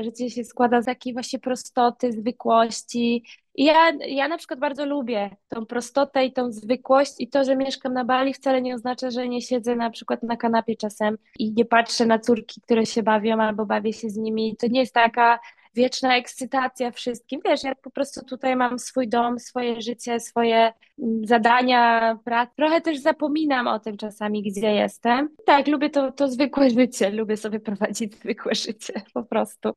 Życie 0.00 0.30
się 0.30 0.44
składa 0.44 0.82
z 0.82 0.86
takiej 0.86 1.12
właśnie 1.12 1.38
prostoty, 1.38 2.12
zwykłości. 2.12 3.24
I 3.54 3.64
ja, 3.64 3.90
ja 3.90 4.28
na 4.28 4.38
przykład 4.38 4.60
bardzo 4.60 4.86
lubię 4.86 5.36
tą 5.48 5.66
prostotę 5.66 6.24
i 6.24 6.32
tą 6.32 6.52
zwykłość 6.52 7.12
i 7.18 7.28
to, 7.28 7.44
że 7.44 7.56
mieszkam 7.56 7.92
na 7.92 8.04
Bali 8.04 8.34
wcale 8.34 8.62
nie 8.62 8.74
oznacza, 8.74 9.10
że 9.10 9.28
nie 9.28 9.42
siedzę 9.42 9.76
na 9.76 9.90
przykład 9.90 10.22
na 10.22 10.36
kanapie 10.36 10.76
czasem 10.76 11.18
i 11.38 11.52
nie 11.52 11.64
patrzę 11.64 12.06
na 12.06 12.18
córki, 12.18 12.60
które 12.60 12.86
się 12.86 13.02
bawią 13.02 13.40
albo 13.40 13.66
bawię 13.66 13.92
się 13.92 14.10
z 14.10 14.16
nimi. 14.16 14.56
To 14.56 14.66
nie 14.66 14.80
jest 14.80 14.94
taka 14.94 15.38
wieczna 15.74 16.16
ekscytacja 16.16 16.90
wszystkim. 16.90 17.40
Wiesz, 17.44 17.64
ja 17.64 17.74
po 17.74 17.90
prostu 17.90 18.24
tutaj 18.24 18.56
mam 18.56 18.78
swój 18.78 19.08
dom, 19.08 19.38
swoje 19.38 19.82
życie, 19.82 20.20
swoje 20.20 20.72
mm, 20.98 21.26
zadania, 21.26 22.18
pracę. 22.24 22.52
Trochę 22.56 22.80
też 22.80 22.98
zapominam 22.98 23.66
o 23.66 23.78
tym 23.78 23.96
czasami, 23.96 24.42
gdzie 24.42 24.72
jestem. 24.72 25.28
Tak, 25.46 25.68
lubię 25.68 25.90
to, 25.90 26.12
to 26.12 26.28
zwykłe 26.28 26.70
życie, 26.70 27.10
lubię 27.10 27.36
sobie 27.36 27.60
prowadzić 27.60 28.16
zwykłe 28.16 28.54
życie, 28.54 29.02
po 29.14 29.22
prostu. 29.22 29.68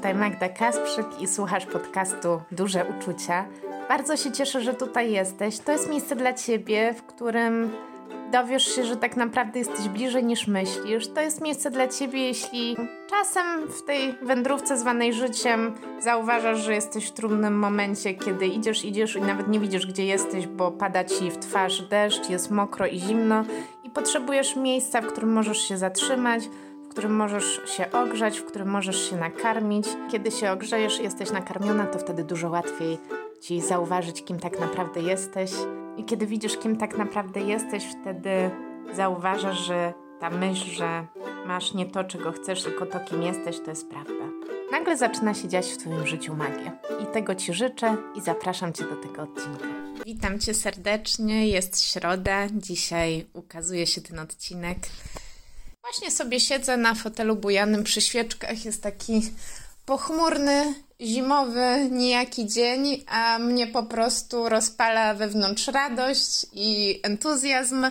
Tutaj 0.00 0.14
Magda 0.14 0.48
Kasprzyk 0.48 1.06
i 1.20 1.26
słuchasz 1.26 1.66
podcastu 1.66 2.40
Duże 2.52 2.84
Uczucia. 2.84 3.44
Bardzo 3.88 4.16
się 4.16 4.32
cieszę, 4.32 4.60
że 4.60 4.74
tutaj 4.74 5.12
jesteś. 5.12 5.58
To 5.58 5.72
jest 5.72 5.90
miejsce 5.90 6.16
dla 6.16 6.32
Ciebie, 6.32 6.94
w 6.94 7.02
którym 7.02 7.70
dowiesz 8.32 8.74
się, 8.74 8.84
że 8.84 8.96
tak 8.96 9.16
naprawdę 9.16 9.58
jesteś 9.58 9.88
bliżej 9.88 10.24
niż 10.24 10.46
myślisz. 10.46 11.08
To 11.08 11.20
jest 11.20 11.40
miejsce 11.40 11.70
dla 11.70 11.88
Ciebie, 11.88 12.26
jeśli 12.26 12.76
czasem 13.10 13.68
w 13.68 13.82
tej 13.82 14.14
wędrówce 14.22 14.78
zwanej 14.78 15.12
życiem 15.12 15.74
zauważasz, 15.98 16.58
że 16.58 16.74
jesteś 16.74 17.08
w 17.08 17.12
trudnym 17.12 17.58
momencie, 17.58 18.14
kiedy 18.14 18.46
idziesz, 18.46 18.84
idziesz 18.84 19.16
i 19.16 19.20
nawet 19.20 19.48
nie 19.48 19.60
widzisz, 19.60 19.86
gdzie 19.86 20.04
jesteś, 20.04 20.46
bo 20.46 20.70
pada 20.70 21.04
Ci 21.04 21.30
w 21.30 21.38
twarz 21.38 21.82
deszcz, 21.82 22.30
jest 22.30 22.50
mokro 22.50 22.86
i 22.86 22.98
zimno 22.98 23.44
i 23.84 23.90
potrzebujesz 23.90 24.56
miejsca, 24.56 25.00
w 25.00 25.06
którym 25.06 25.32
możesz 25.32 25.58
się 25.68 25.78
zatrzymać, 25.78 26.42
w 26.90 26.92
którym 26.92 27.16
możesz 27.16 27.60
się 27.76 27.92
ogrzać, 27.92 28.38
w 28.38 28.44
którym 28.44 28.68
możesz 28.68 29.10
się 29.10 29.16
nakarmić. 29.16 29.86
Kiedy 30.10 30.30
się 30.30 30.52
ogrzejesz 30.52 31.00
jesteś 31.00 31.30
nakarmiona, 31.30 31.86
to 31.86 31.98
wtedy 31.98 32.24
dużo 32.24 32.50
łatwiej 32.50 32.98
ci 33.40 33.60
zauważyć, 33.60 34.24
kim 34.24 34.38
tak 34.38 34.60
naprawdę 34.60 35.00
jesteś. 35.00 35.50
I 35.96 36.04
kiedy 36.04 36.26
widzisz, 36.26 36.56
kim 36.56 36.76
tak 36.76 36.98
naprawdę 36.98 37.40
jesteś, 37.40 37.84
wtedy 38.00 38.50
zauważasz, 38.92 39.58
że 39.58 39.92
ta 40.20 40.30
myśl, 40.30 40.70
że 40.70 41.06
masz 41.46 41.74
nie 41.74 41.86
to, 41.86 42.04
czego 42.04 42.32
chcesz, 42.32 42.62
tylko 42.62 42.86
to, 42.86 43.00
kim 43.00 43.22
jesteś, 43.22 43.60
to 43.60 43.70
jest 43.70 43.90
prawda. 43.90 44.24
Nagle 44.72 44.96
zaczyna 44.96 45.34
się 45.34 45.48
dziać 45.48 45.66
w 45.66 45.76
Twoim 45.76 46.06
życiu 46.06 46.36
magia. 46.36 46.78
I 47.02 47.06
tego 47.06 47.34
Ci 47.34 47.52
życzę 47.52 47.96
i 48.14 48.20
zapraszam 48.20 48.72
Cię 48.72 48.84
do 48.84 48.96
tego 48.96 49.22
odcinka. 49.22 49.68
Witam 50.06 50.38
Cię 50.38 50.54
serdecznie, 50.54 51.48
jest 51.48 51.82
środa, 51.82 52.46
dzisiaj 52.52 53.26
ukazuje 53.34 53.86
się 53.86 54.00
ten 54.00 54.18
odcinek. 54.18 54.78
Właśnie 55.90 56.10
sobie 56.10 56.40
siedzę 56.40 56.76
na 56.76 56.94
fotelu 56.94 57.36
bujanym 57.36 57.84
przy 57.84 58.00
świeczkach. 58.00 58.64
Jest 58.64 58.82
taki 58.82 59.22
pochmurny, 59.86 60.74
zimowy, 61.00 61.88
nijaki 61.90 62.46
dzień, 62.46 63.04
a 63.06 63.38
mnie 63.38 63.66
po 63.66 63.82
prostu 63.82 64.48
rozpala 64.48 65.14
wewnątrz 65.14 65.68
radość 65.68 66.46
i 66.52 67.00
entuzjazm. 67.02 67.86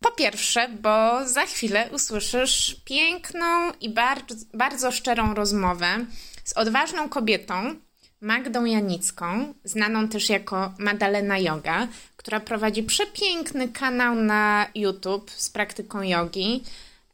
Po 0.00 0.10
pierwsze, 0.10 0.68
bo 0.68 1.28
za 1.28 1.46
chwilę 1.46 1.88
usłyszysz 1.92 2.76
piękną 2.84 3.72
i 3.80 3.90
bardzo, 3.90 4.34
bardzo 4.54 4.92
szczerą 4.92 5.34
rozmowę 5.34 6.06
z 6.44 6.52
odważną 6.52 7.08
kobietą, 7.08 7.74
Magdą 8.20 8.64
Janicką, 8.64 9.54
znaną 9.64 10.08
też 10.08 10.28
jako 10.28 10.72
Madalena 10.78 11.38
Yoga, 11.38 11.88
która 12.16 12.40
prowadzi 12.40 12.82
przepiękny 12.82 13.68
kanał 13.68 14.14
na 14.14 14.66
YouTube 14.74 15.30
z 15.30 15.50
praktyką 15.50 16.02
jogi. 16.02 16.62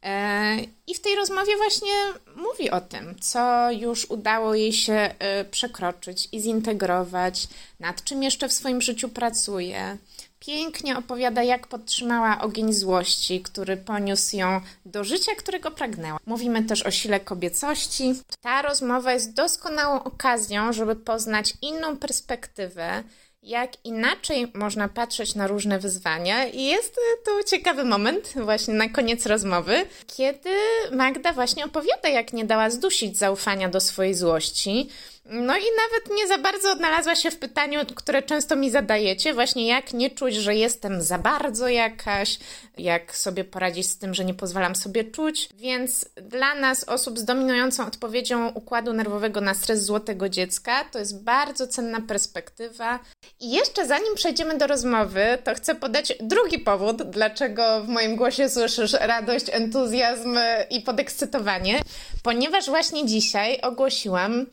E, 0.03 0.57
I 0.87 0.95
w 0.95 1.01
tej 1.01 1.15
rozmowie 1.15 1.57
właśnie 1.57 1.93
mówi 2.35 2.69
o 2.69 2.81
tym, 2.81 3.15
co 3.19 3.71
już 3.71 4.05
udało 4.05 4.55
jej 4.55 4.73
się 4.73 4.93
e, 4.93 5.45
przekroczyć 5.45 6.29
i 6.31 6.39
zintegrować, 6.39 7.47
nad 7.79 8.03
czym 8.03 8.23
jeszcze 8.23 8.49
w 8.49 8.53
swoim 8.53 8.81
życiu 8.81 9.09
pracuje. 9.09 9.97
Pięknie 10.39 10.97
opowiada, 10.97 11.43
jak 11.43 11.67
podtrzymała 11.67 12.41
ogień 12.41 12.73
złości, 12.73 13.41
który 13.41 13.77
poniósł 13.77 14.35
ją 14.35 14.61
do 14.85 15.03
życia, 15.03 15.31
którego 15.37 15.71
pragnęła. 15.71 16.19
Mówimy 16.25 16.63
też 16.63 16.85
o 16.85 16.91
sile 16.91 17.19
kobiecości. 17.19 18.13
Ta 18.41 18.61
rozmowa 18.61 19.13
jest 19.13 19.33
doskonałą 19.33 20.03
okazją, 20.03 20.73
żeby 20.73 20.95
poznać 20.95 21.53
inną 21.61 21.97
perspektywę 21.97 23.03
jak 23.43 23.71
inaczej 23.83 24.51
można 24.53 24.87
patrzeć 24.87 25.35
na 25.35 25.47
różne 25.47 25.79
wyzwania. 25.79 26.45
I 26.45 26.63
jest 26.63 26.95
to 27.25 27.43
ciekawy 27.43 27.83
moment, 27.83 28.33
właśnie 28.35 28.73
na 28.73 28.89
koniec 28.89 29.25
rozmowy, 29.25 29.85
kiedy 30.07 30.49
Magda 30.91 31.33
właśnie 31.33 31.65
opowiada, 31.65 32.09
jak 32.09 32.33
nie 32.33 32.45
dała 32.45 32.69
zdusić 32.69 33.17
zaufania 33.17 33.69
do 33.69 33.79
swojej 33.79 34.13
złości. 34.13 34.89
No 35.25 35.57
i 35.57 35.61
nawet 35.61 36.17
nie 36.19 36.27
za 36.27 36.37
bardzo 36.37 36.71
odnalazła 36.71 37.15
się 37.15 37.31
w 37.31 37.37
pytaniu, 37.37 37.79
które 37.95 38.23
często 38.23 38.55
mi 38.55 38.71
zadajecie, 38.71 39.33
właśnie 39.33 39.67
jak 39.67 39.93
nie 39.93 40.09
czuć, 40.09 40.35
że 40.35 40.55
jestem 40.55 41.01
za 41.01 41.17
bardzo 41.17 41.67
jakaś, 41.67 42.39
jak 42.77 43.15
sobie 43.15 43.43
poradzić 43.43 43.89
z 43.89 43.97
tym, 43.97 44.13
że 44.13 44.25
nie 44.25 44.33
pozwalam 44.33 44.75
sobie 44.75 45.03
czuć. 45.03 45.49
Więc 45.55 46.05
dla 46.15 46.55
nas, 46.55 46.83
osób 46.83 47.19
z 47.19 47.25
dominującą 47.25 47.87
odpowiedzią 47.87 48.49
układu 48.49 48.93
nerwowego 48.93 49.41
na 49.41 49.53
stres 49.53 49.85
złotego 49.85 50.29
dziecka, 50.29 50.83
to 50.83 50.99
jest 50.99 51.23
bardzo 51.23 51.67
cenna 51.67 52.01
perspektywa. 52.01 52.99
I 53.39 53.51
jeszcze 53.51 53.87
zanim 53.87 54.15
przejdziemy 54.15 54.57
do 54.57 54.67
rozmowy, 54.67 55.37
to 55.43 55.55
chcę 55.55 55.75
podać 55.75 56.13
drugi 56.19 56.59
powód, 56.59 57.03
dlaczego 57.03 57.83
w 57.83 57.87
moim 57.87 58.15
głosie 58.15 58.49
słyszysz 58.49 58.93
radość, 58.93 59.45
entuzjazm 59.51 60.37
i 60.69 60.81
podekscytowanie, 60.81 61.81
ponieważ 62.23 62.65
właśnie 62.65 63.05
dzisiaj 63.05 63.61
ogłosiłam 63.61 64.45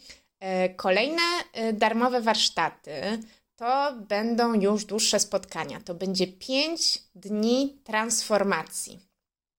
kolejne 0.76 1.22
e, 1.52 1.72
darmowe 1.72 2.20
warsztaty 2.20 2.92
to 3.58 3.92
będą 4.08 4.60
już 4.60 4.84
dłuższe 4.84 5.20
spotkania. 5.20 5.80
To 5.80 5.94
będzie 5.94 6.26
5 6.26 6.98
dni 7.14 7.78
transformacji. 7.84 8.98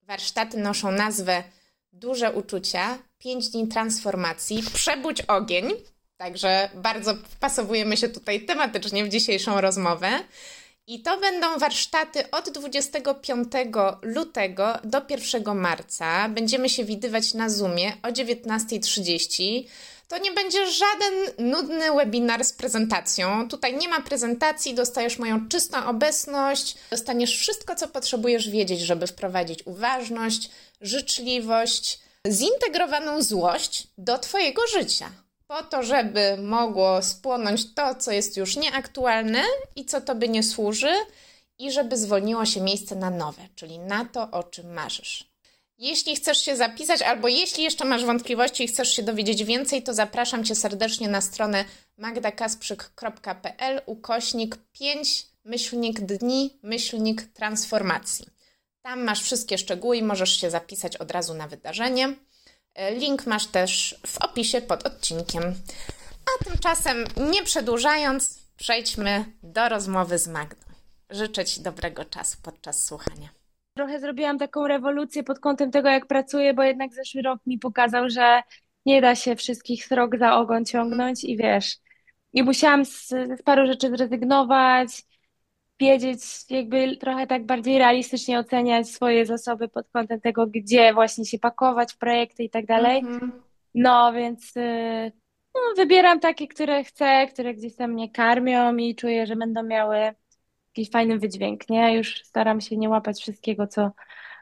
Warsztaty 0.02 0.58
noszą 0.58 0.92
nazwę 0.92 1.44
Duże 1.94 2.34
uczucia, 2.34 2.98
5 3.18 3.50
dni 3.50 3.68
transformacji, 3.68 4.64
przebudź 4.74 5.22
ogień. 5.22 5.72
Także 6.18 6.70
bardzo 6.76 7.16
wpasowujemy 7.16 7.98
się 7.98 8.10
tutaj 8.10 8.46
tematycznie 8.46 9.06
w 9.06 9.10
dzisiejszą 9.10 9.62
rozmowę. 9.62 10.10
I 10.88 11.02
to 11.02 11.20
będą 11.20 11.58
warsztaty 11.58 12.32
od 12.32 12.50
25 12.50 13.52
lutego 14.02 14.80
do 14.84 15.02
1 15.10 15.58
marca. 15.58 16.30
Będziemy 16.30 16.70
się 16.70 16.86
widywać 16.86 17.34
na 17.34 17.50
Zoomie 17.50 17.94
o 18.04 18.08
19.30 18.08 19.64
to 20.10 20.18
nie 20.18 20.32
będzie 20.32 20.72
żaden 20.72 21.14
nudny 21.52 21.92
webinar 21.96 22.46
z 22.46 22.54
prezentacją. 22.54 23.50
Tutaj 23.50 23.78
nie 23.78 23.90
ma 23.90 24.02
prezentacji, 24.02 24.76
dostajesz 24.76 25.20
moją 25.20 25.50
czystą 25.50 25.86
obecność, 25.86 26.76
dostaniesz 26.92 27.38
wszystko, 27.38 27.76
co 27.76 27.88
potrzebujesz 27.88 28.50
wiedzieć, 28.50 28.80
żeby 28.80 29.08
wprowadzić 29.08 29.68
uważność, 29.68 30.50
życzliwość, 30.82 32.00
zintegrowaną 32.28 33.22
złość 33.22 33.88
do 33.98 34.18
Twojego 34.18 34.62
życia. 34.68 35.12
Po 35.48 35.64
to, 35.64 35.84
żeby 35.84 36.38
mogło 36.38 37.02
spłonąć 37.02 37.74
to, 37.74 37.96
co 37.96 38.12
jest 38.12 38.38
już 38.38 38.56
nieaktualne 38.56 39.44
i 39.76 39.86
co 39.86 40.02
Tobie 40.02 40.28
nie 40.28 40.44
służy, 40.44 40.94
i 41.60 41.72
żeby 41.72 41.98
zwolniło 41.98 42.46
się 42.46 42.62
miejsce 42.62 42.96
na 42.96 43.10
nowe, 43.10 43.42
czyli 43.56 43.80
na 43.80 44.06
to, 44.06 44.32
o 44.32 44.44
czym 44.44 44.74
marzysz. 44.74 45.29
Jeśli 45.80 46.16
chcesz 46.16 46.42
się 46.42 46.56
zapisać, 46.56 47.02
albo 47.02 47.28
jeśli 47.28 47.64
jeszcze 47.64 47.86
masz 47.86 48.06
wątpliwości 48.06 48.64
i 48.64 48.68
chcesz 48.68 48.94
się 48.94 49.04
dowiedzieć 49.04 49.44
więcej, 49.44 49.84
to 49.84 49.94
zapraszam 49.94 50.46
Cię 50.46 50.56
serdecznie 50.56 51.10
na 51.10 51.22
stronę 51.22 51.66
magdakasprzyk.pl 51.98 53.82
ukośnik 53.86 54.58
5 54.72 55.26
myślnik 55.44 56.00
dni 56.00 56.60
myślnik 56.64 57.24
transformacji. 57.24 58.26
Tam 58.82 59.04
masz 59.04 59.24
wszystkie 59.24 59.58
szczegóły 59.58 59.98
i 59.98 60.04
możesz 60.04 60.42
się 60.42 60.50
zapisać 60.50 60.98
od 60.98 61.12
razu 61.12 61.34
na 61.34 61.48
wydarzenie. 61.48 62.16
Link 62.92 63.26
masz 63.26 63.48
też 63.48 63.96
w 64.08 64.18
opisie 64.18 64.62
pod 64.62 64.86
odcinkiem. 64.86 65.56
A 66.26 66.44
tymczasem, 66.44 67.06
nie 67.32 67.44
przedłużając, 67.44 68.40
przejdźmy 68.58 69.26
do 69.44 69.70
rozmowy 69.70 70.18
z 70.18 70.28
Magdą. 70.28 70.66
Życzę 71.10 71.46
Ci 71.46 71.62
dobrego 71.62 72.06
czasu 72.06 72.38
podczas 72.44 72.86
słuchania 72.86 73.39
trochę 73.80 74.00
zrobiłam 74.00 74.38
taką 74.38 74.68
rewolucję 74.68 75.24
pod 75.24 75.40
kątem 75.40 75.72
tego, 75.72 75.90
jak 75.90 76.08
pracuję, 76.08 76.54
bo 76.54 76.64
jednak 76.64 76.94
zeszły 76.94 77.22
rok 77.22 77.40
mi 77.46 77.60
pokazał, 77.60 78.10
że 78.10 78.42
nie 78.86 79.02
da 79.02 79.16
się 79.16 79.36
wszystkich 79.36 79.86
srok 79.86 80.18
za 80.18 80.36
ogon 80.36 80.66
ciągnąć 80.66 81.24
i 81.24 81.38
wiesz, 81.38 81.78
i 82.34 82.44
musiałam 82.44 82.86
z, 82.86 83.08
z 83.10 83.42
paru 83.44 83.68
rzeczy 83.68 83.90
zrezygnować, 83.90 85.04
wiedzieć, 85.80 86.22
jakby 86.50 86.98
trochę 86.98 87.28
tak 87.28 87.46
bardziej 87.46 87.78
realistycznie 87.78 88.40
oceniać 88.40 88.90
swoje 88.90 89.26
zasoby 89.26 89.68
pod 89.68 89.90
kątem 89.90 90.22
tego, 90.22 90.48
gdzie 90.48 90.94
właśnie 90.94 91.26
się 91.26 91.40
pakować 91.40 91.94
w 91.94 91.98
projekty 91.98 92.44
i 92.44 92.50
tak 92.50 92.66
dalej. 92.66 93.00
Mhm. 93.00 93.32
No, 93.76 94.14
więc 94.14 94.58
y, 94.58 95.12
No, 95.56 95.62
wybieram 95.78 96.20
takie, 96.20 96.48
które 96.48 96.84
chcę, 96.84 97.28
które 97.28 97.54
gdzieś 97.54 97.76
tam 97.76 97.92
mnie 97.92 98.12
karmią 98.12 98.78
i 98.78 98.96
czuję, 98.96 99.28
że 99.28 99.36
będą 99.36 99.64
miały 99.64 99.98
jakiś 100.80 100.92
fajny 100.92 101.20
wydźwięk, 101.20 101.70
nie? 101.70 101.98
Już 101.98 102.22
staram 102.24 102.62
się 102.62 102.78
nie 102.78 102.90
łapać 102.90 103.22
wszystkiego, 103.22 103.68
co 103.68 103.92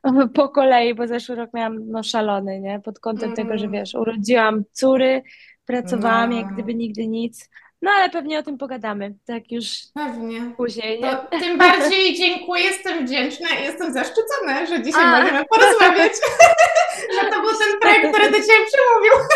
po 0.36 0.50
kolei, 0.50 0.94
bo 0.94 1.08
zeszły 1.08 1.36
rok 1.36 1.50
miałam 1.54 1.90
no 1.92 2.04
szalony, 2.04 2.60
nie? 2.60 2.80
Pod 2.80 3.00
kątem 3.00 3.34
tego, 3.36 3.58
że 3.58 3.66
Mm. 3.66 3.72
wiesz, 3.72 3.94
urodziłam 3.96 4.64
córy, 4.72 5.24
pracowałam 5.66 6.32
jak 6.32 6.46
No. 6.46 6.52
gdyby 6.54 6.74
nigdy 6.76 7.08
nic. 7.08 7.50
No 7.82 7.92
ale 7.92 8.10
pewnie 8.10 8.40
o 8.40 8.44
tym 8.44 8.58
pogadamy, 8.58 9.16
tak 9.28 9.52
już 9.52 9.68
Pewnie. 9.94 10.42
później, 10.58 11.02
nie? 11.02 11.10
To 11.12 11.40
tym 11.40 11.58
bardziej 11.58 12.16
dziękuję, 12.16 12.64
jestem 12.64 13.06
wdzięczna 13.06 13.48
i 13.60 13.64
jestem 13.64 13.94
zaszczycona, 13.94 14.66
że 14.66 14.82
dzisiaj 14.84 15.04
A. 15.06 15.20
możemy 15.20 15.46
porozmawiać. 15.46 16.12
że 17.22 17.30
to 17.30 17.42
był 17.42 17.50
ten 17.50 17.80
projekt, 17.82 18.10
który 18.14 18.26
do 18.32 18.38
Ciebie 18.38 18.66
przemówił. 18.74 19.14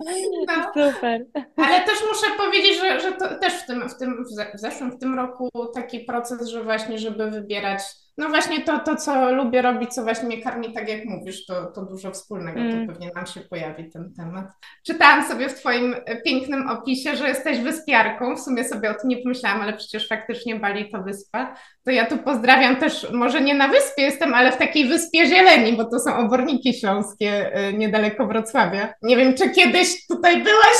No. 0.00 0.72
Super. 0.94 1.26
Ale 1.56 1.84
też 1.84 1.98
muszę 2.08 2.26
powiedzieć, 2.36 2.78
że, 2.80 3.00
że 3.00 3.12
to 3.12 3.38
też 3.38 3.52
w 3.54 3.66
tym, 3.66 3.88
w 3.88 3.94
tym 3.98 4.24
w 4.24 4.28
ze- 4.34 4.52
w 4.54 4.60
zeszłym, 4.60 4.90
w 4.92 4.98
tym 4.98 5.14
roku 5.16 5.48
taki 5.74 6.00
proces, 6.00 6.48
że 6.48 6.64
właśnie, 6.64 6.98
żeby 6.98 7.30
wybierać, 7.30 7.80
no 8.18 8.28
właśnie 8.28 8.60
to, 8.62 8.78
to 8.78 8.96
co 8.96 9.32
lubię 9.32 9.62
robić, 9.62 9.94
co 9.94 10.02
właśnie 10.02 10.26
mnie 10.28 10.42
karmi, 10.42 10.72
tak 10.72 10.88
jak 10.88 11.04
mówisz, 11.04 11.46
to, 11.46 11.66
to 11.66 11.82
dużo 11.84 12.10
wspólnego, 12.10 12.60
Mm. 12.60 12.86
to 12.86 12.92
pewnie 12.92 13.10
nam 13.14 13.26
się 13.26 13.40
pojawi 13.40 13.90
ten 13.90 14.12
temat. 14.16 14.46
Czytałam 14.86 15.24
sobie 15.24 15.48
w 15.48 15.54
Twoim 15.54 15.94
e, 16.06 16.16
pięknym 16.22 16.68
opisie, 16.68 17.16
że 17.16 17.28
jesteś 17.28 17.58
wyspiarką, 17.60 18.36
w 18.36 18.40
sumie 18.40 18.64
sobie 18.64 18.90
o 18.90 18.94
tym 18.94 19.08
nie 19.08 19.16
pomyślałam, 19.16 19.60
ale 19.60 19.72
przecież 19.72 20.08
faktycznie 20.08 20.56
Bali 20.56 20.90
to 20.90 21.02
wyspa. 21.02 21.54
To 21.84 21.90
ja 21.90 22.06
tu 22.06 22.18
pozdrawiam 22.18 22.76
też, 22.76 23.06
może 23.12 23.40
nie 23.40 23.54
na 23.54 23.68
wyspie 23.68 24.02
jestem, 24.02 24.34
ale 24.34 24.52
w 24.52 24.56
takiej 24.56 24.88
wyspie 24.88 25.26
zieleni, 25.26 25.72
bo 25.76 25.84
to 25.84 25.98
są 25.98 26.16
oborniki 26.16 26.74
śląskie 26.74 27.54
e, 27.54 27.72
niedaleko 27.72 28.26
Wrocławia. 28.26 28.94
Nie 29.02 29.16
wiem, 29.16 29.34
czy 29.34 29.50
kiedyś 29.50 30.06
tutaj 30.06 30.42
byłaś? 30.42 30.76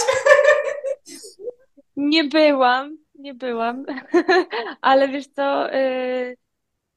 Nie 1.97 2.25
byłam, 2.25 2.97
nie 3.15 3.35
byłam, 3.35 3.85
ale 4.81 5.09
wiesz 5.09 5.27
co, 5.27 5.75
y, 5.75 6.37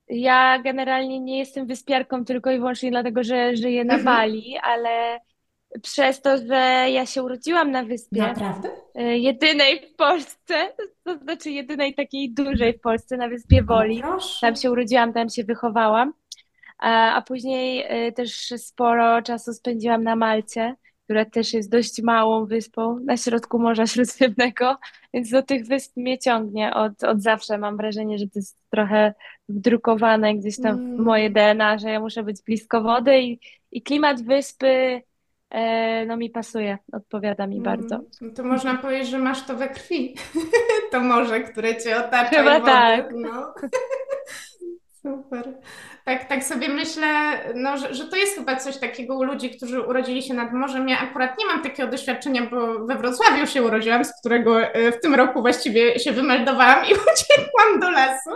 ja 0.10 0.60
generalnie 0.64 1.20
nie 1.20 1.40
jestem 1.40 1.68
wyspiarką 1.68 2.26
tylko 2.26 2.52
i 2.52 2.58
wyłącznie 2.58 2.92
dlatego, 2.92 3.24
że 3.24 3.56
żyję 3.56 3.86
na 3.86 3.94
Mhm. 3.96 4.16
Bali, 4.18 4.58
ale 4.64 5.20
przez 5.84 6.22
to, 6.22 6.38
że 6.38 6.86
ja 6.90 7.06
się 7.06 7.24
urodziłam 7.24 7.72
na 7.72 7.84
wyspie, 7.84 8.22
Naprawdę? 8.22 8.70
y, 9.00 9.18
jedynej 9.18 9.80
w 9.94 9.96
Polsce, 9.96 10.54
to 11.04 11.18
znaczy 11.18 11.52
jedynej 11.52 11.96
takiej 11.96 12.34
dużej 12.34 12.74
w 12.74 12.82
Polsce 12.82 13.18
na 13.18 13.28
wyspie 13.30 13.64
Woli. 13.64 14.04
Tam 14.42 14.56
się 14.56 14.72
urodziłam, 14.72 15.14
tam 15.14 15.30
się 15.30 15.44
wychowałam, 15.44 16.14
a, 16.80 17.16
a 17.16 17.22
później 17.22 17.86
y, 18.08 18.12
też 18.12 18.54
sporo 18.58 19.22
czasu 19.22 19.54
spędziłam 19.54 20.04
na 20.04 20.16
Malcie, 20.16 20.76
która 21.08 21.26
też 21.26 21.54
jest 21.54 21.72
dość 21.72 22.02
małą 22.02 22.46
wyspą 22.46 23.00
na 23.00 23.18
środku 23.18 23.60
Morza 23.60 23.88
Śródziemnego, 23.88 24.78
więc 25.14 25.30
do 25.30 25.44
tych 25.44 25.66
wysp 25.68 25.98
mnie 25.98 26.18
ciągnie 26.20 26.74
od, 26.74 27.04
od 27.04 27.22
zawsze. 27.22 27.58
Mam 27.58 27.78
wrażenie, 27.78 28.18
że 28.18 28.26
to 28.26 28.32
jest 28.36 28.58
trochę 28.70 29.14
wdrukowane 29.50 30.36
gdzieś 30.36 30.62
tam 30.62 30.76
w 30.78 30.80
Mm. 30.80 31.04
moje 31.04 31.30
DNA, 31.30 31.78
że 31.78 31.90
ja 31.90 32.00
muszę 32.00 32.24
być 32.24 32.42
blisko 32.42 32.82
wody 32.82 33.20
i, 33.22 33.40
i 33.72 33.82
klimat 33.82 34.22
wyspy 34.24 35.02
e, 35.50 36.06
no 36.06 36.18
mi 36.18 36.30
pasuje, 36.30 36.78
odpowiada 36.94 37.48
mi 37.48 37.62
bardzo. 37.62 38.00
Mm, 38.22 38.34
To 38.36 38.44
można 38.44 38.76
powiedzieć, 38.78 39.08
że 39.10 39.20
masz 39.20 39.46
to 39.46 39.56
we 39.56 39.68
krwi. 39.70 40.16
To 40.92 41.00
morze, 41.02 41.42
które 41.42 41.78
cię 41.78 41.98
otacza 41.98 42.30
Chyba 42.30 42.58
i 42.58 42.60
wody. 42.60 42.72
tak. 42.72 43.10
No. 43.16 43.54
Super. 45.08 45.54
Tak, 46.06 46.26
tak 46.26 46.44
sobie 46.44 46.70
myślę, 46.70 47.08
no, 47.56 47.78
że, 47.78 47.94
że 47.94 48.08
to 48.08 48.16
jest 48.16 48.36
chyba 48.36 48.56
coś 48.56 48.78
takiego 48.78 49.18
u 49.18 49.24
ludzi, 49.24 49.50
którzy 49.50 49.82
urodzili 49.82 50.24
się 50.24 50.34
nad 50.34 50.54
morzem. 50.54 50.90
Ja 50.90 51.00
akurat 51.00 51.40
nie 51.40 51.46
mam 51.46 51.62
takiego 51.64 51.92
doświadczenia, 51.92 52.42
bo 52.52 52.86
we 52.86 52.96
Wrocławiu 52.96 53.48
się 53.48 53.64
urodziłam, 53.64 54.06
z 54.06 54.20
którego 54.20 54.62
e, 54.62 54.92
w 54.92 55.02
tym 55.02 55.16
roku 55.16 55.42
właściwie 55.42 56.00
się 56.00 56.12
wymeldowałam 56.12 56.86
i 56.86 56.94
uciekłam 57.14 57.80
do 57.80 57.92
lasu. 57.92 58.30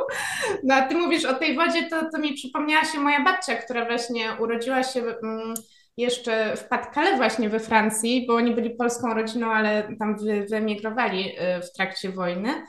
No 0.63 0.75
a 0.75 0.81
ty 0.81 0.95
mówisz 0.95 1.25
o 1.25 1.33
tej 1.33 1.55
wodzie, 1.55 1.89
to, 1.89 2.09
to 2.13 2.19
mi 2.19 2.33
przypomniała 2.33 2.85
się 2.85 2.99
moja 2.99 3.23
babcia, 3.23 3.55
która 3.55 3.85
właśnie 3.85 4.25
urodziła 4.39 4.83
się 4.83 4.99
mm, 4.99 5.53
jeszcze 5.97 6.55
w 6.57 6.69
Pas-de-Calais 6.69 7.17
właśnie 7.17 7.49
we 7.49 7.59
Francji, 7.59 8.25
bo 8.27 8.35
oni 8.35 8.55
byli 8.55 8.69
polską 8.69 9.13
rodziną, 9.13 9.51
ale 9.51 9.95
tam 9.99 10.17
wy, 10.17 10.45
wyemigrowali 10.49 11.29
y, 11.29 11.61
w 11.61 11.73
trakcie 11.73 12.09
wojny 12.09 12.63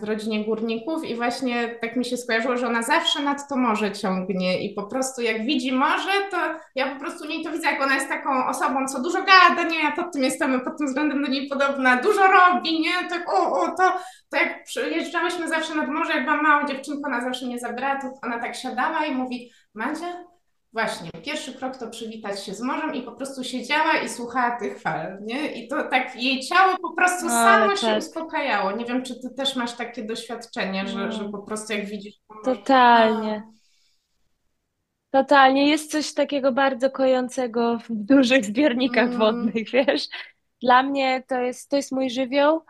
w 0.00 0.02
rodzinie 0.02 0.44
górników 0.44 1.04
i 1.04 1.16
właśnie 1.16 1.68
tak 1.80 1.96
mi 1.96 2.04
się 2.04 2.16
skojarzyło, 2.16 2.56
że 2.56 2.66
ona 2.66 2.82
zawsze 2.82 3.22
nad 3.22 3.48
to 3.48 3.56
morze 3.56 3.92
ciągnie 3.92 4.62
i 4.62 4.74
po 4.74 4.82
prostu 4.82 5.22
jak 5.22 5.44
widzi 5.44 5.72
morze, 5.72 6.10
to 6.30 6.36
ja 6.74 6.94
po 6.94 7.00
prostu 7.00 7.26
nie 7.26 7.44
to 7.44 7.52
widzę, 7.52 7.70
jak 7.70 7.82
ona 7.82 7.94
jest 7.94 8.08
taką 8.08 8.46
osobą, 8.46 8.88
co 8.88 9.02
dużo 9.02 9.18
gada, 9.18 9.62
nie, 9.62 9.82
ja 9.82 9.92
pod 9.92 10.12
tym 10.12 10.22
jestem, 10.22 10.60
pod 10.60 10.78
tym 10.78 10.86
względem 10.86 11.22
do 11.22 11.28
niej 11.28 11.48
podobna, 11.48 11.96
dużo 11.96 12.22
robi, 12.26 12.80
nie, 12.80 13.08
tak 13.08 13.32
o, 13.34 13.60
o, 13.60 13.68
to, 13.68 13.92
to 14.30 14.36
jak 14.36 14.64
przyjeżdżałyśmy 14.64 15.48
zawsze 15.48 15.74
nad 15.74 15.88
morze, 15.88 16.12
jak 16.12 16.24
byłam 16.24 16.42
małą 16.42 16.66
dziewczynką, 16.66 17.02
ona 17.06 17.20
zawsze 17.20 17.46
mnie 17.46 17.58
zabrała, 17.58 18.00
to 18.00 18.06
ona 18.22 18.40
tak 18.40 18.56
siadała 18.56 19.06
i 19.06 19.14
mówi, 19.14 19.50
Madzia, 19.74 20.29
Właśnie, 20.72 21.10
pierwszy 21.24 21.52
krok 21.54 21.76
to 21.76 21.90
przywitać 21.90 22.44
się 22.44 22.54
z 22.54 22.60
morzem 22.60 22.94
i 22.94 23.02
po 23.02 23.12
prostu 23.12 23.44
siedziała 23.44 23.98
i 24.04 24.08
słuchała 24.08 24.58
tych 24.58 24.80
fal, 24.80 25.18
nie? 25.22 25.52
I 25.52 25.68
to 25.68 25.84
tak 25.88 26.16
jej 26.16 26.40
ciało 26.40 26.76
po 26.82 26.92
prostu 26.92 27.28
samo 27.28 27.76
się 27.76 27.86
tak. 27.86 27.98
uspokajało. 27.98 28.72
Nie 28.72 28.84
wiem, 28.84 29.02
czy 29.02 29.20
ty 29.20 29.30
też 29.30 29.56
masz 29.56 29.72
takie 29.72 30.02
doświadczenie, 30.04 30.86
że, 30.88 30.98
No. 31.06 31.12
że 31.12 31.28
po 31.28 31.38
prostu 31.38 31.72
jak 31.72 31.86
widzisz 31.86 32.14
Totalnie. 32.44 33.42
Totalnie. 35.10 35.68
Jest 35.68 35.90
coś 35.90 36.14
takiego 36.14 36.52
bardzo 36.52 36.90
kojącego 36.90 37.78
w 37.78 37.86
dużych 37.90 38.44
zbiornikach 38.44 39.06
Mm. 39.06 39.18
wodnych, 39.18 39.70
wiesz. 39.72 40.08
Dla 40.62 40.82
mnie 40.82 41.22
to 41.28 41.40
jest, 41.40 41.70
to 41.70 41.76
jest 41.76 41.92
mój 41.92 42.10
żywioł 42.10 42.60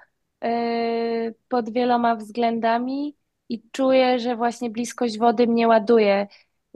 yy, 0.42 1.34
pod 1.48 1.70
wieloma 1.72 2.16
względami 2.16 3.16
i 3.48 3.62
czuję, 3.72 4.18
że 4.18 4.36
właśnie 4.36 4.70
bliskość 4.70 5.18
wody 5.18 5.46
mnie 5.46 5.68
ładuje. 5.68 6.26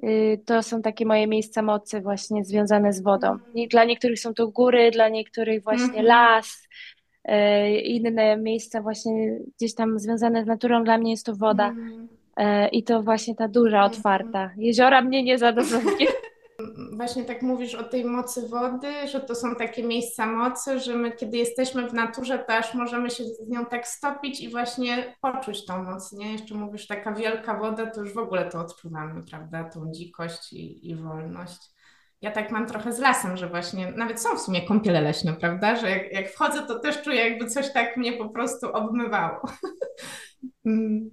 Yy, 0.02 0.38
to 0.46 0.62
są 0.62 0.82
takie 0.82 1.06
moje 1.06 1.26
miejsca 1.26 1.62
mocy 1.62 2.00
właśnie 2.00 2.44
związane 2.44 2.92
z 2.92 3.02
wodą. 3.02 3.38
I 3.54 3.68
dla 3.68 3.84
niektórych 3.84 4.18
są 4.20 4.34
to 4.34 4.48
góry, 4.48 4.90
dla 4.90 5.08
niektórych 5.08 5.62
właśnie 5.62 5.84
Mhm. 5.84 6.06
las, 6.06 6.68
yy, 7.28 7.70
inne 7.80 8.36
miejsca 8.36 8.82
właśnie 8.82 9.38
gdzieś 9.56 9.74
tam 9.74 9.98
związane 9.98 10.44
z 10.44 10.46
naturą. 10.46 10.84
Dla 10.84 10.98
mnie 10.98 11.10
jest 11.10 11.26
to 11.26 11.34
woda. 11.36 11.68
Mm. 11.68 12.08
E, 12.36 12.68
I 12.68 12.82
to 12.82 13.02
właśnie 13.02 13.34
ta 13.34 13.48
duża, 13.48 13.76
Mhm. 13.84 13.92
otwarta. 13.92 14.50
Jeziora 14.56 15.02
mnie 15.02 15.22
nie 15.22 15.38
zadowoliły. 15.38 16.12
Właśnie 16.96 17.24
tak 17.24 17.42
mówisz 17.42 17.74
o 17.74 17.84
tej 17.84 18.04
mocy 18.04 18.48
wody, 18.48 19.08
że 19.08 19.20
to 19.20 19.34
są 19.34 19.56
takie 19.56 19.82
miejsca 19.82 20.26
mocy, 20.26 20.80
że 20.80 20.96
my 20.96 21.12
kiedy 21.12 21.36
jesteśmy 21.36 21.88
w 21.88 21.94
naturze, 21.94 22.38
to 22.38 22.54
aż 22.54 22.74
możemy 22.74 23.10
się 23.10 23.24
z 23.24 23.48
nią 23.48 23.66
tak 23.66 23.88
stopić 23.88 24.40
i 24.40 24.50
właśnie 24.50 25.16
poczuć 25.20 25.66
tą 25.66 25.82
moc, 25.82 26.12
nie? 26.12 26.32
Jeszcze 26.32 26.54
mówisz 26.54 26.86
taka 26.86 27.12
wielka 27.12 27.58
woda, 27.58 27.90
to 27.90 28.00
już 28.00 28.14
w 28.14 28.18
ogóle 28.18 28.50
to 28.50 28.60
odczuwamy, 28.60 29.22
prawda? 29.30 29.64
Tą 29.64 29.92
dzikość 29.92 30.52
i, 30.52 30.90
i 30.90 30.96
wolność. 30.96 31.74
Ja 32.20 32.30
tak 32.30 32.50
mam 32.50 32.66
trochę 32.66 32.92
z 32.92 32.98
lasem, 32.98 33.36
że 33.36 33.48
właśnie 33.48 33.92
nawet 33.92 34.20
są 34.20 34.36
w 34.36 34.40
sumie 34.40 34.66
kąpiele 34.66 35.00
leśne, 35.00 35.32
prawda? 35.32 35.76
Że 35.76 35.90
jak, 35.90 36.12
jak 36.12 36.30
wchodzę, 36.30 36.62
to 36.62 36.78
też 36.78 37.02
czuję, 37.02 37.28
jakby 37.28 37.46
coś 37.46 37.72
tak 37.72 37.96
mnie 37.96 38.12
po 38.12 38.28
prostu 38.28 38.72
obmywało. 38.72 39.40
Mm, 40.66 41.10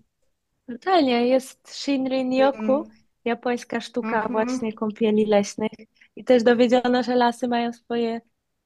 Totalnie, 0.67 1.27
jest 1.27 1.67
Shinrin-yoku, 1.67 2.59
mm, 2.59 2.83
japońska 3.25 3.81
sztuka 3.81 4.07
Mhm. 4.15 4.31
właśnie 4.31 4.73
kąpieli 4.73 5.25
leśnych. 5.25 5.71
I 6.15 6.23
też 6.23 6.43
dowiedziono, 6.43 7.03
że 7.03 7.15
lasy 7.15 7.47
mają 7.47 7.73
swoje 7.73 8.21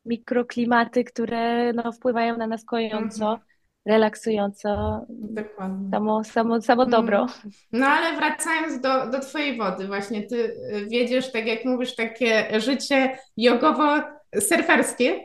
mikroklimaty, 0.06 1.04
które 1.04 1.74
no, 1.74 1.92
wpływają 1.92 2.38
na 2.38 2.48
nas 2.48 2.66
kojąco, 2.66 3.26
Mhm. 3.32 3.40
relaksująco, 3.86 5.02
Dokładnie. 5.10 5.90
samo, 5.92 6.24
samo, 6.24 6.62
samo 6.62 6.86
dobro. 6.86 7.18
Mm. 7.20 7.30
No 7.72 7.88
ale 7.88 8.16
wracając 8.18 8.80
do, 8.82 9.10
do 9.10 9.20
Twojej 9.20 9.58
wody, 9.58 9.88
właśnie 9.88 10.24
Ty 10.24 10.36
y, 10.36 10.86
wiedziesz, 10.90 11.32
tak 11.32 11.46
jak 11.48 11.66
mówisz, 11.66 11.96
takie 11.96 12.60
życie 12.60 13.18
jogowo-surferskie 13.38 15.24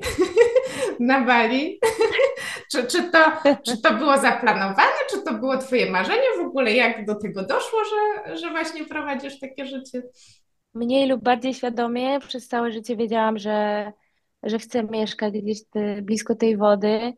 na 1.01 1.21
Bali. 1.21 1.79
Czy, 2.73 2.85
czy, 2.87 3.11
to, 3.11 3.19
czy 3.67 3.83
to 3.83 3.95
było 3.95 4.19
zaplanowane, 4.19 4.93
czy 5.11 5.23
to 5.23 5.35
było 5.35 5.59
Twoje 5.59 5.91
marzenie 5.91 6.27
w 6.39 6.47
ogóle? 6.47 6.73
Jak 6.73 7.07
do 7.07 7.15
tego 7.15 7.43
doszło, 7.43 7.79
że, 7.85 8.37
że 8.37 8.51
właśnie 8.51 8.85
prowadzisz 8.85 9.41
takie 9.41 9.67
życie? 9.67 10.03
Mniej 10.75 11.09
lub 11.09 11.23
bardziej 11.23 11.55
świadomie 11.55 12.21
przez 12.21 12.49
całe 12.49 12.73
życie 12.73 12.97
wiedziałam, 12.97 13.39
że, 13.39 13.93
że 14.43 14.59
chcę 14.59 14.83
mieszkać 14.83 15.35
gdzieś 15.35 15.65
te, 15.65 16.03
blisko 16.03 16.35
tej 16.35 16.57
wody. 16.57 17.13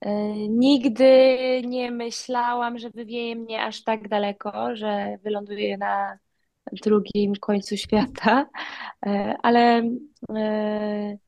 E, 0.00 0.10
Nigdy 0.48 1.26
nie 1.66 1.90
myślałam, 1.90 2.78
że 2.78 2.90
wywieje 2.90 3.36
mnie 3.36 3.62
aż 3.62 3.84
tak 3.84 4.08
daleko, 4.08 4.76
że 4.76 5.18
wyląduję 5.22 5.78
na 5.78 6.18
drugim 6.72 7.32
końcu 7.40 7.76
świata, 7.76 8.46
E, 9.06 9.36
ale 9.42 9.82
e, 10.36 11.18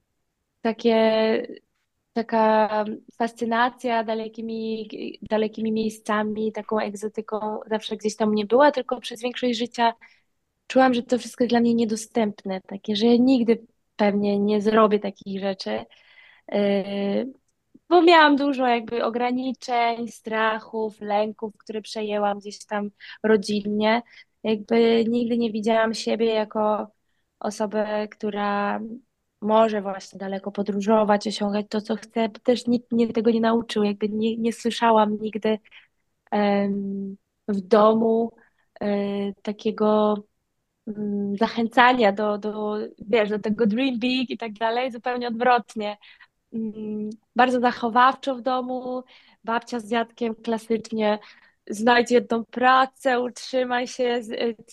takie, 0.62 0.92
taka 2.12 2.84
fascynacja 3.18 4.04
dalekimi, 4.04 4.88
dalekimi 5.22 5.72
miejscami, 5.72 6.52
taką 6.52 6.78
egzotyką 6.78 7.60
zawsze 7.66 7.96
gdzieś 7.96 8.16
tam 8.16 8.34
nie 8.34 8.46
była, 8.46 8.72
tylko 8.72 9.00
przez 9.00 9.22
większość 9.22 9.58
życia 9.58 9.92
czułam, 10.66 10.94
że 10.94 11.02
to 11.02 11.18
wszystko 11.18 11.44
jest 11.44 11.52
dla 11.52 11.60
mnie 11.60 11.74
niedostępne, 11.74 12.60
takie, 12.60 12.96
że 12.96 13.06
nigdy 13.18 13.66
pewnie 13.96 14.38
nie 14.38 14.60
zrobię 14.60 14.98
takich 14.98 15.40
rzeczy. 15.40 15.84
Yy, 16.52 17.32
bo 17.88 18.02
miałam 18.02 18.36
dużo 18.36 18.66
jakby 18.66 19.04
ograniczeń, 19.04 20.08
strachów, 20.08 21.00
lęków, 21.00 21.56
które 21.58 21.82
przejęłam 21.82 22.38
gdzieś 22.38 22.66
tam 22.66 22.90
rodzinnie. 23.22 24.02
Jakby 24.42 25.04
nigdy 25.08 25.38
nie 25.38 25.52
widziałam 25.52 25.94
siebie 25.94 26.26
jako 26.26 26.86
osobę, 27.40 28.08
która 28.10 28.80
może 29.40 29.82
właśnie 29.82 30.18
daleko 30.18 30.52
podróżować, 30.52 31.26
osiągać 31.26 31.66
to, 31.68 31.80
co 31.80 31.96
chce. 31.96 32.28
Też 32.28 32.66
nikt 32.66 32.92
mnie 32.92 33.12
tego 33.12 33.30
nie 33.30 33.40
nauczył, 33.40 33.84
jakby 33.84 34.08
nie, 34.08 34.36
nie 34.36 34.52
słyszałam 34.52 35.18
nigdy 35.20 35.58
w 37.48 37.60
domu 37.60 38.32
um, 38.80 39.32
takiego 39.42 40.14
um, 40.86 41.36
zachęcania 41.36 42.12
do, 42.12 42.38
do, 42.38 42.76
wiesz, 42.98 43.28
do 43.30 43.38
tego 43.38 43.66
dream 43.66 43.98
big 43.98 44.30
i 44.30 44.38
tak 44.38 44.52
dalej, 44.52 44.92
zupełnie 44.92 45.28
odwrotnie. 45.28 45.96
Mm, 46.52 47.10
bardzo 47.36 47.60
zachowawczo 47.60 48.34
w 48.34 48.42
domu, 48.42 49.02
babcia 49.44 49.80
z 49.80 49.90
dziadkiem 49.90 50.34
klasycznie 50.34 51.18
znajdź 51.70 52.10
jedną 52.10 52.44
pracę, 52.44 53.20
utrzymaj 53.20 53.86
się, 53.86 54.20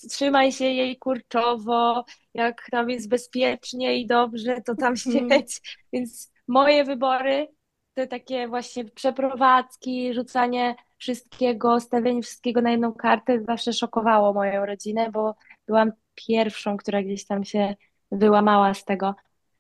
trzymaj 0.09 0.51
się 0.51 0.65
jej 0.65 0.97
kurczowo, 0.97 2.05
jak 2.33 2.67
tam 2.71 2.89
jest 2.89 3.09
bezpiecznie 3.09 3.99
i 3.99 4.07
dobrze, 4.07 4.61
to 4.61 4.75
tam 4.75 4.93
mhm. 5.07 5.29
siedź. 5.29 5.77
Więc 5.93 6.33
moje 6.47 6.83
wybory 6.83 7.47
to 7.93 8.07
takie 8.07 8.47
właśnie 8.47 8.85
przeprowadzki, 8.85 10.13
rzucanie 10.13 10.75
wszystkiego, 10.97 11.79
stawianie 11.79 12.21
wszystkiego 12.21 12.61
na 12.61 12.71
jedną 12.71 12.93
kartę 12.93 13.43
zawsze 13.43 13.73
szokowało 13.73 14.33
moją 14.33 14.65
rodzinę, 14.65 15.11
bo 15.11 15.35
byłam 15.67 15.91
pierwszą, 16.15 16.77
która 16.77 17.03
gdzieś 17.03 17.25
tam 17.25 17.43
się 17.43 17.75
wyłamała 18.11 18.73
z 18.73 18.85
tego. 18.85 19.15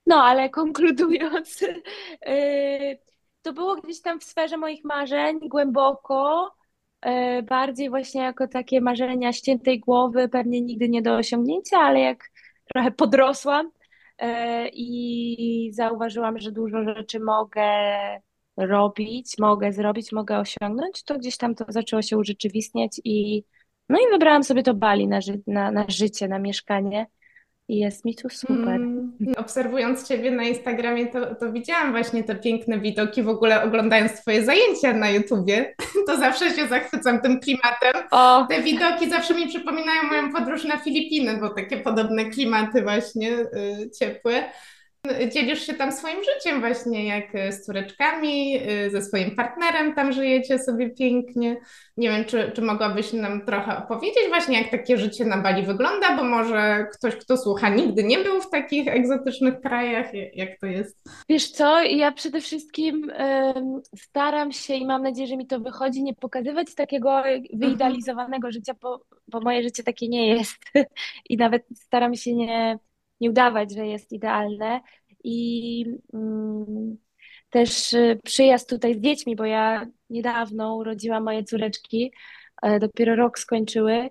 No, 0.05 0.23
ale 0.23 0.49
konkludując, 0.49 1.61
yy, 1.61 1.69
to 3.41 3.53
było 3.53 3.75
gdzieś 3.75 4.01
tam 4.01 4.19
w 4.19 4.23
sferze 4.23 4.57
moich 4.57 4.83
marzeń 4.83 5.39
głęboko, 5.41 6.51
bardziej 7.43 7.89
właśnie 7.89 8.21
jako 8.21 8.47
takie 8.47 8.81
marzenia 8.81 9.33
ściętej 9.33 9.79
głowy, 9.79 10.29
pewnie 10.29 10.61
nigdy 10.61 10.89
nie 10.89 11.01
do 11.01 11.15
osiągnięcia, 11.15 11.77
ale 11.77 11.99
jak 11.99 12.29
trochę 12.73 12.91
podrosłam 12.91 13.71
yy, 14.21 14.27
i 14.73 15.69
zauważyłam, 15.73 16.39
że 16.39 16.51
dużo 16.51 16.83
rzeczy 16.83 17.19
mogę 17.19 17.63
robić, 18.57 19.37
mogę 19.39 19.73
zrobić, 19.73 20.11
mogę 20.11 20.39
osiągnąć, 20.39 21.03
to 21.03 21.17
gdzieś 21.17 21.37
tam 21.37 21.55
to 21.55 21.65
zaczęło 21.69 22.01
się 22.01 22.17
urzeczywistniać 22.17 23.01
i 23.03 23.43
no 23.89 23.99
i 23.99 24.11
wybrałam 24.11 24.43
sobie 24.43 24.63
to 24.63 24.73
Bali 24.73 25.07
na, 25.07 25.21
ży 25.21 25.41
na, 25.47 25.71
na 25.71 25.85
życie, 25.89 26.27
na 26.27 26.39
mieszkanie. 26.39 27.05
I 27.69 27.77
jest 27.77 28.05
mi 28.05 28.15
tu 28.15 28.29
super. 28.29 28.75
Mm, 28.75 29.11
obserwując 29.37 30.07
Ciebie 30.07 30.31
na 30.31 30.43
Instagramie, 30.43 31.07
to, 31.07 31.35
to 31.35 31.51
widziałam 31.51 31.91
właśnie 31.91 32.23
te 32.23 32.35
piękne 32.35 32.79
widoki. 32.79 33.23
W 33.23 33.29
ogóle 33.29 33.63
oglądając 33.63 34.21
Twoje 34.21 34.45
zajęcia 34.45 34.93
na 34.93 35.09
YouTubie, 35.09 35.75
to 36.07 36.17
zawsze 36.17 36.49
się 36.49 36.67
zachwycam 36.67 37.21
tym 37.21 37.39
klimatem. 37.39 37.93
O. 38.11 38.45
Te 38.49 38.61
widoki 38.61 39.09
zawsze 39.09 39.33
mi 39.33 39.47
przypominają 39.47 40.03
moją 40.03 40.31
podróż 40.31 40.63
na 40.63 40.77
Filipiny, 40.77 41.37
bo 41.37 41.49
takie 41.49 41.77
podobne 41.77 42.25
klimaty 42.25 42.81
właśnie 42.81 43.31
y, 43.31 43.89
ciepłe 43.99 44.43
dzielisz 45.33 45.61
się 45.61 45.73
tam 45.73 45.91
swoim 45.91 46.17
życiem 46.23 46.59
właśnie, 46.59 47.05
jak 47.07 47.35
e, 47.35 47.51
z 47.51 47.65
córeczkami, 47.65 48.59
e, 48.67 48.89
ze 48.89 49.01
swoim 49.01 49.35
partnerem, 49.35 49.95
tam 49.95 50.11
żyjecie 50.11 50.59
sobie 50.59 50.89
pięknie. 50.89 51.57
Nie 51.97 52.09
wiem, 52.09 52.25
czy, 52.25 52.51
czy 52.55 52.61
mogłabyś 52.61 53.13
nam 53.13 53.45
trochę 53.45 53.77
opowiedzieć 53.77 54.23
właśnie, 54.27 54.61
jak 54.61 54.71
takie 54.71 54.97
życie 54.97 55.25
na 55.25 55.37
Bali 55.37 55.63
wygląda, 55.63 56.17
bo 56.17 56.23
może 56.23 56.87
ktoś, 56.93 57.15
kto 57.15 57.37
słucha, 57.37 57.69
nigdy 57.69 58.03
nie 58.03 58.17
był 58.17 58.41
w 58.41 58.49
takich 58.49 58.87
egzotycznych 58.87 59.61
krajach, 59.61 60.07
jak 60.33 60.59
to 60.59 60.65
jest? 60.65 61.09
Wiesz 61.29 61.49
co, 61.49 61.83
ja 61.83 62.11
przede 62.11 62.41
wszystkim 62.41 63.11
staram 63.95 64.51
się 64.51 64.73
i 64.73 64.85
mam 64.85 65.03
nadzieję, 65.03 65.27
że 65.27 65.37
mi 65.37 65.47
to 65.47 65.59
wychodzi, 65.59 66.03
nie 66.03 66.13
pokazywać 66.13 66.75
takiego 66.75 67.23
wyidealizowanego 67.53 68.47
mhm. 68.47 68.53
życia, 68.53 68.73
bo, 68.81 69.01
bo 69.27 69.39
moje 69.39 69.63
życie 69.63 69.83
takie 69.83 70.07
nie 70.07 70.27
jest 70.27 70.57
i 71.29 71.37
nawet 71.37 71.63
staram 71.75 72.15
się 72.15 72.35
nie 72.35 72.79
nie 73.21 73.29
udawać, 73.29 73.73
że 73.73 73.87
jest 73.87 74.11
idealne. 74.11 74.81
I 75.23 75.85
mm, 76.13 76.97
też 77.49 77.93
y, 77.93 78.19
przyjazd 78.23 78.69
tutaj 78.69 78.95
z 78.95 79.01
dziećmi, 79.01 79.35
bo 79.35 79.45
ja 79.45 79.85
niedawno 80.09 80.75
urodziłam 80.75 81.23
moje 81.23 81.43
córeczki, 81.43 82.11
e, 82.61 82.79
dopiero 82.79 83.15
rok 83.15 83.39
skończyły, 83.39 84.09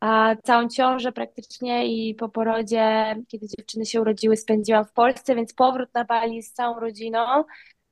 a 0.00 0.36
całą 0.44 0.68
ciążę 0.68 1.12
praktycznie 1.12 1.86
i 1.86 2.14
po 2.14 2.28
porodzie, 2.28 3.16
kiedy 3.28 3.46
dziewczyny 3.58 3.86
się 3.86 4.00
urodziły, 4.00 4.36
spędziłam 4.36 4.84
w 4.84 4.92
Polsce, 4.92 5.34
więc 5.34 5.54
powrót 5.54 5.88
na 5.94 6.04
Bali 6.04 6.42
z 6.42 6.52
całą 6.52 6.80
rodziną 6.80 7.44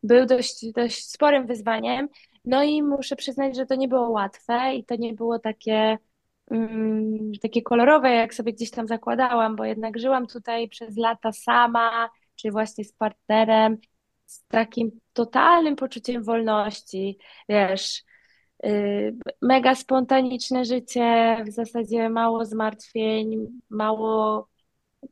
był 0.03 0.27
dość, 0.27 0.73
dość 0.73 1.11
sporym 1.11 1.47
wyzwaniem. 1.47 2.09
No 2.45 2.63
i 2.63 2.83
muszę 2.83 3.17
przyznać, 3.17 3.57
że 3.57 3.67
to 3.67 3.75
nie 3.75 3.89
było 3.89 4.11
łatwe 4.11 4.75
i 4.75 4.85
to 4.85 4.97
nie 4.97 5.15
było 5.15 5.39
takie 5.39 5.99
takie 7.43 7.63
kolorowe, 7.63 8.11
jak 8.11 8.35
sobie 8.35 8.53
gdzieś 8.53 8.71
tam 8.71 8.87
zakładałam, 8.89 9.57
bo 9.57 9.65
jednak 9.65 9.99
żyłam 9.99 10.27
tutaj 10.27 10.69
przez 10.69 10.97
lata 10.97 11.33
sama, 11.33 12.11
czy 12.37 12.51
właśnie 12.51 12.85
z 12.85 12.93
partnerem, 12.93 13.79
z 14.27 14.47
takim 14.47 15.01
totalnym 15.13 15.77
poczuciem 15.77 16.23
wolności, 16.23 17.19
wiesz, 17.49 18.03
y, 18.67 19.17
mega 19.43 19.75
spontaniczne 19.75 20.65
życie, 20.65 21.37
w 21.47 21.51
zasadzie 21.51 22.11
mało 22.11 22.45
zmartwień, 22.45 23.47
mało 23.71 24.49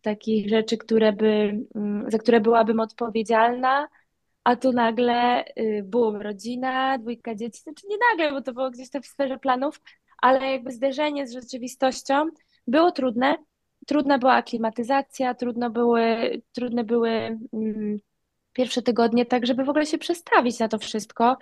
takich 0.03 0.49
rzeczy, 0.49 0.77
które 0.79 1.13
by, 1.13 1.65
mm, 1.75 2.11
za 2.11 2.19
które 2.19 2.41
byłabym 2.41 2.81
odpowiedzialna, 2.81 3.89
a 4.45 4.57
tu 4.57 4.73
nagle 4.73 5.45
y, 5.45 5.83
bum, 5.85 6.17
rodzina, 6.17 6.99
dwójka 6.99 7.35
dzieci, 7.35 7.63
znaczy 7.63 7.87
nie 7.89 7.97
nagle, 8.11 8.33
bo 8.33 8.43
to 8.43 8.53
było 8.53 8.71
gdzieś 8.71 8.91
tam 8.91 9.03
w 9.03 9.07
sferze 9.07 9.39
planów, 9.39 9.81
ale 10.23 10.53
jakby 10.53 10.71
zderzenie 10.71 11.27
z 11.27 11.33
rzeczywistością 11.33 12.27
było 12.67 12.93
trudne. 12.93 13.37
Trudna 13.87 14.19
była 14.19 14.33
aklimatyzacja, 14.33 15.35
trudno 15.35 15.71
były, 15.71 16.31
trudne 16.53 16.85
były 16.85 17.11
mm, 17.53 17.99
pierwsze 18.53 18.83
tygodnie, 18.83 19.27
tak 19.27 19.47
żeby 19.47 19.65
w 19.65 19.69
ogóle 19.69 19.87
się 19.87 19.99
przestawić 19.99 20.59
na 20.59 20.69
to 20.69 20.79
wszystko. 20.79 21.37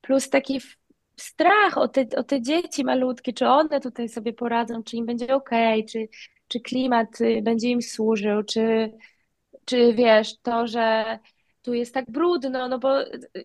Plus 0.00 0.30
taki 0.30 0.60
strach 1.16 1.78
o 1.78 1.88
te, 1.88 2.06
o 2.16 2.22
te 2.22 2.42
dzieci 2.42 2.84
malutkie, 2.84 3.32
czy 3.32 3.46
one 3.46 3.80
tutaj 3.80 4.08
sobie 4.08 4.32
poradzą, 4.32 4.82
czy 4.82 4.96
im 4.96 5.06
będzie 5.06 5.34
ok, 5.34 5.50
czy, 5.90 6.08
czy 6.48 6.60
klimat 6.60 7.20
y, 7.20 7.42
będzie 7.42 7.68
im 7.68 7.82
służył, 7.82 8.42
czy, 8.42 8.92
czy 9.64 9.94
wiesz, 9.94 10.38
to, 10.42 10.66
że 10.66 11.18
tu 11.62 11.74
jest 11.74 11.94
tak 11.94 12.10
brudno, 12.10 12.68
no 12.68 12.78
bo 12.78 12.94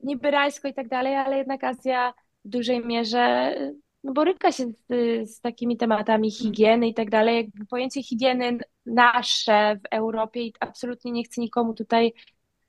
niby 0.03 0.32
rajsko 0.32 0.67
i 0.67 0.74
tak 0.74 0.88
dalej, 0.88 1.15
ale 1.15 1.38
jednak 1.38 1.63
Azja 1.63 2.13
w 2.46 2.50
dużej 2.50 2.86
mierze 2.86 3.56
no 4.03 4.13
boryka 4.13 4.51
się 4.51 4.65
z, 4.67 4.85
z 5.29 5.41
takimi 5.41 5.77
tematami 5.77 6.31
higieny 6.31 6.87
i 6.87 6.93
tak 6.93 7.09
dalej. 7.09 7.51
Pojęcie 7.69 8.03
higieny 8.03 8.57
nasze 8.85 9.79
w 9.83 9.95
Europie 9.95 10.41
i 10.41 10.53
absolutnie 10.59 11.11
nie 11.11 11.23
chcę 11.23 11.41
nikomu 11.41 11.73
tutaj 11.73 12.13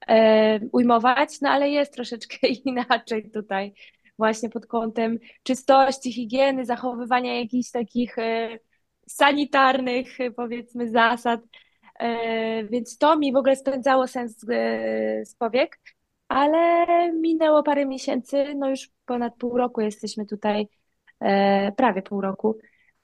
e, 0.09 0.61
ujmować, 0.73 1.41
no 1.41 1.51
ale 1.51 1.71
jest 1.71 1.93
troszeczkę 1.95 2.49
inaczej 2.65 3.31
tutaj 3.31 3.75
właśnie 4.19 4.51
pod 4.51 4.67
kątem 4.67 5.19
czystości, 5.43 6.13
higieny, 6.13 6.65
zachowywania 6.65 7.41
jakichś 7.41 7.71
takich 7.71 8.19
e, 8.19 8.59
sanitarnych 9.09 10.19
powiedzmy 10.37 10.91
zasad, 10.91 11.41
e, 12.01 12.65
więc 12.65 12.99
to 12.99 13.19
mi 13.19 13.33
w 13.33 13.37
ogóle 13.37 13.57
spędzało 13.57 14.07
sens 14.07 14.39
z, 14.39 15.35
powiek, 15.35 15.81
ale 16.29 16.87
minęło 17.13 17.63
parę 17.63 17.87
miesięcy, 17.87 18.55
no 18.57 18.71
już 18.71 18.91
ponad 19.07 19.37
pół 19.37 19.57
roku 19.57 19.81
jesteśmy 19.81 20.27
tutaj 20.27 20.69
prawie 21.77 22.03
pół 22.03 22.21
roku 22.21 22.59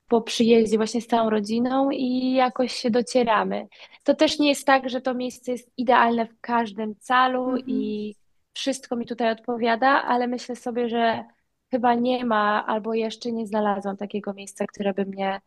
po 0.09 0.23
przyjeździe 0.23 0.76
właśnie 0.76 1.00
z 1.00 1.06
całą 1.06 1.30
rodziną 1.30 1.90
i 1.90 2.33
jakoś 2.33 2.73
się 2.73 2.90
docieramy. 2.90 3.68
To 4.04 4.14
też 4.14 4.38
nie 4.38 4.49
jest 4.49 4.66
tak, 4.66 4.90
że 4.90 5.00
to 5.00 5.14
miejsce 5.14 5.52
jest 5.52 5.71
idealne 5.76 6.26
w 6.26 6.40
każdym 6.40 6.94
calu 6.97 7.49
mm 7.49 7.56
-hmm. 7.56 7.64
i 7.66 8.14
wszystko 8.54 8.97
mi 8.97 9.06
tutaj 9.06 9.30
odpowiada, 9.30 9.88
ale 9.88 10.26
myślę 10.26 10.56
sobie, 10.56 10.88
że 10.88 11.25
chyba 11.71 11.94
nie 11.94 12.25
ma 12.25 12.66
albo 12.66 12.94
jeszcze 12.94 13.33
nie 13.33 13.47
znalazłam 13.47 13.97
takiego 13.97 14.35
miejsca, 14.35 14.66
które 14.66 14.94
by 14.94 15.04
mnie 15.04 15.40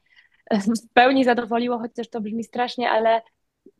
w 0.51 0.93
pełni 0.93 1.23
zadowoliło, 1.23 1.79
chociaż 1.79 2.09
to 2.09 2.21
brzmi 2.21 2.43
strasznie, 2.43 2.89
ale 2.89 3.21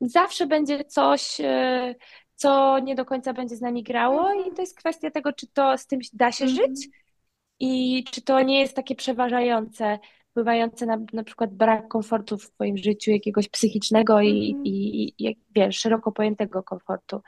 zawsze 0.01 0.47
będzie 0.47 0.85
coś, 0.85 1.41
e, 1.41 1.95
co 2.35 2.79
nie 2.79 2.95
do 2.95 3.05
końca 3.05 3.33
będzie 3.33 3.55
z 3.55 3.61
nami 3.61 3.83
grało 3.83 4.33
i 4.33 4.51
to 4.51 4.61
jest 4.61 4.77
kwestia 4.77 5.11
tego, 5.11 5.33
czy 5.33 5.47
to 5.47 5.77
z 5.77 5.87
tym 5.87 5.99
da 6.13 6.31
się 6.31 6.45
mm 6.45 6.55
-hmm. 6.55 6.59
żyć, 6.59 6.89
i 7.59 8.03
czy 8.11 8.21
to 8.21 8.41
nie 8.41 8.59
jest 8.59 8.75
takie 8.75 8.95
przeważające, 8.95 9.99
wpływające 10.29 10.85
na 10.85 10.97
na 11.13 11.23
przykład 11.23 11.53
brak 11.53 11.87
komfortu 11.87 12.37
w 12.37 12.51
Twoim 12.51 12.77
życiu, 12.77 13.11
jakiegoś 13.11 13.49
psychicznego 13.49 14.21
i, 14.21 14.51
mm. 14.51 14.65
i, 14.65 15.13
i 15.19 15.37
wiesz, 15.55 15.79
szeroko 15.79 16.11
pojętego 16.11 16.63
komfortu. 16.63 17.21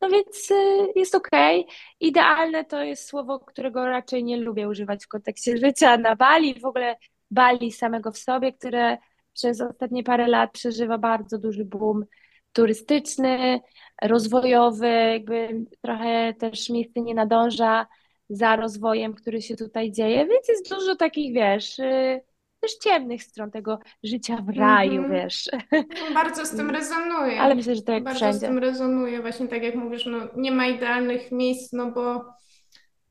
No 0.00 0.08
więc 0.08 0.50
y, 0.50 0.54
jest 0.96 1.14
okej. 1.14 1.60
Okay. 1.60 1.74
Idealne 2.00 2.64
to 2.64 2.82
jest 2.82 3.08
słowo, 3.08 3.40
którego 3.40 3.86
raczej 3.86 4.24
nie 4.24 4.36
lubię 4.36 4.68
używać 4.68 5.04
w 5.04 5.08
kontekście 5.08 5.56
życia 5.66 5.96
na 5.96 6.16
Bali, 6.16 6.60
w 6.60 6.64
ogóle 6.64 6.96
Bali 7.30 7.72
samego 7.72 8.12
w 8.12 8.18
sobie, 8.18 8.52
które 8.52 8.98
przez 9.32 9.60
ostatnie 9.60 10.02
parę 10.02 10.28
lat 10.28 10.52
przeżywa 10.52 10.98
bardzo 10.98 11.38
duży 11.38 11.64
boom 11.64 12.04
turystyczny, 12.52 13.60
rozwojowy, 14.02 14.88
jakby 14.88 15.64
trochę 15.82 16.34
też 16.34 16.70
miejsce 16.70 17.00
nie 17.00 17.14
nadąża 17.14 17.86
za 18.28 18.56
rozwojem, 18.56 19.14
który 19.14 19.42
się 19.42 19.56
tutaj 19.56 19.92
dzieje, 19.92 20.26
więc 20.26 20.48
jest 20.48 20.70
dużo 20.70 20.96
takich, 20.96 21.34
wiesz, 21.34 21.78
y, 21.78 22.20
też 22.60 22.74
ciemnych 22.74 23.22
stron 23.22 23.50
tego 23.50 23.78
życia 24.02 24.36
w 24.36 24.56
raju, 24.58 25.04
mm 25.04 25.10
-hmm. 25.10 25.14
wiesz. 25.14 25.48
No, 25.72 26.14
bardzo 26.14 26.46
z 26.46 26.56
tym 26.56 26.70
rezonuję. 26.70 27.40
Ale 27.40 27.54
myślę, 27.54 27.74
że 27.74 27.82
to 27.82 27.92
jak 27.92 28.04
Bardzo 28.04 28.18
wszędzie. 28.18 28.38
z 28.38 28.40
tym 28.40 28.58
rezonuję, 28.58 29.20
właśnie 29.20 29.48
tak 29.48 29.62
jak 29.62 29.74
mówisz, 29.74 30.06
no 30.06 30.18
nie 30.36 30.50
ma 30.50 30.66
idealnych 30.66 31.32
miejsc, 31.32 31.72
no 31.72 31.90
bo 31.90 32.24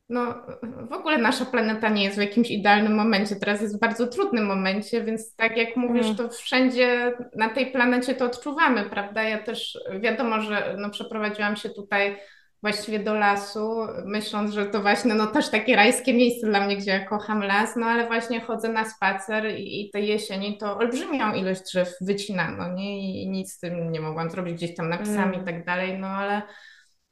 no, 0.10 0.36
w 0.90 0.94
ogóle 0.94 1.18
nasza 1.18 1.46
planeta 1.46 1.90
nie 1.90 2.04
jest 2.04 2.18
w 2.18 2.22
jakimś 2.22 2.52
idealnym 2.52 2.96
momencie. 2.96 3.36
Teraz 3.36 3.62
jest 3.62 3.78
w 3.78 3.80
bardzo 3.80 4.08
trudnym 4.08 4.46
momencie, 4.46 5.04
więc 5.04 5.36
tak 5.36 5.58
jak 5.58 5.76
mówisz, 5.76 6.06
mm. 6.06 6.18
to 6.18 6.30
wszędzie 6.30 7.14
na 7.36 7.50
tej 7.50 7.72
planecie 7.72 8.16
to 8.16 8.26
odczuwamy, 8.26 8.90
prawda? 8.90 9.24
Ja 9.24 9.44
też 9.44 9.80
wiadomo, 10.00 10.42
że 10.42 10.76
no, 10.80 10.90
przeprowadziłam 10.90 11.56
się 11.56 11.70
tutaj 11.70 12.18
właściwie 12.66 13.00
do 13.00 13.14
lasu, 13.14 13.78
myśląc, 14.06 14.52
że 14.52 14.66
to 14.66 14.82
właśnie 14.82 15.14
no 15.14 15.28
też 15.28 15.50
takie 15.50 15.76
rajskie 15.76 16.14
miejsce 16.14 16.48
dla 16.48 16.66
mnie, 16.66 16.78
gdzie 16.78 16.92
ja 16.92 17.06
kocham 17.06 17.44
las, 17.44 17.76
no 17.76 17.86
ale 17.86 18.08
właśnie 18.08 18.42
chodzę 18.42 18.70
na 18.70 18.90
spacer 18.90 19.46
i, 19.58 19.82
i 19.82 19.92
tej 19.92 20.08
jesieni 20.08 20.58
to 20.58 20.78
olbrzymią 20.78 21.34
ilość 21.34 21.62
drzew 21.62 21.96
wycinano, 22.02 22.74
nie? 22.74 23.22
I 23.22 23.30
nic 23.30 23.54
z 23.54 23.60
tym 23.60 23.92
nie 23.92 24.02
mogłam 24.02 24.30
zrobić, 24.30 24.54
gdzieś 24.54 24.76
tam 24.76 24.90
napisami 24.90 25.36
mm. 25.36 25.42
i 25.42 25.46
tak 25.46 25.66
dalej, 25.66 26.00
no 26.00 26.08
ale 26.08 26.42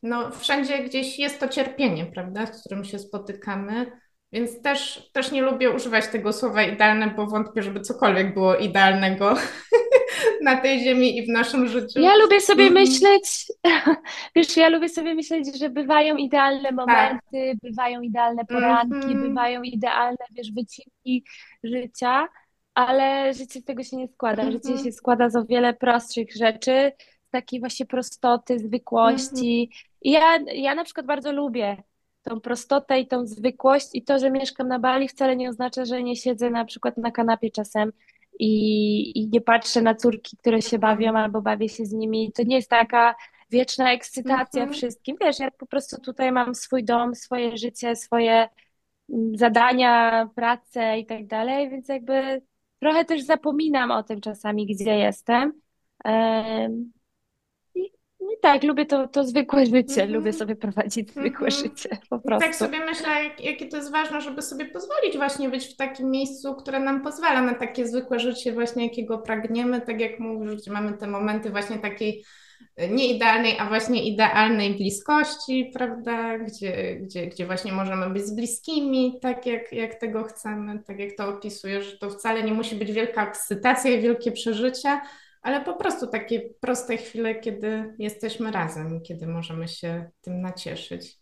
no 0.03 0.31
wszędzie 0.31 0.83
gdzieś 0.83 1.19
jest 1.19 1.39
to 1.39 1.47
cierpienie, 1.47 2.05
prawda, 2.05 2.45
z 2.45 2.59
którym 2.59 2.83
się 2.83 2.99
spotykamy. 2.99 3.91
Więc 4.33 4.61
też, 4.61 5.09
też 5.11 5.31
nie 5.31 5.41
lubię 5.41 5.71
używać 5.71 6.07
tego 6.07 6.33
słowa 6.33 6.63
idealne, 6.63 7.07
bo 7.07 7.27
wątpię, 7.27 7.63
żeby 7.63 7.81
cokolwiek 7.81 8.33
było 8.33 8.55
idealnego 8.55 9.35
na 10.43 10.57
tej 10.57 10.79
ziemi 10.79 11.17
i 11.17 11.25
w 11.25 11.29
naszym 11.29 11.67
życiu. 11.67 11.99
Ja 11.99 12.15
lubię 12.15 12.41
sobie 12.41 12.63
mm 12.63 12.73
myśleć, 12.73 13.45
wiesz, 14.35 14.57
ja 14.57 14.69
lubię 14.69 14.89
sobie 14.89 15.15
myśleć, 15.15 15.59
że 15.59 15.69
bywają 15.69 16.15
idealne 16.15 16.63
tak. 16.63 16.73
momenty, 16.73 17.21
tak. 17.31 17.57
bywają 17.63 18.01
idealne 18.01 18.45
poranki, 18.45 18.95
mm 18.95 19.17
-hmm. 19.17 19.27
bywają 19.27 19.63
idealne, 19.63 20.25
wiesz, 20.31 20.51
wycinki 20.51 21.23
życia, 21.63 22.27
ale 22.73 23.33
życie 23.33 23.59
z 23.59 23.65
tego 23.65 23.83
się 23.83 23.97
nie 23.97 24.07
składa. 24.07 24.43
-hmm. 24.43 24.51
Życie 24.51 24.69
mhm. 24.69 24.85
się 24.85 24.91
składa 24.91 25.29
z 25.29 25.35
o 25.35 25.45
wiele 25.45 25.73
prostszych 25.73 26.35
rzeczy, 26.35 26.91
z 27.27 27.29
takiej 27.29 27.59
właśnie 27.59 27.85
prostoty, 27.85 28.59
zwykłości. 28.59 29.69
I 30.01 30.11
ja, 30.11 30.37
ja 30.37 30.75
na 30.75 30.83
przykład 30.83 31.05
bardzo 31.05 31.31
lubię 31.31 31.83
tą 32.23 32.39
prostotę 32.41 32.99
i 32.99 33.07
tą 33.07 33.25
zwykłość 33.25 33.87
i 33.93 34.03
to, 34.03 34.19
że 34.19 34.31
mieszkam 34.31 34.67
na 34.67 34.79
Bali 34.79 35.07
wcale 35.07 35.35
nie 35.35 35.49
oznacza, 35.49 35.85
że 35.85 36.03
nie 36.03 36.15
siedzę 36.15 36.49
na 36.49 36.65
przykład 36.65 36.97
na 36.97 37.11
kanapie 37.11 37.51
czasem 37.51 37.91
i, 38.39 39.19
i 39.19 39.27
nie 39.27 39.41
patrzę 39.41 39.81
na 39.81 39.95
córki, 39.95 40.37
które 40.37 40.61
się 40.61 40.79
bawią 40.79 41.13
albo 41.13 41.41
bawię 41.41 41.69
się 41.69 41.85
z 41.85 41.93
nimi. 41.93 42.31
To 42.31 42.43
nie 42.43 42.55
jest 42.55 42.69
taka 42.69 43.15
wieczna 43.51 43.93
ekscytacja 43.93 44.61
mhm. 44.61 44.73
wszystkim. 44.73 45.17
Wiesz, 45.21 45.39
ja 45.39 45.51
po 45.51 45.65
prostu 45.65 46.01
tutaj 46.01 46.31
mam 46.31 46.55
swój 46.55 46.83
dom, 46.83 47.15
swoje 47.15 47.57
życie, 47.57 47.95
swoje 47.95 48.49
mm, 49.09 49.37
zadania, 49.37 50.29
pracę 50.35 50.99
i 50.99 51.05
tak 51.05 51.27
dalej, 51.27 51.69
więc 51.69 51.87
jakby 51.87 52.41
trochę 52.79 53.05
też 53.05 53.21
zapominam 53.21 53.91
o 53.91 54.03
tym 54.03 54.21
czasami, 54.21 54.65
gdzie 54.65 54.97
jestem. 54.97 55.53
No 58.33 58.39
tak, 58.41 58.63
lubię 58.63 58.85
to, 58.85 59.07
to 59.07 59.23
zwykłe 59.23 59.65
życie, 59.65 60.03
mm 60.03 60.13
lubię 60.13 60.33
sobie 60.33 60.55
prowadzić 60.55 61.11
zwykłe 61.11 61.47
mm 61.47 61.63
życie, 61.63 61.89
po 62.09 62.19
prostu. 62.19 62.45
I 62.45 62.49
tak 62.49 62.55
sobie 62.55 62.79
myślę, 62.85 63.23
jak, 63.23 63.43
jakie 63.43 63.67
to 63.67 63.77
jest 63.77 63.91
ważne, 63.91 64.21
żeby 64.21 64.41
sobie 64.41 64.65
pozwolić 64.65 65.17
właśnie 65.17 65.49
być 65.49 65.65
w 65.65 65.75
takim 65.75 66.11
miejscu, 66.11 66.55
które 66.55 66.79
nam 66.79 67.01
pozwala 67.01 67.41
na 67.41 67.53
takie 67.53 67.87
zwykłe 67.87 68.19
życie, 68.19 68.53
właśnie 68.53 68.83
jakiego 68.83 69.17
pragniemy, 69.17 69.81
tak 69.81 69.99
jak 69.99 70.19
mówisz, 70.19 70.55
gdzie 70.55 70.71
mamy 70.71 70.97
te 70.97 71.07
momenty 71.07 71.49
właśnie 71.49 71.79
takiej 71.79 72.23
e, 72.75 72.87
nie 72.89 73.15
idealnej, 73.15 73.59
a 73.59 73.67
właśnie 73.67 74.03
idealnej 74.03 74.73
bliskości, 74.73 75.71
prawda, 75.73 76.37
gdzie, 76.37 76.95
gdzie, 76.95 77.27
gdzie 77.27 77.45
właśnie 77.45 77.71
możemy 77.71 78.09
być 78.09 78.25
z 78.25 78.35
bliskimi, 78.35 79.19
tak 79.21 79.45
jak, 79.45 79.73
jak 79.73 79.95
tego 79.95 80.23
chcemy, 80.23 80.83
tak 80.87 80.99
jak 80.99 81.11
to 81.17 81.27
opisujesz, 81.27 81.85
że 81.85 81.97
to 81.97 82.09
wcale 82.09 82.43
nie 82.43 82.53
musi 82.53 82.75
być 82.75 82.91
wielka 82.91 83.27
ekscytacja 83.27 83.91
i 83.91 84.01
wielkie 84.01 84.31
przeżycia, 84.31 85.01
ale 85.43 85.61
po 85.61 85.73
prostu 85.73 86.07
takie 86.07 86.41
proste 86.59 86.97
chwile, 86.97 87.35
kiedy 87.35 87.95
jesteśmy 87.99 88.51
razem, 88.51 89.01
kiedy 89.01 89.27
możemy 89.27 89.67
się 89.67 90.09
tym 90.21 90.41
nacieszyć. 90.41 91.17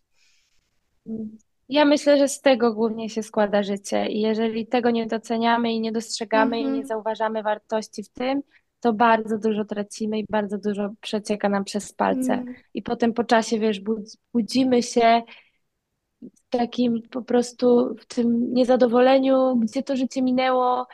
Ja 1.69 1.85
myślę, 1.85 2.17
że 2.17 2.27
z 2.27 2.41
tego 2.41 2.73
głównie 2.73 3.09
się 3.09 3.23
składa 3.23 3.63
życie 3.63 4.07
i 4.07 4.21
jeżeli 4.21 4.67
tego 4.67 4.91
nie 4.91 5.07
doceniamy 5.07 5.73
i 5.73 5.81
nie 5.81 5.91
dostrzegamy 5.91 6.57
mm 6.57 6.59
-hmm. 6.59 6.61
i 6.61 6.65
nie 6.65 6.81
mhm. 6.81 6.87
zauważamy 6.87 7.43
wartości 7.43 8.03
w 8.03 8.09
tym, 8.09 8.41
to 8.79 8.93
bardzo 8.93 9.37
dużo 9.37 9.65
tracimy 9.65 10.19
i 10.19 10.25
bardzo 10.29 10.57
dużo 10.57 10.89
przecieka 11.01 11.49
nam 11.49 11.63
przez 11.63 11.93
palce. 11.93 12.33
Mm. 12.33 12.55
I 12.73 12.81
potem 12.81 13.13
po 13.13 13.23
czasie, 13.23 13.59
wiesz, 13.59 13.81
budzimy 14.33 14.83
się 14.83 15.21
w 16.21 16.49
takim 16.49 17.01
po 17.11 17.21
prostu 17.21 17.95
w 17.99 18.05
tym 18.05 18.53
niezadowoleniu, 18.53 19.55
gdzie 19.55 19.83
to 19.83 19.95
życie 19.95 20.21
minęło, 20.21 20.87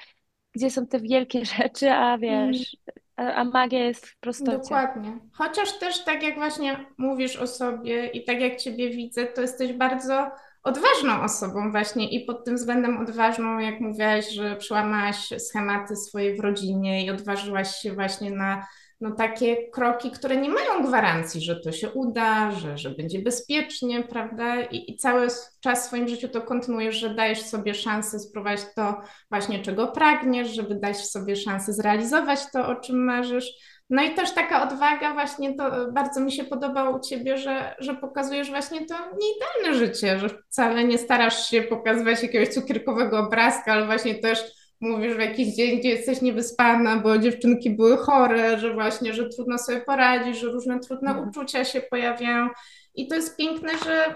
gdzie 0.52 0.70
są 0.70 0.88
te 0.88 1.00
wielkie 1.00 1.46
rzeczy, 1.58 1.92
a 1.92 2.18
wiesz, 2.18 2.78
mm 2.88 2.97
a 3.18 3.44
magia 3.44 3.86
jest 3.86 4.08
w 4.08 4.20
prostocie. 4.20 4.58
Dokładnie. 4.58 5.20
Chociaż 5.34 5.80
też 5.80 6.04
tak 6.04 6.24
jak 6.24 6.36
właśnie 6.36 6.86
mówisz 6.98 7.36
o 7.36 7.48
sobie 7.48 8.08
i 8.08 8.26
tak 8.26 8.42
jak 8.42 8.56
Ciebie 8.56 8.90
widzę, 8.90 9.26
to 9.26 9.42
jesteś 9.42 9.74
bardzo 9.74 10.32
odważną 10.64 11.22
osobą 11.22 11.72
właśnie 11.72 12.10
i 12.10 12.26
pod 12.26 12.46
tym 12.46 12.56
względem 12.56 12.98
odważną, 12.98 13.60
jak 13.60 13.80
mówiłaś, 13.80 14.30
że 14.30 14.56
przełamałaś 14.56 15.30
schematy 15.38 15.96
swojej 15.96 16.38
w 16.38 16.40
rodzinie 16.40 17.06
i 17.06 17.10
odważyłaś 17.10 17.76
się 17.76 17.94
właśnie 17.94 18.32
na 18.32 18.68
no, 19.02 19.12
takie 19.12 19.70
kroki, 19.70 20.12
które 20.12 20.38
nie 20.38 20.50
mają 20.50 20.84
gwarancji, 20.88 21.42
że 21.42 21.56
to 21.56 21.72
się 21.72 21.92
uda, 21.92 22.52
że, 22.52 22.78
że 22.78 22.90
będzie 22.90 23.20
bezpiecznie, 23.20 24.04
prawda? 24.04 24.62
I, 24.62 24.92
I 24.92 24.98
cały 24.98 25.28
czas 25.62 25.84
w 25.84 25.88
swoim 25.88 26.08
życiu 26.08 26.30
to 26.30 26.42
kontynuujesz, 26.42 26.96
że 26.96 27.16
dajesz 27.16 27.42
sobie 27.42 27.74
szansę 27.74 28.20
spróbować 28.20 28.60
to 28.76 29.02
właśnie, 29.30 29.60
czego 29.60 29.88
pragniesz, 29.88 30.56
żeby 30.56 30.76
dać 30.76 30.98
sobie 30.98 31.36
szansę 31.36 31.74
zrealizować 31.74 32.40
to, 32.54 32.68
o 32.68 32.76
czym 32.76 33.06
marzysz. 33.06 33.52
No 33.90 34.04
i 34.04 34.14
też 34.14 34.34
taka 34.34 34.64
odwaga 34.64 35.14
właśnie 35.14 35.56
to 35.56 35.92
bardzo 35.92 36.20
mi 36.22 36.32
się 36.32 36.44
podoba 36.44 36.90
u 36.90 37.00
Ciebie, 37.00 37.38
że, 37.38 37.76
że 37.80 37.96
pokazujesz 37.96 38.50
właśnie 38.50 38.86
to 38.86 38.96
nieidealne 38.96 39.86
życie, 39.86 40.20
że 40.20 40.30
wcale 40.30 40.84
nie 40.84 40.98
starasz 40.98 41.50
się 41.50 41.62
pokazywać 41.62 42.24
jakiegoś 42.24 42.50
cukierkowego 42.50 43.20
obrazka, 43.20 43.74
ale 43.74 43.86
właśnie 43.86 44.16
też 44.16 44.57
mówisz 44.80 45.16
w 45.16 45.20
jakiś 45.20 45.56
dzień, 45.56 45.80
gdzie 45.80 45.90
jesteś 45.90 46.22
niewyspana, 46.22 46.98
bo 46.98 47.18
dziewczynki 47.18 47.70
były 47.70 47.98
chore, 47.98 48.60
że 48.60 48.74
właśnie, 48.74 49.14
że 49.14 49.30
trudno 49.30 49.58
sobie 49.58 49.82
poradzić, 49.82 50.40
że 50.40 50.48
różne 50.48 50.80
trudne 50.80 51.10
mhm. 51.10 51.30
uczucia 51.30 51.66
się 51.66 51.82
pojawiają. 51.82 52.50
I 52.96 53.08
to 53.08 53.16
jest 53.16 53.38
piękne, 53.38 53.78
że 53.86 54.16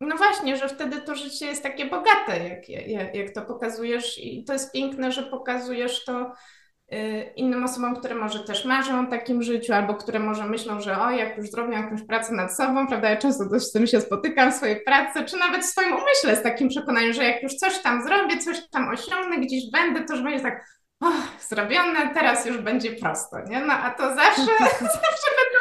no 0.00 0.16
właśnie, 0.16 0.56
że 0.56 0.68
wtedy 0.68 1.00
to 1.00 1.14
życie 1.14 1.46
jest 1.46 1.62
takie 1.62 1.86
bogate, 1.86 2.48
jak, 2.48 2.68
jak, 2.68 3.14
jak 3.14 3.30
to 3.30 3.42
pokazujesz. 3.42 4.18
I 4.18 4.44
to 4.44 4.52
jest 4.52 4.72
piękne, 4.72 5.12
że 5.12 5.22
pokazujesz 5.22 6.04
to 6.04 6.32
innym 7.36 7.64
osobom, 7.64 7.96
które 7.96 8.14
może 8.14 8.44
też 8.44 8.64
marzą 8.64 9.06
o 9.06 9.10
takim 9.10 9.42
życiu, 9.42 9.72
albo 9.72 9.94
które 9.94 10.18
może 10.18 10.44
myślą, 10.44 10.80
że 10.80 11.00
o, 11.00 11.10
jak 11.10 11.36
już 11.36 11.50
zrobią 11.50 11.70
jakąś 11.70 12.02
pracę 12.02 12.34
nad 12.34 12.56
sobą, 12.56 12.86
prawda, 12.86 13.10
ja 13.10 13.16
często 13.16 13.48
też 13.50 13.62
z 13.62 13.72
tym 13.72 13.86
się 13.86 14.00
spotykam 14.00 14.52
w 14.52 14.54
swojej 14.54 14.80
pracy, 14.84 15.24
czy 15.24 15.36
nawet 15.36 15.62
w 15.62 15.68
swoim 15.68 15.92
umyśle 15.92 16.36
z 16.36 16.42
takim 16.42 16.68
przekonaniem, 16.68 17.12
że 17.12 17.24
jak 17.24 17.42
już 17.42 17.54
coś 17.54 17.78
tam 17.82 18.02
zrobię, 18.02 18.38
coś 18.38 18.68
tam 18.70 18.88
osiągnę, 18.88 19.38
gdzieś 19.38 19.70
będę, 19.72 20.04
to 20.04 20.14
już 20.14 20.22
będzie 20.22 20.42
tak 20.42 20.64
oh, 21.00 21.22
zrobione, 21.40 22.14
teraz 22.14 22.46
już 22.46 22.58
będzie 22.58 22.92
prosto, 22.92 23.36
nie? 23.46 23.60
No 23.60 23.72
a 23.72 23.90
to 23.90 24.14
zawsze, 24.14 24.42
zawsze 24.80 25.30
będą 25.38 25.58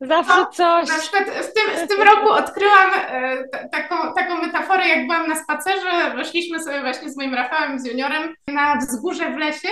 Zawsze 0.00 0.38
no, 0.38 0.46
coś. 0.46 0.88
Na 0.88 0.98
przykład 0.98 1.24
w 1.24 1.52
tym, 1.52 1.86
w 1.86 1.88
tym 1.88 2.02
roku 2.02 2.30
odkryłam 2.30 2.90
e, 2.94 3.36
t- 3.48 3.68
taką, 3.72 4.14
taką 4.14 4.42
metaforę, 4.42 4.88
jak 4.88 5.06
byłam 5.06 5.28
na 5.28 5.36
spacerze, 5.36 6.14
weszliśmy 6.16 6.62
sobie 6.62 6.80
właśnie 6.80 7.10
z 7.10 7.16
moim 7.16 7.34
Rafałem, 7.34 7.78
z 7.78 7.86
juniorem 7.86 8.34
na 8.48 8.76
wzgórze 8.76 9.30
w 9.30 9.36
lesie 9.36 9.68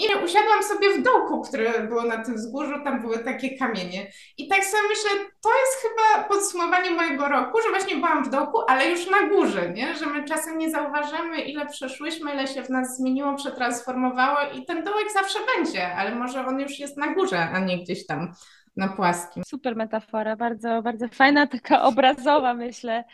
i 0.00 0.24
usiadłam 0.24 0.62
sobie 0.62 0.98
w 0.98 1.02
dołku, 1.02 1.40
które 1.40 1.80
było 1.80 2.02
na 2.02 2.24
tym 2.24 2.34
wzgórzu, 2.34 2.84
tam 2.84 3.00
były 3.00 3.18
takie 3.18 3.58
kamienie. 3.58 4.10
I 4.38 4.48
tak 4.48 4.64
sobie 4.64 4.82
myślę, 4.88 5.10
to 5.42 5.50
jest 5.60 5.82
chyba 5.82 6.24
podsumowanie 6.24 6.90
mojego 6.90 7.28
roku, 7.28 7.58
że 7.62 7.70
właśnie 7.70 7.96
byłam 7.96 8.24
w 8.24 8.30
dołku, 8.30 8.58
ale 8.68 8.90
już 8.90 9.10
na 9.10 9.28
górze, 9.28 9.70
nie? 9.70 9.96
Że 9.96 10.06
my 10.06 10.24
czasem 10.24 10.58
nie 10.58 10.70
zauważymy, 10.70 11.40
ile 11.40 11.66
przeszłyśmy, 11.66 12.32
ile 12.32 12.46
się 12.46 12.62
w 12.62 12.70
nas 12.70 12.96
zmieniło, 12.96 13.34
przetransformowało 13.34 14.38
i 14.54 14.64
ten 14.64 14.84
dołek 14.84 15.12
zawsze 15.12 15.38
będzie, 15.56 15.94
ale 15.94 16.14
może 16.14 16.46
on 16.46 16.60
już 16.60 16.78
jest 16.78 16.96
na 16.96 17.14
górze, 17.14 17.38
a 17.38 17.58
nie 17.58 17.78
gdzieś 17.78 18.06
tam 18.06 18.32
na 18.76 18.88
płaskim. 18.88 19.42
Super 19.46 19.76
metafora, 19.76 20.36
bardzo, 20.36 20.82
bardzo 20.82 21.08
fajna, 21.08 21.46
taka 21.46 21.82
obrazowa, 21.82 22.54
myślę 22.54 23.04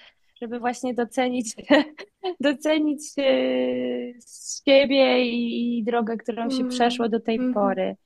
żeby 0.42 0.58
właśnie 0.58 0.94
docenić, 0.94 1.54
docenić 2.40 3.02
e, 3.18 3.22
siebie 4.64 5.24
i, 5.26 5.78
i 5.78 5.84
drogę, 5.84 6.16
którą 6.16 6.50
się 6.50 6.56
mm, 6.56 6.68
przeszło 6.68 7.08
do 7.08 7.20
tej 7.20 7.36
mm. 7.36 7.54
pory. 7.54 7.96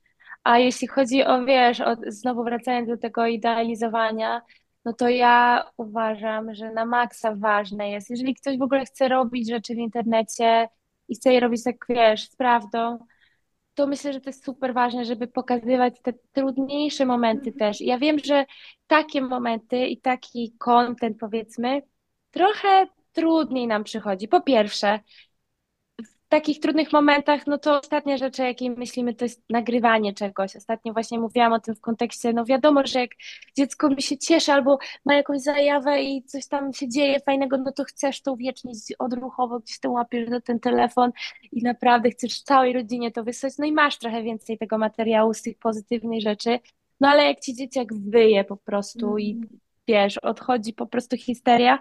A 0.43 0.59
jeśli 0.59 0.87
chodzi 0.87 1.23
o, 1.23 1.45
wiesz, 1.45 1.81
o, 1.81 1.95
znowu 2.07 2.43
wracając 2.43 2.87
do 2.89 2.97
tego 2.97 3.27
idealizowania, 3.27 4.41
no 4.85 4.93
to 4.93 5.09
ja 5.09 5.65
uważam, 5.77 6.55
że 6.55 6.71
na 6.71 6.85
maksa 6.85 7.35
ważne 7.35 7.89
jest, 7.89 8.09
jeżeli 8.09 8.35
ktoś 8.35 8.57
w 8.57 8.61
ogóle 8.61 8.85
chce 8.85 9.07
robić 9.07 9.49
rzeczy 9.49 9.75
w 9.75 9.77
internecie 9.77 10.69
i 11.07 11.15
chce 11.15 11.33
je 11.33 11.39
robić 11.39 11.63
tak, 11.63 11.85
wiesz, 11.89 12.29
z 12.29 12.35
prawdą, 12.35 12.97
to 13.73 13.87
myślę, 13.87 14.13
że 14.13 14.21
to 14.21 14.29
jest 14.29 14.45
super 14.45 14.73
ważne, 14.73 15.05
żeby 15.05 15.27
pokazywać 15.27 16.01
te 16.01 16.13
trudniejsze 16.31 17.05
momenty 17.05 17.49
mhm. 17.49 17.57
też. 17.57 17.81
Ja 17.81 17.97
wiem, 17.97 18.19
że 18.19 18.45
takie 18.87 19.21
momenty 19.21 19.85
i 19.87 20.01
taki 20.01 20.55
content, 20.59 21.17
powiedzmy, 21.19 21.81
trochę 22.31 22.87
trudniej 23.13 23.67
nam 23.67 23.83
przychodzi. 23.83 24.27
Po 24.27 24.41
pierwsze, 24.41 24.99
takich 26.31 26.59
trudnych 26.59 26.93
momentach, 26.93 27.47
no 27.47 27.57
to 27.57 27.79
ostatnia 27.79 28.17
rzecz, 28.17 28.39
o 28.39 28.43
jakiej 28.43 28.69
myślimy, 28.69 29.13
to 29.13 29.25
jest 29.25 29.43
nagrywanie 29.49 30.13
czegoś. 30.13 30.55
Ostatnio 30.55 30.93
właśnie 30.93 31.19
mówiłam 31.19 31.53
o 31.53 31.59
tym 31.59 31.75
w 31.75 31.81
kontekście, 31.81 32.33
no 32.33 32.45
wiadomo, 32.45 32.81
że 32.85 32.99
jak 32.99 33.11
dziecko 33.57 33.89
mi 33.89 34.01
się 34.01 34.17
cieszy 34.17 34.51
albo 34.51 34.77
ma 35.05 35.15
jakąś 35.15 35.41
zajawę 35.41 36.03
i 36.03 36.23
coś 36.23 36.47
tam 36.47 36.73
się 36.73 36.89
dzieje 36.89 37.19
fajnego, 37.19 37.57
no 37.57 37.71
to 37.71 37.83
chcesz 37.83 38.21
to 38.21 38.33
uwiecznić 38.33 38.77
odruchowo, 38.99 39.59
gdzieś 39.59 39.79
to 39.79 39.91
łapiesz 39.91 40.29
do 40.29 40.41
ten 40.41 40.59
telefon 40.59 41.11
i 41.51 41.63
naprawdę 41.63 42.09
chcesz 42.09 42.41
całej 42.41 42.73
rodzinie 42.73 43.11
to 43.11 43.23
wysłać, 43.23 43.53
no 43.57 43.65
i 43.65 43.71
masz 43.71 43.97
trochę 43.97 44.23
więcej 44.23 44.57
tego 44.57 44.77
materiału 44.77 45.33
z 45.33 45.41
tych 45.41 45.57
pozytywnych 45.57 46.21
rzeczy, 46.21 46.59
no 46.99 47.07
ale 47.07 47.25
jak 47.25 47.39
ci 47.39 47.55
dzieciak 47.55 47.93
wyje 47.93 48.43
po 48.43 48.57
prostu 48.57 49.07
mm. 49.07 49.19
i 49.19 49.31
mhm. 49.31 49.59
wiesz, 49.87 50.17
odchodzi 50.17 50.73
po 50.73 50.85
prostu 50.85 51.17
histeria, 51.17 51.79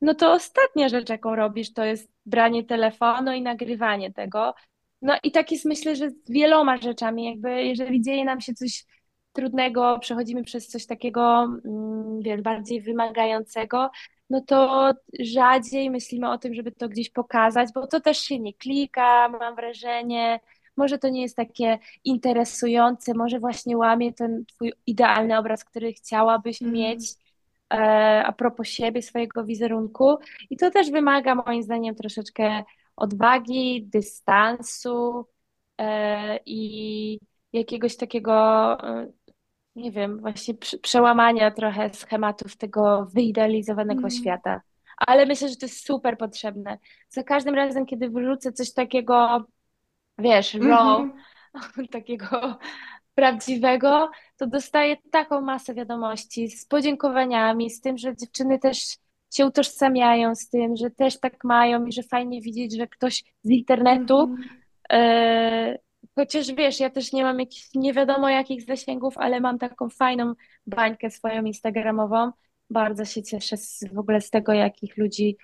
no 0.00 0.14
to 0.14 0.32
ostatnia 0.32 0.88
rzecz, 0.88 1.08
jaką 1.08 1.36
robisz, 1.36 1.72
to 1.72 1.84
jest 1.84 2.10
branie 2.26 2.64
telefonu 2.64 3.32
i 3.32 3.42
nagrywanie 3.42 4.12
tego. 4.12 4.54
No 5.02 5.16
i 5.22 5.30
tak 5.32 5.52
jest 5.52 5.64
myślę, 5.64 5.96
że 5.96 6.10
z 6.10 6.30
wieloma 6.30 6.76
rzeczami, 6.76 7.24
jakby 7.24 7.64
jeżeli 7.64 8.02
dzieje 8.02 8.24
nam 8.24 8.40
się 8.40 8.54
coś 8.54 8.84
trudnego, 9.32 9.98
przechodzimy 10.00 10.44
przez 10.44 10.68
coś 10.68 10.86
takiego, 10.86 11.48
mm, 11.64 12.20
wiesz, 12.20 12.40
bardziej 12.42 12.80
wymagającego, 12.80 13.90
no 14.30 14.40
to 14.40 14.92
rzadziej 15.20 15.90
myślimy 15.90 16.30
o 16.30 16.38
tym, 16.38 16.54
żeby 16.54 16.72
to 16.72 16.88
gdzieś 16.88 17.10
pokazać, 17.10 17.68
bo 17.74 17.86
to 17.86 18.00
też 18.00 18.18
się 18.18 18.38
nie 18.38 18.54
klika, 18.54 19.28
mam 19.28 19.56
wrażenie, 19.56 20.40
może 20.76 20.98
to 20.98 21.08
nie 21.08 21.22
jest 21.22 21.36
takie 21.36 21.78
interesujące, 22.04 23.14
może 23.14 23.40
właśnie 23.40 23.76
łamie 23.76 24.12
ten 24.12 24.44
twój 24.46 24.72
idealny 24.86 25.38
obraz, 25.38 25.64
który 25.64 25.92
chciałabyś 25.92 26.62
mm. 26.62 26.74
mieć 26.74 27.00
a 27.68 28.32
propos 28.32 28.68
siebie, 28.68 29.02
swojego 29.02 29.44
wizerunku. 29.44 30.18
I 30.50 30.56
to 30.56 30.70
też 30.70 30.90
wymaga 30.90 31.34
moim 31.34 31.62
zdaniem 31.62 31.94
troszeczkę 31.94 32.64
odwagi, 32.96 33.86
dystansu 33.86 35.26
e, 35.78 36.38
i 36.46 37.18
jakiegoś 37.52 37.96
takiego, 37.96 38.32
e, 38.82 39.12
nie 39.76 39.92
wiem, 39.92 40.20
właśnie 40.20 40.54
przełamania 40.82 41.50
trochę 41.50 41.94
schematów 41.94 42.56
tego 42.56 43.08
wyidealizowanego 43.14 43.98
mm. 44.00 44.10
świata. 44.10 44.60
Ale 44.96 45.26
myślę, 45.26 45.48
że 45.48 45.56
to 45.56 45.66
jest 45.66 45.86
super 45.86 46.18
potrzebne. 46.18 46.78
Za 47.08 47.22
każdym 47.22 47.54
razem, 47.54 47.86
kiedy 47.86 48.08
wyrzucę 48.08 48.52
coś 48.52 48.72
takiego, 48.72 49.46
wiesz, 50.18 50.54
raw, 50.54 51.00
mm 51.00 51.12
-hmm. 51.76 51.88
takiego 51.98 52.58
prawdziwego, 53.18 54.10
to 54.36 54.46
dostaję 54.46 54.96
taką 55.10 55.40
masę 55.40 55.74
wiadomości 55.74 56.48
z 56.50 56.66
podziękowaniami, 56.66 57.70
z 57.70 57.80
tym, 57.80 57.98
że 57.98 58.16
dziewczyny 58.16 58.58
też 58.58 58.96
się 59.34 59.46
utożsamiają 59.46 60.34
z 60.34 60.48
tym, 60.48 60.76
że 60.76 60.90
też 60.90 61.20
tak 61.20 61.44
mają 61.44 61.86
i 61.86 61.92
że 61.92 62.02
fajnie 62.02 62.40
widzieć, 62.40 62.76
że 62.76 62.86
ktoś 62.86 63.24
z 63.42 63.50
internetu, 63.50 64.20
mm. 64.20 64.38
e, 64.92 65.78
chociaż 66.14 66.52
wiesz, 66.52 66.80
ja 66.80 66.90
też 66.90 67.12
nie 67.12 67.24
mam 67.24 67.40
jakichś 67.40 67.74
nie 67.74 67.92
wiadomo 67.92 68.28
jakich 68.28 68.62
zasięgów, 68.62 69.18
ale 69.18 69.40
mam 69.40 69.58
taką 69.58 69.88
fajną 69.88 70.34
bańkę 70.66 71.10
swoją 71.10 71.44
instagramową. 71.44 72.30
Bardzo 72.70 73.04
się 73.04 73.22
cieszę 73.22 73.56
z, 73.56 73.84
w 73.92 73.98
ogóle 73.98 74.20
z 74.20 74.30
tego, 74.30 74.52
jakich 74.52 74.96
ludzi 74.96 75.36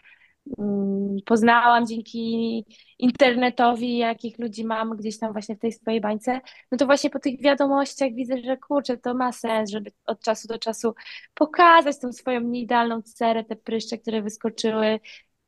poznałam 1.26 1.87
dzięki 1.87 2.64
internetowi, 2.98 3.96
jakich 3.96 4.38
ludzi 4.38 4.64
mam 4.64 4.96
gdzieś 4.96 5.18
tam 5.18 5.33
właśnie 5.33 5.57
w 5.57 5.59
tej 5.59 5.72
swojej 5.72 6.00
bańce, 6.00 6.40
no 6.72 6.78
to 6.78 6.87
właśnie 6.87 7.11
po 7.11 7.18
tych 7.18 7.42
wiadomościach 7.42 8.14
widzę, 8.14 8.38
że 8.44 8.57
kurczę, 8.57 8.96
to 8.96 9.14
ma 9.14 9.33
sens, 9.33 9.70
żeby 9.70 9.92
od 10.07 10.20
czasu 10.20 10.48
do 10.48 10.59
czasu 10.59 10.94
pokazać 11.35 12.00
tą 12.00 12.12
swoją 12.12 12.40
nieidealną 12.40 13.02
cerę, 13.02 13.44
te 13.44 13.57
pryszcze, 13.57 13.98
które 13.98 14.22
wyskoczyły, 14.22 15.00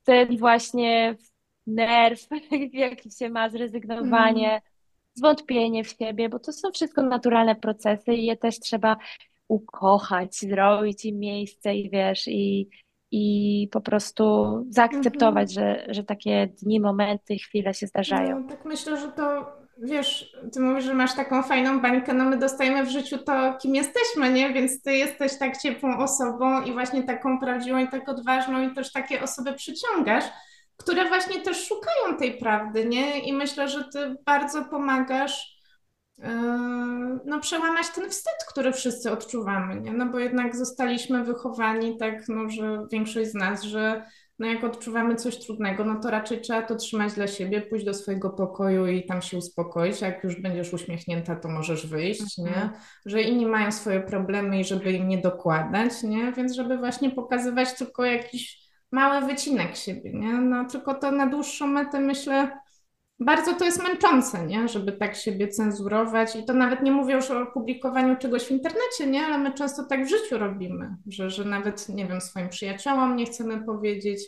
ten 0.05 0.37
właśnie 0.37 1.17
nerw, 1.67 2.29
jaki 2.73 3.11
się 3.11 3.31
ma, 3.31 3.51
zrezygnowanie, 3.51 4.51
mm. 4.51 4.61
zwątpienie 5.15 5.85
w 5.85 5.89
siebie, 5.89 6.29
bo 6.29 6.39
to 6.39 6.53
są 6.53 6.73
wszystko 6.73 7.03
naturalne 7.03 7.57
procesy 7.57 8.15
i 8.15 8.27
je 8.27 8.37
też 8.37 8.61
trzeba 8.61 8.97
ukochać, 9.49 10.37
zrobić 10.37 11.05
im 11.05 11.19
miejsce 11.19 11.75
i 11.75 11.91
wiesz, 11.91 12.29
i 12.29 12.69
i 13.19 13.69
po 13.73 13.81
prostu 13.81 14.25
zaakceptować, 14.71 15.57
mhm. 15.57 15.77
że, 15.87 15.95
że 15.95 16.05
takie 16.05 16.47
dni, 16.63 16.81
momenty, 16.81 17.37
chwile 17.37 17.75
się 17.75 17.87
zdarzają. 17.87 18.41
No, 18.41 18.49
tak 18.49 18.65
myślę, 18.65 19.01
że 19.01 19.09
to 19.09 19.53
wiesz, 19.79 20.37
ty 20.53 20.61
mówisz, 20.61 20.85
że 20.85 20.95
masz 20.95 21.15
taką 21.15 21.43
fajną 21.43 21.81
bańkę, 21.81 22.15
no 22.15 22.25
my 22.25 22.39
dostajemy 22.39 22.85
w 22.85 22.91
życiu 22.91 23.19
to, 23.19 23.55
kim 23.63 23.75
jesteśmy, 23.75 24.33
nie? 24.33 24.53
Więc 24.53 24.83
ty 24.83 24.93
jesteś 24.93 25.39
tak 25.39 25.57
ciepłą 25.57 25.99
osobą 25.99 26.63
i 26.63 26.73
właśnie 26.73 27.03
taką 27.03 27.41
prawdziwą 27.41 27.79
i 27.79 27.89
tak 27.89 28.09
odważną 28.09 28.63
i 28.63 28.75
też 28.75 28.93
takie 28.93 29.23
osoby 29.23 29.53
przyciągasz, 29.53 30.25
które 30.77 31.09
właśnie 31.09 31.41
też 31.41 31.69
szukają 31.69 32.19
tej 32.19 32.39
prawdy, 32.39 32.85
nie? 32.85 33.19
I 33.19 33.33
myślę, 33.33 33.69
że 33.69 33.85
ty 33.85 34.17
bardzo 34.27 34.65
pomagasz 34.65 35.56
no, 37.25 37.41
przełamać 37.41 37.87
ten 37.95 38.11
wstyd, 38.11 38.45
który 38.49 38.73
wszyscy 38.73 39.11
odczuwamy, 39.11 39.81
nie? 39.81 39.93
No 39.93 40.07
bo 40.07 40.19
jednak 40.19 40.57
zostaliśmy 40.57 41.25
wychowani 41.25 41.97
tak, 41.99 42.29
no, 42.29 42.49
że 42.51 42.87
większość 42.93 43.31
z 43.31 43.35
nas, 43.35 43.63
że 43.63 44.05
no 44.39 44.47
jak 44.47 44.65
odczuwamy 44.65 45.17
coś 45.17 45.39
trudnego, 45.39 45.85
no 45.85 46.01
to 46.01 46.11
raczej 46.11 46.41
trzeba 46.41 46.63
to 46.63 46.77
trzymać 46.77 47.13
dla 47.13 47.27
siebie, 47.27 47.61
pójść 47.61 47.85
do 47.85 47.95
swojego 47.95 48.31
pokoju 48.31 48.87
i 48.87 49.07
tam 49.07 49.23
się 49.23 49.39
uspokoić. 49.39 50.01
Jak 50.01 50.25
już 50.25 50.41
będziesz 50.41 50.73
uśmiechnięta, 50.73 51.37
to 51.37 51.49
możesz 51.49 51.87
wyjść, 51.87 52.39
nie? 52.39 52.49
Mhm. 52.49 52.71
Że 53.07 53.23
inni 53.23 53.47
mają 53.47 53.73
swoje 53.73 54.01
problemy 54.01 54.61
i 54.61 54.65
żeby 54.65 54.93
im 54.93 55.09
nie 55.09 55.19
dokładać, 55.19 56.03
nie? 56.03 56.33
Więc 56.33 56.55
żeby 56.55 56.79
właśnie 56.79 57.11
pokazywać 57.11 57.75
tylko 57.79 58.05
jakiś 58.05 58.67
mały 58.93 59.27
wycinek 59.27 59.77
siebie, 59.77 60.13
nie? 60.13 60.33
No 60.33 60.65
tylko 60.65 60.95
to 60.95 61.11
na 61.11 61.27
dłuższą 61.27 61.67
metę 61.67 62.01
myślę 62.01 62.59
bardzo 63.21 63.55
to 63.55 63.65
jest 63.65 63.83
męczące, 63.83 64.47
nie? 64.47 64.69
Żeby 64.69 64.93
tak 64.93 65.17
siebie 65.17 65.49
cenzurować 65.49 66.37
i 66.37 66.45
to 66.45 66.55
nawet 66.55 66.83
nie 66.83 66.93
mówię 66.93 67.15
już 67.15 67.31
o 67.31 67.47
publikowaniu 67.47 68.17
czegoś 68.17 68.45
w 68.45 68.51
internecie, 68.51 69.07
nie? 69.07 69.27
Ale 69.27 69.39
my 69.39 69.55
często 69.55 69.85
tak 69.85 70.05
w 70.05 70.09
życiu 70.09 70.39
robimy, 70.39 70.97
że, 71.07 71.31
że 71.31 71.45
nawet, 71.45 71.89
nie 71.89 72.07
wiem, 72.07 72.21
swoim 72.21 72.49
przyjaciołom 72.49 73.17
nie 73.17 73.27
chcemy 73.27 73.65
powiedzieć, 73.65 74.21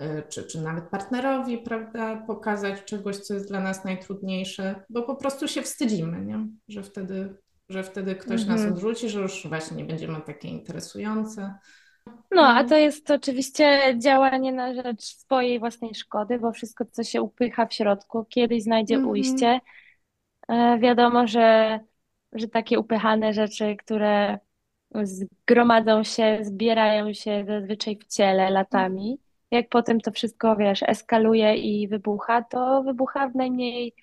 y, 0.00 0.22
czy, 0.28 0.44
czy 0.44 0.60
nawet 0.60 0.84
partnerowi, 0.88 1.58
prawda, 1.58 2.16
pokazać 2.26 2.84
czegoś, 2.84 3.16
co 3.16 3.34
jest 3.34 3.48
dla 3.48 3.60
nas 3.60 3.84
najtrudniejsze, 3.84 4.84
bo 4.90 5.02
po 5.02 5.16
prostu 5.16 5.48
się 5.48 5.62
wstydzimy, 5.62 6.24
nie? 6.24 6.46
Że 6.68 6.82
wtedy, 6.82 7.34
że 7.68 7.82
wtedy 7.82 8.14
ktoś 8.14 8.40
mhm. 8.40 8.60
nas 8.60 8.72
odrzuci, 8.72 9.08
że 9.08 9.20
już 9.20 9.46
właśnie 9.48 9.76
nie 9.76 9.84
będziemy 9.84 10.20
takie 10.20 10.48
interesujące. 10.48 11.54
No, 12.30 12.46
a 12.46 12.64
to 12.64 12.76
jest 12.76 13.10
oczywiście 13.10 13.94
działanie 13.98 14.52
na 14.52 14.74
rzecz 14.74 15.02
swojej 15.02 15.58
własnej 15.58 15.94
szkody, 15.94 16.38
bo 16.38 16.52
wszystko, 16.52 16.84
co 16.90 17.04
się 17.04 17.22
upycha 17.22 17.66
w 17.66 17.74
środku, 17.74 18.24
kiedyś 18.24 18.62
znajdzie 18.62 18.94
mm 18.94 19.06
-hmm. 19.06 19.10
ujście. 19.10 19.60
E, 20.48 20.78
wiadomo, 20.78 21.26
że, 21.26 21.78
że 22.32 22.48
takie 22.48 22.78
upychane 22.78 23.32
rzeczy, 23.32 23.76
które 23.76 24.38
zgromadzą 25.02 26.04
się, 26.04 26.38
zbierają 26.42 27.12
się 27.12 27.44
zazwyczaj 27.46 27.96
w 27.96 28.06
ciele 28.06 28.50
latami, 28.50 29.18
jak 29.50 29.68
potem 29.68 30.00
to 30.00 30.10
wszystko, 30.10 30.56
wiesz, 30.56 30.82
eskaluje 30.82 31.56
i 31.56 31.88
wybucha, 31.88 32.42
to 32.42 32.82
wybucha 32.82 33.28
w 33.28 33.34
najmniej 33.34 33.94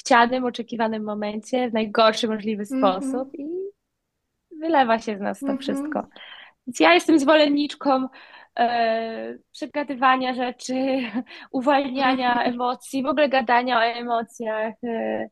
chcianym, 0.00 0.44
oczekiwanym 0.44 1.04
momencie, 1.04 1.70
w 1.70 1.72
najgorszy 1.72 2.28
możliwy 2.28 2.64
mm 2.70 2.82
-hmm. 2.82 3.02
sposób 3.02 3.34
i 3.34 3.46
wylewa 4.60 4.98
się 4.98 5.16
z 5.16 5.20
nas 5.20 5.40
to 5.40 5.46
mm 5.46 5.56
-hmm. 5.56 5.60
wszystko. 5.60 6.06
Więc 6.66 6.80
ja 6.80 6.94
jestem 6.94 7.18
zwolenniczką 7.18 8.08
e, 8.58 9.38
przegadywania 9.52 10.34
rzeczy, 10.34 10.74
uwalniania 11.52 12.42
emocji, 12.42 13.02
w 13.02 13.06
ogóle 13.06 13.28
gadania 13.28 13.78
o 13.78 13.82
emocjach, 13.82 14.74
e, 14.84 15.28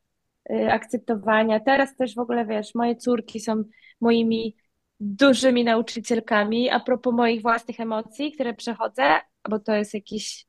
e, 0.51 0.73
akceptowania. 0.73 1.61
Teraz 1.61 1.97
też 1.97 2.15
w 2.15 2.19
ogóle, 2.19 2.47
wiesz, 2.47 2.75
moje 2.75 2.97
córki 2.97 3.41
są 3.41 3.65
moimi 4.01 4.57
dużymi 5.01 5.65
nauczycielkami 5.65 6.71
a 6.71 6.81
propos 6.81 7.15
moich 7.15 7.43
własnych 7.43 7.81
emocji, 7.81 8.33
które 8.33 8.55
przechodzę, 8.55 9.21
bo 9.51 9.59
to 9.59 9.75
jest 9.75 9.95
jakiś 9.95 10.47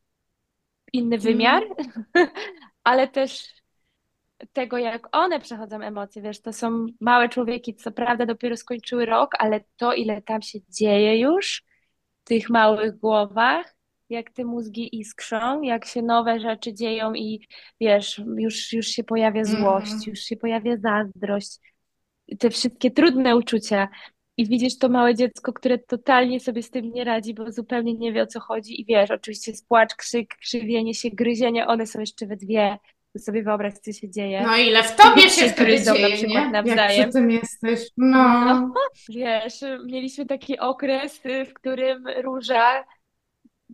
inny 0.92 1.18
wymiar, 1.18 1.62
mm. 2.14 2.28
ale 2.84 3.08
też 3.08 3.54
tego, 4.52 4.78
jak 4.78 5.16
one 5.16 5.40
przechodzą 5.40 5.80
emocje, 5.80 6.22
wiesz, 6.22 6.40
to 6.40 6.52
są 6.52 6.86
małe 7.00 7.28
człowieki, 7.28 7.74
co 7.74 7.92
prawda 7.92 8.26
dopiero 8.26 8.56
skończyły 8.56 9.06
rok, 9.06 9.30
ale 9.38 9.60
to, 9.76 9.94
ile 9.94 10.22
tam 10.22 10.42
się 10.42 10.58
dzieje 10.68 11.20
już 11.20 11.62
w 12.24 12.28
tych 12.28 12.50
małych 12.50 12.98
głowach, 12.98 13.74
jak 14.08 14.30
te 14.30 14.44
mózgi 14.44 14.98
iskrzą, 14.98 15.62
jak 15.62 15.84
się 15.84 16.02
nowe 16.02 16.40
rzeczy 16.40 16.74
dzieją 16.74 17.14
i 17.14 17.46
wiesz, 17.80 18.22
już, 18.38 18.72
już 18.72 18.86
się 18.86 19.04
pojawia 19.04 19.40
mhm. 19.40 19.58
złość, 19.58 19.92
mm. 19.92 20.02
już 20.06 20.18
się 20.18 20.36
pojawia 20.36 20.76
zazdrość, 20.76 21.58
te 22.38 22.50
wszystkie 22.50 22.90
trudne 22.90 23.36
uczucia. 23.36 23.88
I 24.36 24.46
widzisz 24.46 24.78
to 24.78 24.88
małe 24.88 25.14
dziecko, 25.14 25.52
które 25.52 25.78
totalnie 25.78 26.40
sobie 26.40 26.62
z 26.62 26.70
tym 26.70 26.92
nie 26.92 27.04
radzi, 27.04 27.34
bo 27.34 27.52
zupełnie 27.52 27.94
nie 27.94 28.12
wie 28.12 28.22
o 28.22 28.26
co 28.26 28.40
chodzi. 28.40 28.80
I 28.80 28.84
wiesz, 28.84 29.10
oczywiście 29.10 29.56
spłacz, 29.56 29.94
krzyk, 29.94 30.34
krzywienie 30.36 30.94
się, 30.94 31.10
gryzienie, 31.10 31.66
one 31.66 31.86
są 31.86 32.00
jeszcze 32.00 32.26
we 32.26 32.36
dwie 32.36 32.78
sobie 33.18 33.42
wyobraź, 33.42 33.74
co 33.74 33.92
się 33.92 34.10
dzieje. 34.10 34.42
No 34.42 34.56
ile 34.56 34.82
w 34.82 34.96
tobie 34.96 35.30
się 35.30 35.48
wtedy 35.48 35.82
dzieje, 35.82 36.08
na 36.08 36.16
przykład 36.16 36.44
nie? 36.44 36.50
nawzajem. 36.50 37.00
Jak 37.00 37.08
przy 37.08 37.12
tym 37.12 37.30
jesteś. 37.30 37.88
No. 37.96 38.44
no. 38.44 38.74
Wiesz, 39.08 39.60
mieliśmy 39.86 40.26
taki 40.26 40.58
okres, 40.58 41.20
w 41.50 41.52
którym 41.52 42.04
Róża 42.22 42.84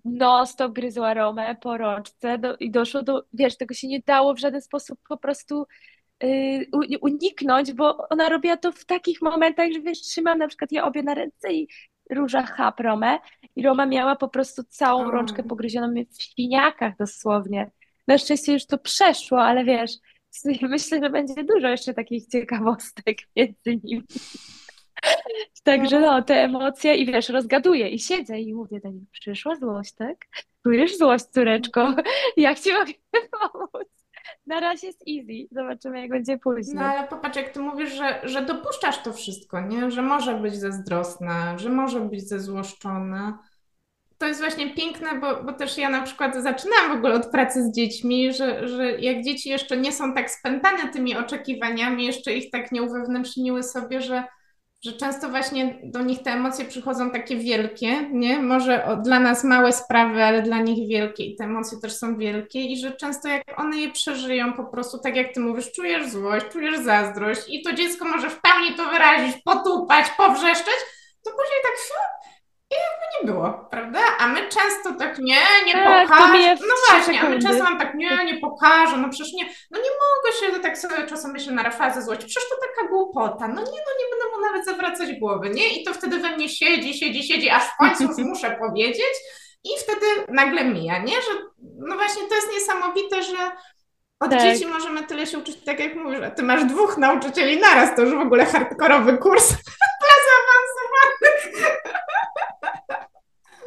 no 0.04 0.46
stop 0.46 0.72
gryzła 0.72 1.14
Romę 1.14 1.56
po 1.60 1.76
rączce 1.76 2.38
do, 2.38 2.56
i 2.56 2.70
doszło 2.70 3.02
do, 3.02 3.24
wiesz, 3.32 3.56
tego 3.56 3.74
się 3.74 3.88
nie 3.88 4.00
dało 4.06 4.34
w 4.34 4.38
żaden 4.38 4.62
sposób 4.62 4.98
po 5.08 5.16
prostu 5.16 5.66
yy, 6.22 6.98
uniknąć, 7.00 7.72
bo 7.72 8.08
ona 8.08 8.28
robiła 8.28 8.56
to 8.56 8.72
w 8.72 8.84
takich 8.84 9.22
momentach, 9.22 9.72
że 9.72 9.80
wiesz, 9.80 10.00
trzymam 10.00 10.38
na 10.38 10.48
przykład 10.48 10.72
je 10.72 10.84
obie 10.84 11.02
na 11.02 11.14
ręce 11.14 11.52
i 11.52 11.68
Róża 12.10 12.42
chap 12.42 12.80
Romę 12.80 13.18
i 13.56 13.62
Roma 13.62 13.86
miała 13.86 14.16
po 14.16 14.28
prostu 14.28 14.62
całą 14.64 15.10
rączkę 15.10 15.42
pogryzioną 15.42 15.94
w 16.10 16.22
świniakach 16.22 16.96
dosłownie. 16.96 17.70
Na 18.10 18.18
szczęście 18.18 18.52
już 18.52 18.66
to 18.66 18.78
przeszło, 18.78 19.42
ale 19.42 19.64
wiesz, 19.64 19.90
myślę, 20.62 21.00
że 21.02 21.10
będzie 21.10 21.44
dużo 21.44 21.68
jeszcze 21.68 21.94
takich 21.94 22.26
ciekawostek 22.26 23.18
między 23.36 23.80
nimi. 23.84 24.02
Także 25.64 26.00
no, 26.00 26.22
te 26.22 26.34
emocje 26.34 26.94
i 26.94 27.06
wiesz, 27.06 27.28
rozgaduję 27.28 27.88
i 27.88 27.98
siedzę 27.98 28.40
i 28.40 28.54
mówię 28.54 28.80
do 28.80 28.90
niej, 28.90 29.06
przyszła 29.12 29.56
złość, 29.56 29.94
tak? 29.94 30.26
Czujesz 30.62 30.98
złość, 30.98 31.24
córeczko? 31.24 31.94
Jak 32.36 32.60
ci 32.60 32.72
mogę 32.72 32.92
pomóc? 33.52 33.88
Na 34.46 34.60
razie 34.60 34.86
jest 34.86 35.02
easy, 35.08 35.48
zobaczymy 35.50 36.00
jak 36.00 36.10
będzie 36.10 36.38
później. 36.38 36.76
No 36.76 36.82
ale 36.82 37.08
popatrz, 37.08 37.36
jak 37.36 37.48
ty 37.48 37.60
mówisz, 37.60 37.92
że, 37.92 38.20
że 38.22 38.42
dopuszczasz 38.42 39.02
to 39.02 39.12
wszystko, 39.12 39.60
nie? 39.60 39.90
Że 39.90 40.02
może 40.02 40.34
być 40.34 40.54
zazdrosna, 40.54 41.58
że 41.58 41.68
może 41.68 42.00
być 42.00 42.28
zezłoszczona 42.28 43.49
to 44.20 44.26
jest 44.26 44.40
właśnie 44.40 44.74
piękne, 44.74 45.20
bo, 45.20 45.42
bo 45.42 45.52
też 45.52 45.78
ja 45.78 45.90
na 45.90 46.02
przykład 46.02 46.34
zaczynam 46.34 46.88
w 46.88 46.92
ogóle 46.92 47.14
od 47.14 47.30
pracy 47.30 47.64
z 47.64 47.74
dziećmi, 47.74 48.32
że, 48.32 48.68
że 48.68 49.00
jak 49.00 49.24
dzieci 49.24 49.48
jeszcze 49.48 49.76
nie 49.76 49.92
są 49.92 50.14
tak 50.14 50.30
spętane 50.30 50.88
tymi 50.92 51.16
oczekiwaniami, 51.16 52.06
jeszcze 52.06 52.32
ich 52.32 52.50
tak 52.50 52.72
nie 52.72 52.82
uwewnętrzniły 52.82 53.62
sobie, 53.62 54.00
że, 54.00 54.24
że 54.84 54.92
często 54.92 55.28
właśnie 55.28 55.78
do 55.84 56.02
nich 56.02 56.22
te 56.22 56.30
emocje 56.30 56.64
przychodzą 56.64 57.10
takie 57.10 57.36
wielkie, 57.36 58.10
nie? 58.12 58.42
Może 58.42 58.84
o, 58.84 58.96
dla 58.96 59.20
nas 59.20 59.44
małe 59.44 59.72
sprawy, 59.72 60.24
ale 60.24 60.42
dla 60.42 60.60
nich 60.60 60.88
wielkie 60.88 61.24
i 61.24 61.36
te 61.36 61.44
emocje 61.44 61.78
też 61.82 61.92
są 61.92 62.16
wielkie 62.16 62.60
i 62.60 62.76
że 62.76 62.92
często 62.92 63.28
jak 63.28 63.60
one 63.60 63.76
je 63.76 63.90
przeżyją 63.90 64.52
po 64.52 64.64
prostu, 64.64 64.98
tak 64.98 65.16
jak 65.16 65.34
ty 65.34 65.40
mówisz, 65.40 65.72
czujesz 65.72 66.10
złość, 66.10 66.46
czujesz 66.52 66.78
zazdrość 66.78 67.40
i 67.48 67.62
to 67.62 67.72
dziecko 67.72 68.04
może 68.04 68.30
w 68.30 68.40
pełni 68.40 68.74
to 68.76 68.90
wyrazić, 68.90 69.36
potupać, 69.44 70.06
powrzeszczeć, 70.16 70.76
to 71.24 71.30
później 71.30 71.60
tak 71.62 71.78
i 72.70 72.74
jakby 72.74 73.06
nie 73.20 73.32
było, 73.32 73.68
prawda? 73.70 74.00
A 74.18 74.28
my 74.28 74.48
często 74.48 74.94
tak 74.98 75.18
nie, 75.18 75.42
nie 75.66 75.72
tak, 75.72 76.08
pokażę. 76.08 76.56
No 76.60 76.74
właśnie, 76.88 77.20
a 77.20 77.28
my 77.28 77.38
często 77.38 77.64
mam 77.64 77.78
tak 77.78 77.94
nie, 77.94 78.24
nie 78.24 78.40
pokażę, 78.40 78.96
no 78.96 79.08
przecież 79.08 79.32
nie, 79.32 79.44
no 79.70 79.78
nie 79.78 79.90
mogę 79.90 80.36
się, 80.38 80.60
tak 80.60 80.78
sobie 80.78 81.06
czasem 81.06 81.32
myślę 81.32 81.52
na 81.52 81.62
rafazę 81.62 82.02
złości, 82.02 82.26
przecież 82.26 82.48
to 82.48 82.56
taka 82.68 82.88
głupota, 82.88 83.48
no 83.48 83.60
nie, 83.60 83.80
no 83.86 83.92
nie 84.00 84.06
będę 84.10 84.36
mu 84.36 84.42
nawet 84.42 84.64
zawracać 84.64 85.18
głowy, 85.18 85.50
nie? 85.50 85.68
I 85.68 85.84
to 85.84 85.94
wtedy 85.94 86.18
we 86.18 86.36
mnie 86.36 86.48
siedzi, 86.48 86.94
siedzi, 86.94 87.22
siedzi, 87.22 87.50
aż 87.50 87.62
w 87.62 87.76
końcu 87.76 88.04
muszę 88.24 88.56
powiedzieć 88.60 89.14
i 89.64 89.68
wtedy 89.82 90.06
nagle 90.28 90.64
mija, 90.64 90.98
nie? 90.98 91.14
Że 91.14 91.30
no 91.78 91.94
właśnie 91.96 92.22
to 92.28 92.34
jest 92.34 92.52
niesamowite, 92.52 93.22
że 93.22 93.50
od 94.20 94.30
tak. 94.30 94.40
dzieci 94.40 94.66
możemy 94.66 95.02
tyle 95.02 95.26
się 95.26 95.38
uczyć, 95.38 95.56
tak 95.64 95.80
jak 95.80 95.94
mówisz, 95.94 96.20
a 96.20 96.30
ty 96.30 96.42
masz 96.42 96.64
dwóch 96.64 96.98
nauczycieli 96.98 97.60
naraz, 97.60 97.96
to 97.96 98.02
już 98.02 98.14
w 98.14 98.20
ogóle 98.20 98.46
hardkorowy 98.46 99.18
kurs 99.18 99.48
dla 100.00 100.16
zaawansowanych. 100.26 101.80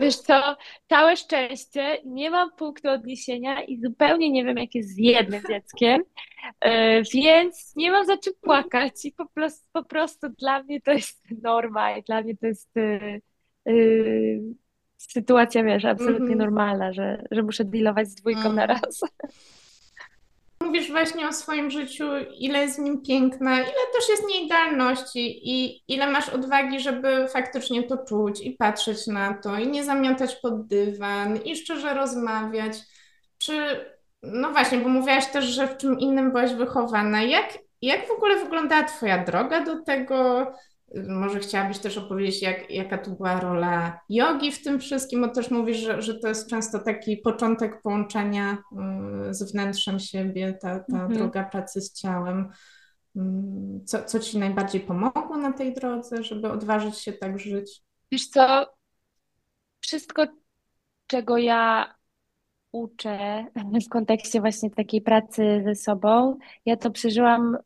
Wiesz 0.04 0.16
co, 0.16 0.58
całe 0.90 1.18
szczęście, 1.18 1.98
nie 2.06 2.32
mam 2.32 2.52
punktu 2.52 2.90
odniesienia 2.90 3.64
i 3.64 3.82
zupełnie 3.82 4.32
nie 4.32 4.46
wiem, 4.46 4.58
jak 4.58 4.76
jest 4.76 4.90
z 4.90 4.98
jednym 4.98 5.42
dzieckiem, 5.50 6.02
e, 6.60 7.02
więc 7.04 7.76
nie 7.76 7.92
mam 7.92 8.06
za 8.06 8.18
czym 8.18 8.34
płakać 8.42 9.06
i 9.06 9.12
po 9.12 9.26
prostu, 9.26 9.68
po 9.74 9.84
prostu 9.84 10.30
dla 10.30 10.64
mnie 10.64 10.82
to 10.82 10.92
jest 10.92 11.24
norma 11.44 11.98
i 11.98 12.04
dla 12.04 12.22
mnie 12.22 12.38
to 12.38 12.48
jest 12.48 12.70
yy, 13.66 14.42
sytuacja, 14.98 15.64
wiesz, 15.64 15.86
absolutnie 15.86 16.26
mm 16.26 16.36
-hmm. 16.36 16.38
normalna, 16.38 16.94
że, 16.94 17.24
że 17.32 17.44
muszę 17.44 17.66
dealować 17.66 18.08
z 18.08 18.16
dwójką 18.16 18.42
mm. 18.42 18.56
na 18.56 18.66
raz. 18.66 19.02
Mówisz 20.74 20.92
właśnie 20.92 21.28
o 21.28 21.34
swoim 21.34 21.72
życiu, 21.72 22.04
ile 22.38 22.60
jest 22.60 22.76
w 22.76 22.82
nim 22.84 23.02
piękna, 23.02 23.54
ile 23.56 23.86
też 23.94 24.10
jest 24.10 24.24
nieidealności 24.30 25.50
i 25.50 25.84
ile 25.88 26.12
masz 26.12 26.30
odwagi, 26.30 26.80
żeby 26.80 27.28
faktycznie 27.28 27.84
to 27.84 27.98
czuć 27.98 28.42
i 28.42 28.52
patrzeć 28.52 29.08
na 29.08 29.34
to 29.34 29.60
i 29.60 29.68
nie 29.68 29.84
zamiatać 29.84 30.36
pod 30.36 30.68
dywan 30.68 31.38
i 31.38 31.56
szczerze 31.56 31.94
rozmawiać. 31.94 32.78
Czy, 33.38 33.86
no 34.24 34.52
właśnie, 34.52 34.78
bo 34.78 34.90
mówiłaś 34.90 35.26
też, 35.26 35.46
że 35.46 35.68
w 35.68 35.78
czym 35.78 36.00
innym 36.00 36.32
byłaś 36.32 36.54
wychowana. 36.54 37.22
Jak, 37.22 37.58
jak 37.82 38.08
w 38.08 38.12
ogóle 38.12 38.36
wyglądała 38.36 38.84
Twoja 38.84 39.24
droga 39.24 39.62
do 39.62 39.84
tego? 39.84 40.48
Może 41.08 41.40
chciałabyś 41.40 41.80
też 41.80 41.98
opowiedzieć, 41.98 42.42
jak, 42.42 42.72
jaka 42.72 42.98
tu 42.98 43.16
była 43.16 43.40
rola 43.40 44.00
jogi 44.10 44.52
w 44.52 44.64
tym 44.64 44.80
wszystkim, 44.80 45.22
bo 45.22 45.28
też 45.28 45.52
mówisz, 45.52 45.78
że, 45.78 46.02
że 46.02 46.20
to 46.20 46.28
jest 46.28 46.50
często 46.50 46.80
taki 46.80 47.18
początek 47.18 47.82
połączenia 47.82 48.58
y, 49.30 49.34
z 49.34 49.52
wnętrzem 49.52 50.00
siebie, 50.00 50.58
ta, 50.62 50.80
ta 50.80 50.94
mhm. 50.94 51.14
droga 51.14 51.44
pracy 51.44 51.82
z 51.82 51.94
ciałem. 51.94 52.50
Mm, 53.16 53.86
co, 53.86 54.04
co 54.04 54.20
ci 54.20 54.38
najbardziej 54.38 54.82
pomogło 54.82 55.38
na 55.38 55.54
tej 55.54 55.74
drodze, 55.74 56.24
żeby 56.24 56.52
odważyć 56.52 56.98
się 56.98 57.14
tak 57.14 57.40
żyć? 57.40 57.82
Wiesz 58.12 58.28
co, 58.28 58.74
wszystko, 59.80 60.28
czego 61.08 61.38
ja 61.38 61.94
uczę 62.72 63.46
w 63.86 63.90
kontekście 63.90 64.42
właśnie 64.42 64.70
takiej 64.70 65.02
pracy 65.02 65.62
ze 65.66 65.76
sobą, 65.76 66.38
ja 66.66 66.78
to 66.78 66.92
przeżyłam 66.92 67.58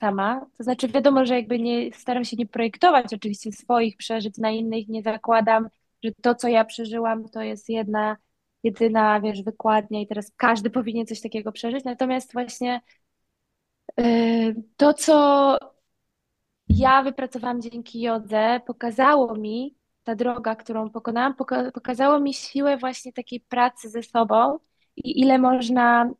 sama. 0.00 0.46
To 0.58 0.64
znaczy, 0.64 0.88
wiadomo, 0.88 1.26
że 1.26 1.34
jakby 1.34 1.58
nie 1.58 1.92
staram 1.92 2.24
się 2.24 2.36
nie 2.36 2.46
projektować 2.46 3.14
oczywiście 3.14 3.52
swoich 3.52 3.96
przeżyć 3.96 4.38
na 4.38 4.50
innych, 4.50 4.88
nie 4.88 5.02
zakładam, 5.02 5.68
że 6.04 6.10
to, 6.22 6.34
co 6.34 6.48
ja 6.48 6.64
przeżyłam, 6.64 7.28
to 7.28 7.42
jest 7.42 7.68
jedna, 7.68 8.16
jedyna, 8.62 9.20
wiesz, 9.20 9.42
wykładnia 9.42 10.00
i 10.00 10.06
teraz 10.06 10.32
każdy 10.36 10.70
powinien 10.70 11.06
coś 11.06 11.20
takiego 11.20 11.52
przeżyć. 11.52 11.84
Natomiast 11.84 12.32
właśnie 12.32 12.80
yy, 13.96 14.54
to, 14.76 14.94
co 14.94 15.58
ja 16.68 17.02
wypracowałam 17.02 17.62
dzięki 17.62 18.00
jodze, 18.00 18.60
pokazało 18.66 19.34
mi, 19.36 19.76
ta 20.04 20.14
droga, 20.14 20.56
którą 20.56 20.90
pokonałam, 20.90 21.34
poka 21.34 21.70
pokazało 21.72 22.20
mi 22.20 22.34
siłę 22.34 22.76
właśnie 22.76 23.12
takiej 23.12 23.40
pracy 23.40 23.88
ze 23.90 24.02
sobą 24.02 24.58
i 24.96 25.20
ile 25.20 25.38
można 25.38 26.10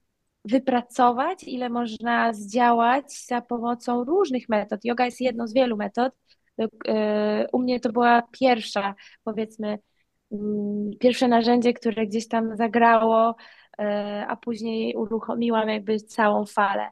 wypracować, 0.50 1.44
ile 1.44 1.68
można 1.68 2.32
zdziałać 2.32 3.26
za 3.26 3.40
pomocą 3.40 4.04
różnych 4.04 4.48
metod. 4.48 4.85
Yoga 4.85 5.04
jest 5.04 5.20
jedną 5.20 5.46
z 5.46 5.54
wielu 5.54 5.76
metod. 5.76 6.12
E, 6.88 7.46
u 7.52 7.59
mnie 7.59 7.80
to 7.80 7.92
była 7.92 8.22
pierwsza, 8.40 8.94
powiedzmy, 9.24 9.78
mm, 10.32 10.90
pierwsze 11.00 11.28
narzędzie, 11.28 11.72
które 11.72 12.06
gdzieś 12.06 12.28
tam 12.28 12.56
zagrało, 12.56 13.37
e, 13.78 14.26
a 14.28 14.37
później 14.37 14.94
uruchomiłam 14.96 15.68
jakby 15.68 15.96
całą 16.00 16.46
falę. 16.46 16.90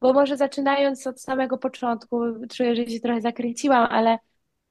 Bo 0.00 0.12
może 0.12 0.36
zaczynając 0.36 1.06
od 1.06 1.20
samego 1.20 1.58
początku, 1.58 2.20
czuję, 2.50 2.76
że 2.76 2.86
się 2.86 3.00
trochę 3.00 3.20
zakręciłam, 3.20 3.86
ale 3.90 4.18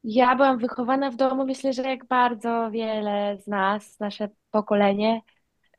ja 0.04 0.36
byłam 0.36 0.58
wychowana 0.58 1.12
w 1.12 1.16
domu, 1.16 1.46
myślę, 1.46 1.74
że 1.74 1.82
jak 1.84 2.06
bardzo 2.06 2.72
wiele 2.72 3.38
z 3.38 3.48
nas, 3.48 4.00
nasze 4.00 4.30
pokolenie, 4.52 5.22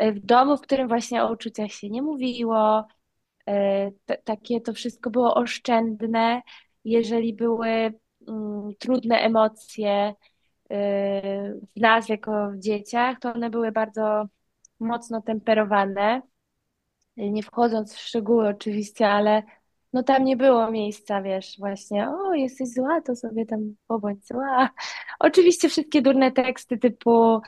w 0.01 0.21
domu, 0.21 0.57
w 0.57 0.61
którym 0.61 0.89
właśnie 0.89 1.25
o 1.25 1.33
uczuciach 1.33 1.71
się 1.71 1.91
nie 1.91 2.03
mówiło, 2.03 2.87
e, 3.49 3.91
takie 4.25 4.61
to 4.61 4.73
wszystko 4.73 5.11
było 5.11 5.35
oszczędne. 5.35 6.43
Jeżeli 6.85 7.35
były 7.35 7.69
mm, 8.29 8.75
trudne 8.79 9.19
emocje 9.19 9.91
e, 9.91 10.15
w 11.77 11.81
nas 11.81 12.09
jako 12.09 12.51
w 12.51 12.59
dzieciach, 12.59 13.19
to 13.21 13.33
one 13.35 13.51
były 13.51 13.73
bardzo 13.73 14.25
mocno 14.81 15.23
temperowane. 15.23 16.23
Nie 17.17 17.43
wchodząc 17.43 17.95
w 17.95 17.99
szczegóły 17.99 18.49
oczywiście, 18.49 19.09
ale 19.09 19.43
no 19.93 20.03
tam 20.03 20.25
nie 20.25 20.37
było 20.37 20.71
miejsca, 20.71 21.23
wiesz, 21.23 21.57
właśnie, 21.59 22.09
o, 22.09 22.35
jesteś 22.35 22.69
zła, 22.69 23.01
to 23.01 23.17
sobie 23.17 23.47
tam 23.47 23.75
pobądź 23.87 24.27
zła. 24.27 24.71
Oczywiście 25.21 25.69
wszystkie 25.69 26.03
durne 26.03 26.33
teksty 26.33 26.79
typu 26.79 27.41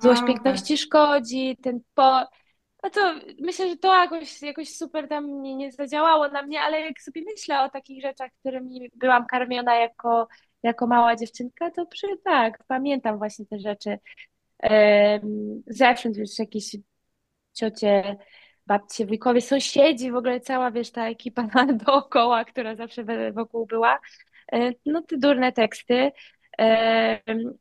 Złość 0.00 0.22
piękności 0.26 0.78
szkodzi, 0.78 1.56
ten 1.62 1.80
po... 1.94 2.20
No 2.82 2.90
to 2.90 3.14
myślę, 3.40 3.68
że 3.68 3.76
to 3.76 4.00
jakoś, 4.00 4.42
jakoś 4.42 4.76
super 4.76 5.08
tam 5.08 5.42
nie, 5.42 5.56
nie 5.56 5.72
zadziałało 5.72 6.28
na 6.28 6.42
mnie, 6.42 6.60
ale 6.60 6.80
jak 6.80 7.00
sobie 7.00 7.22
myślę 7.26 7.62
o 7.62 7.68
takich 7.70 8.02
rzeczach, 8.02 8.30
którymi 8.40 8.90
byłam 8.94 9.26
karmiona 9.26 9.74
jako, 9.74 10.28
jako 10.62 10.86
mała 10.86 11.16
dziewczynka, 11.16 11.70
to 11.70 11.86
przy, 11.86 12.06
tak, 12.24 12.64
pamiętam 12.68 13.18
właśnie 13.18 13.46
te 13.46 13.58
rzeczy. 13.58 13.98
Um, 14.62 15.62
zewsząd 15.66 16.16
już 16.16 16.38
jakieś 16.38 16.76
ciocie, 17.52 18.16
babcie, 18.66 19.06
wujkowie, 19.06 19.40
sąsiedzi, 19.40 20.12
w 20.12 20.16
ogóle 20.16 20.40
cała, 20.40 20.70
wiesz, 20.70 20.90
ta 20.90 21.08
ekipa 21.08 21.48
dookoła, 21.86 22.44
która 22.44 22.76
zawsze 22.76 23.04
wokół 23.32 23.66
była. 23.66 24.00
E, 24.52 24.72
no 24.86 25.02
te 25.02 25.16
durne 25.18 25.52
teksty. 25.52 26.12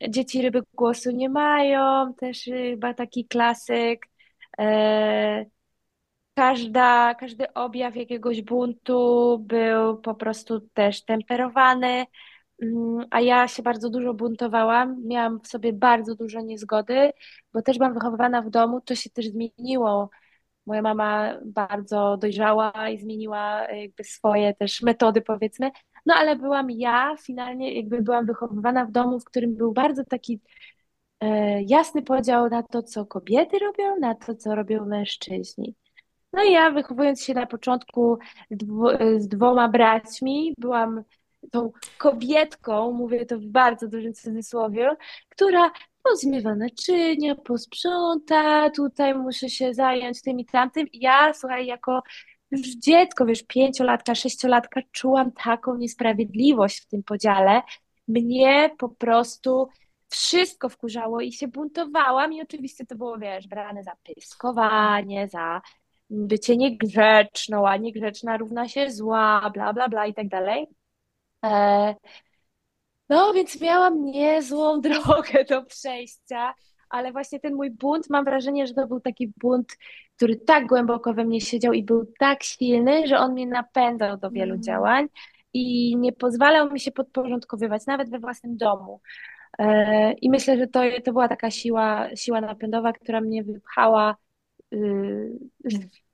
Dzieci 0.10 0.42
ryby 0.42 0.62
głosu 0.74 1.12
nie 1.12 1.30
mają, 1.30 2.14
też 2.14 2.44
chyba 2.44 2.94
taki 2.94 3.26
klasyk. 3.28 4.08
każda, 6.38 7.16
każdy 7.16 7.54
objaw 7.54 7.96
jakiegoś 7.96 8.42
buntu 8.42 9.40
był 9.40 9.98
po 9.98 10.16
prostu 10.16 10.60
też 10.74 11.06
temperowany, 11.06 12.06
mm, 12.62 13.06
a 13.12 13.22
ja 13.22 13.48
się 13.48 13.64
bardzo 13.64 13.90
dużo 13.90 14.14
buntowałam, 14.14 15.08
miałam 15.08 15.40
w 15.42 15.48
sobie 15.48 15.74
bardzo 15.74 16.16
dużo 16.16 16.42
niezgody, 16.42 17.12
bo 17.54 17.62
też 17.62 17.78
byłam 17.78 17.94
wychowywana 17.94 18.42
w 18.42 18.50
domu, 18.50 18.82
to 18.82 18.96
się 18.96 19.10
też 19.10 19.26
zmieniło. 19.28 20.10
Moja 20.66 20.82
mama 20.82 21.40
bardzo 21.46 22.18
dojrzała 22.18 22.90
i 22.90 22.98
zmieniła 22.98 23.72
jakby 23.72 24.04
swoje 24.04 24.54
też 24.54 24.82
metody, 24.82 25.22
powiedzmy. 25.22 25.72
No 26.08 26.14
ale 26.14 26.36
byłam 26.36 26.72
ja, 26.72 27.16
finalnie 27.22 27.74
jakby 27.74 28.02
byłam 28.02 28.26
wychowywana 28.26 28.86
w 28.86 28.92
domu, 28.92 29.20
w 29.20 29.26
którym 29.26 29.56
był 29.56 29.74
bardzo 29.74 30.04
taki 30.04 30.40
e, 31.20 31.64
jasny 31.64 32.02
podział 32.02 32.50
na 32.50 32.64
to, 32.64 32.84
co 32.84 33.06
kobiety 33.06 33.60
robią, 33.60 34.00
na 34.00 34.16
to, 34.16 34.36
co 34.36 34.56
robią 34.56 34.86
mężczyźni. 34.86 35.76
No 36.34 36.44
i 36.44 36.52
ja 36.52 36.72
wychowując 36.72 37.24
się 37.24 37.34
na 37.34 37.46
początku 37.46 38.18
z 39.18 39.28
dwoma 39.28 39.70
braćmi, 39.70 40.54
byłam 40.58 41.04
tą 41.52 41.72
kobietką, 41.98 42.92
mówię 42.92 43.26
to 43.26 43.40
w 43.40 43.46
bardzo 43.46 43.88
dużym 43.88 44.14
cudzysłowie, 44.14 44.96
która 45.30 45.72
pozmywa 46.04 46.56
naczynia, 46.56 47.36
posprząta, 47.36 48.70
tutaj 48.70 49.16
muszę 49.16 49.50
się 49.50 49.74
zająć 49.74 50.22
tym 50.22 50.40
i 50.40 50.46
tamtym. 50.46 50.88
Ja, 50.94 51.34
słuchaj, 51.34 51.66
jako 51.66 52.02
już 52.52 52.76
dziecko, 52.76 53.26
wiesz, 53.26 53.44
pięciolatka, 53.44 54.16
sześciolatka, 54.16 54.82
czułam 54.92 55.32
taką 55.32 55.78
niesprawiedliwość 55.78 56.82
w 56.82 56.88
tym 56.88 57.04
podziale. 57.04 57.62
Mnie 58.08 58.70
po 58.78 58.90
prostu 58.90 59.68
wszystko 60.10 60.70
wkurzało 60.70 61.22
i 61.22 61.32
się 61.32 61.48
buntowałam 61.48 62.34
i 62.34 62.42
oczywiście 62.42 62.86
to 62.86 62.96
było, 62.96 63.18
wiesz, 63.18 63.48
brane 63.48 63.84
za 63.84 63.92
pyskowanie, 64.04 65.28
za 65.28 65.62
bycie 66.10 66.58
niegrzeczną, 66.58 67.68
a 67.68 67.78
niegrzeczna 67.78 68.38
równa 68.38 68.68
się 68.68 68.92
zła, 68.92 69.52
bla, 69.54 69.74
bla, 69.74 69.90
bla 69.90 70.08
i 70.08 70.14
tak 70.14 70.28
dalej. 70.28 70.68
E, 71.46 71.96
no, 73.10 73.34
więc 73.34 73.62
miałam 73.62 74.06
niezłą 74.06 74.82
drogę 74.82 75.46
do 75.50 75.64
przejścia, 75.64 76.54
ale 76.90 77.12
właśnie 77.12 77.40
ten 77.40 77.56
mój 77.56 77.72
bunt, 77.72 78.10
mam 78.10 78.26
wrażenie, 78.26 78.68
że 78.68 78.74
to 78.74 78.88
był 78.88 79.00
taki 79.00 79.34
bunt, 79.42 79.78
który 80.16 80.36
tak 80.36 80.68
głęboko 80.68 81.14
we 81.14 81.26
mnie 81.26 81.42
siedział 81.42 81.74
i 81.74 81.84
był 81.84 82.06
tak 82.20 82.44
silny, 82.44 83.08
że 83.08 83.18
on 83.18 83.32
mnie 83.32 83.48
napędzał 83.48 84.18
do 84.18 84.32
wielu 84.32 84.54
mm. 84.54 84.64
działań 84.64 85.08
i 85.54 85.96
nie 85.98 86.14
pozwalał 86.14 86.72
mi 86.72 86.80
się 86.80 86.92
podporządkowywać, 86.92 87.86
nawet 87.86 88.10
we 88.10 88.20
własnym 88.20 88.58
domu. 88.58 89.02
E, 89.60 90.14
I 90.14 90.30
myślę, 90.30 90.58
że 90.58 90.68
to, 90.68 90.82
to 91.06 91.12
była 91.12 91.28
taka 91.28 91.52
siła, 91.52 92.16
siła 92.16 92.42
napędowa, 92.42 92.94
która 92.94 93.22
mnie 93.22 93.44
wypchała 93.44 94.16
y, 94.74 95.40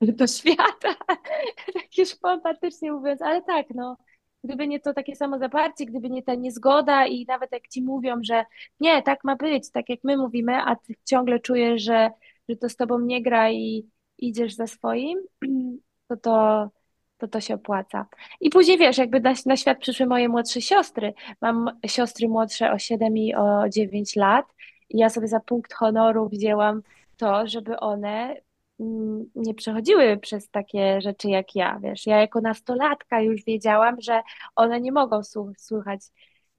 do 0.00 0.26
świata, 0.26 0.94
tak 1.74 1.98
już 1.98 2.14
pompatycznie 2.14 2.92
mówiąc, 2.92 3.22
ale 3.22 3.42
tak, 3.42 3.66
no, 3.74 3.96
gdyby 4.44 4.68
nie 4.68 4.80
to 4.80 4.94
takie 4.94 5.16
samo 5.16 5.38
zaparcie, 5.38 5.86
gdyby 5.86 6.10
nie 6.10 6.22
ta 6.22 6.34
niezgoda 6.34 7.06
i 7.06 7.24
nawet 7.26 7.52
jak 7.52 7.68
ci 7.68 7.82
mówią, 7.82 8.16
że 8.22 8.44
nie, 8.80 9.02
tak 9.02 9.24
ma 9.24 9.36
być, 9.36 9.70
tak 9.70 9.88
jak 9.88 10.00
my 10.04 10.16
mówimy, 10.16 10.56
a 10.56 10.76
ty 10.76 10.94
ciągle 11.04 11.40
czujesz, 11.40 11.82
że, 11.82 12.10
że 12.48 12.56
to 12.56 12.68
z 12.68 12.76
tobą 12.76 12.98
nie 12.98 13.22
gra 13.22 13.50
i 13.50 13.86
idziesz 14.18 14.54
za 14.54 14.66
swoim, 14.66 15.18
to 16.08 16.16
to, 16.16 16.68
to, 17.18 17.28
to 17.28 17.40
się 17.40 17.54
opłaca. 17.54 18.06
I 18.40 18.50
później 18.50 18.78
wiesz, 18.78 18.98
jakby 18.98 19.20
na, 19.20 19.34
na 19.46 19.56
świat 19.56 19.78
przyszły 19.78 20.06
moje 20.06 20.28
młodsze 20.28 20.60
siostry. 20.60 21.14
Mam 21.40 21.70
siostry 21.86 22.28
młodsze 22.28 22.72
o 22.72 22.78
7 22.78 23.16
i 23.16 23.34
o 23.34 23.68
9 23.68 24.16
lat 24.16 24.46
i 24.90 24.98
ja 24.98 25.10
sobie 25.10 25.28
za 25.28 25.40
punkt 25.40 25.74
honoru 25.74 26.28
wzięłam 26.28 26.82
to, 27.16 27.46
żeby 27.46 27.80
one 27.80 28.36
nie 29.34 29.54
przechodziły 29.54 30.16
przez 30.16 30.50
takie 30.50 31.00
rzeczy 31.00 31.28
jak 31.28 31.54
ja, 31.54 31.78
wiesz. 31.82 32.06
Ja 32.06 32.20
jako 32.20 32.40
nastolatka 32.40 33.20
już 33.20 33.44
wiedziałam, 33.44 34.00
że 34.00 34.22
one 34.56 34.80
nie 34.80 34.92
mogą 34.92 35.20
słuchać 35.58 36.00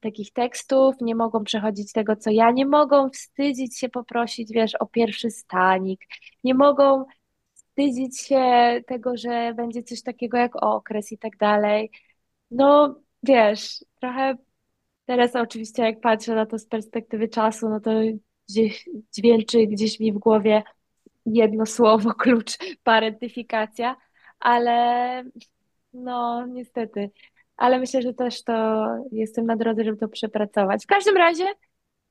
takich 0.00 0.32
tekstów, 0.32 0.94
nie 1.00 1.14
mogą 1.14 1.44
przechodzić 1.44 1.92
tego, 1.92 2.16
co 2.16 2.30
ja, 2.30 2.50
nie 2.50 2.66
mogą 2.66 3.10
wstydzić 3.10 3.78
się 3.78 3.88
poprosić, 3.88 4.52
wiesz, 4.52 4.74
o 4.74 4.86
pierwszy 4.86 5.30
stanik, 5.30 6.00
nie 6.44 6.54
mogą 6.54 7.04
wstydzić 7.54 8.20
się 8.20 8.44
tego, 8.86 9.16
że 9.16 9.54
będzie 9.54 9.82
coś 9.82 10.02
takiego 10.02 10.36
jak 10.36 10.62
okres 10.62 11.12
i 11.12 11.18
tak 11.18 11.36
dalej. 11.36 11.90
No, 12.50 13.00
wiesz, 13.22 13.84
trochę 14.00 14.36
teraz 15.06 15.36
oczywiście 15.36 15.82
jak 15.82 16.00
patrzę 16.00 16.34
na 16.34 16.46
to 16.46 16.58
z 16.58 16.66
perspektywy 16.66 17.28
czasu, 17.28 17.68
no 17.68 17.80
to 17.80 17.90
gdzieś 18.48 18.88
dźwięczy 19.14 19.66
gdzieś 19.66 20.00
mi 20.00 20.12
w 20.12 20.18
głowie 20.18 20.62
jedno 21.26 21.66
słowo, 21.66 22.14
klucz, 22.22 22.58
parentyfikacja, 22.82 23.96
ale 24.40 25.24
no 25.92 26.46
niestety. 26.46 27.10
Ale 27.56 27.78
myślę, 27.78 28.02
że 28.02 28.14
też 28.14 28.44
to 28.44 28.86
jestem 29.12 29.46
na 29.46 29.56
drodze, 29.56 29.84
żeby 29.84 29.96
to 29.96 30.08
przepracować. 30.08 30.84
W 30.84 30.86
każdym 30.86 31.16
razie, 31.16 31.44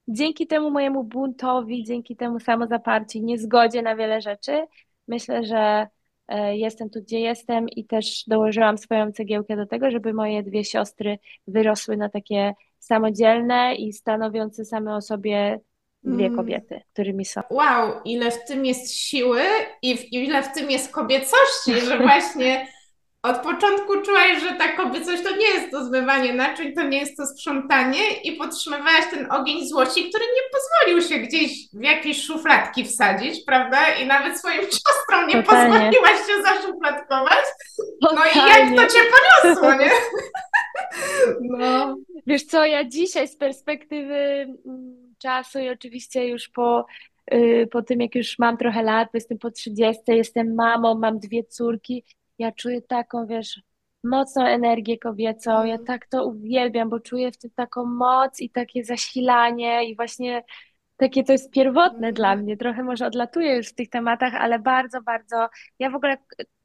dzięki 0.08 0.48
temu 0.48 0.72
mojemu 0.72 1.04
buntowi, 1.04 1.84
dzięki 1.84 2.16
temu 2.16 2.40
samozaparciu, 2.40 3.20
niezgodzie 3.20 3.82
na 3.82 3.96
wiele 3.96 4.22
rzeczy, 4.22 4.66
myślę, 5.08 5.44
że 5.44 5.88
e, 6.28 6.58
jestem 6.58 6.90
tu, 6.90 7.02
gdzie 7.02 7.20
jestem 7.20 7.70
i 7.70 7.86
też 7.86 8.24
dołożyłam 8.28 8.78
swoją 8.78 9.12
cegiełkę 9.12 9.56
do 9.56 9.66
tego, 9.66 9.92
żeby 9.92 10.14
moje 10.14 10.44
dwie 10.44 10.64
siostry 10.64 11.20
wyrosły 11.48 11.98
na 11.98 12.10
takie 12.10 12.54
samodzielne 12.80 13.76
i 13.76 13.94
stanowiące 13.94 14.66
same 14.66 14.96
o 14.96 15.02
sobie 15.02 15.60
dwie 16.06 16.26
mm. 16.26 16.38
kobiety, 16.38 16.82
którymi 16.94 17.26
są. 17.26 17.42
Wow, 17.50 18.02
ile 18.06 18.32
w 18.32 18.46
tym 18.46 18.66
jest 18.66 18.94
siły 18.94 19.42
i 19.82 19.98
w, 19.98 20.14
ile 20.14 20.44
w 20.44 20.52
tym 20.52 20.72
jest 20.72 20.92
kobiecości, 20.92 21.82
że 21.88 21.98
właśnie 22.08 22.68
od 23.26 23.38
początku 23.38 24.02
czułaś, 24.02 24.42
że 24.42 24.52
ta 24.56 24.68
kobiecość 24.68 25.24
to 25.24 25.36
nie 25.36 25.48
jest 25.48 25.72
to 25.72 25.86
zmywanie 25.86 26.34
naczyń, 26.34 26.74
to 26.74 26.84
nie 26.84 27.00
jest 27.00 27.18
to 27.18 27.28
sprzątanie 27.28 28.22
i 28.24 28.32
podtrzymywałaś 28.32 29.06
ten 29.12 29.32
ogień 29.32 29.68
złości, 29.68 30.10
który 30.10 30.26
nie 30.26 30.42
pozwolił 30.52 31.10
się 31.10 31.28
gdzieś 31.28 31.52
w 31.74 31.84
jakieś 31.84 32.24
szufladki 32.24 32.86
wsadzić, 32.86 33.44
prawda? 33.46 33.96
I 34.02 34.08
nawet 34.08 34.40
swoim 34.40 34.62
siostrom 34.78 35.28
nie 35.28 35.44
Totalnie. 35.44 35.74
pozwoliłaś 35.74 36.28
się 36.28 36.44
zaszufladkować. 36.44 37.46
No 38.02 38.10
Totalnie. 38.10 38.32
i 38.34 38.76
jak 38.76 38.76
to 38.76 38.94
cię 38.94 39.00
poniosło, 39.44 39.74
nie? 39.74 39.92
No. 41.42 41.96
Wiesz 42.28 42.44
co, 42.44 42.66
ja 42.66 42.84
dzisiaj 42.84 43.28
z 43.28 43.38
perspektywy 43.38 44.16
mm, 44.66 45.05
czasu 45.26 45.60
i 45.60 45.70
oczywiście 45.70 46.28
już 46.28 46.50
po, 46.50 46.86
y, 47.34 47.68
po 47.72 47.82
tym, 47.82 48.02
jak 48.02 48.16
już 48.16 48.40
mam 48.40 48.58
trochę 48.58 48.84
lat, 48.84 49.10
jestem 49.14 49.38
po 49.38 49.52
30, 49.52 50.04
jestem 50.08 50.56
mamą, 50.56 50.96
mam 50.96 51.20
dwie 51.20 51.44
córki, 51.44 52.04
ja 52.40 52.52
czuję 52.52 52.82
taką, 52.82 53.28
wiesz, 53.28 53.62
mocną 54.04 54.46
energię 54.46 54.98
kobiecą, 54.98 55.52
ja 55.52 55.76
mhm. 55.76 55.86
tak 55.86 56.08
to 56.08 56.26
uwielbiam, 56.26 56.90
bo 56.90 57.00
czuję 57.00 57.32
w 57.32 57.38
tym 57.38 57.52
taką 57.56 57.86
moc 57.86 58.42
i 58.42 58.50
takie 58.50 58.84
zasilanie 58.84 59.90
i 59.90 59.96
właśnie 59.96 60.44
takie 60.98 61.24
to 61.24 61.32
jest 61.32 61.52
pierwotne 61.52 62.14
dla 62.14 62.28
mhm. 62.28 62.44
mnie. 62.44 62.58
Trochę 62.58 62.84
może 62.84 63.08
odlatuję 63.08 63.56
już 63.56 63.68
w 63.68 63.76
tych 63.76 63.90
tematach, 63.90 64.36
ale 64.36 64.60
bardzo, 64.60 65.02
bardzo, 65.02 65.50
ja 65.80 65.90
w 65.90 65.96
ogóle 65.96 66.18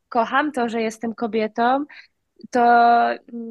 kocham 0.09 0.53
to, 0.53 0.69
że 0.69 0.83
jestem 0.83 1.15
kobietą 1.15 1.85
to 2.51 2.61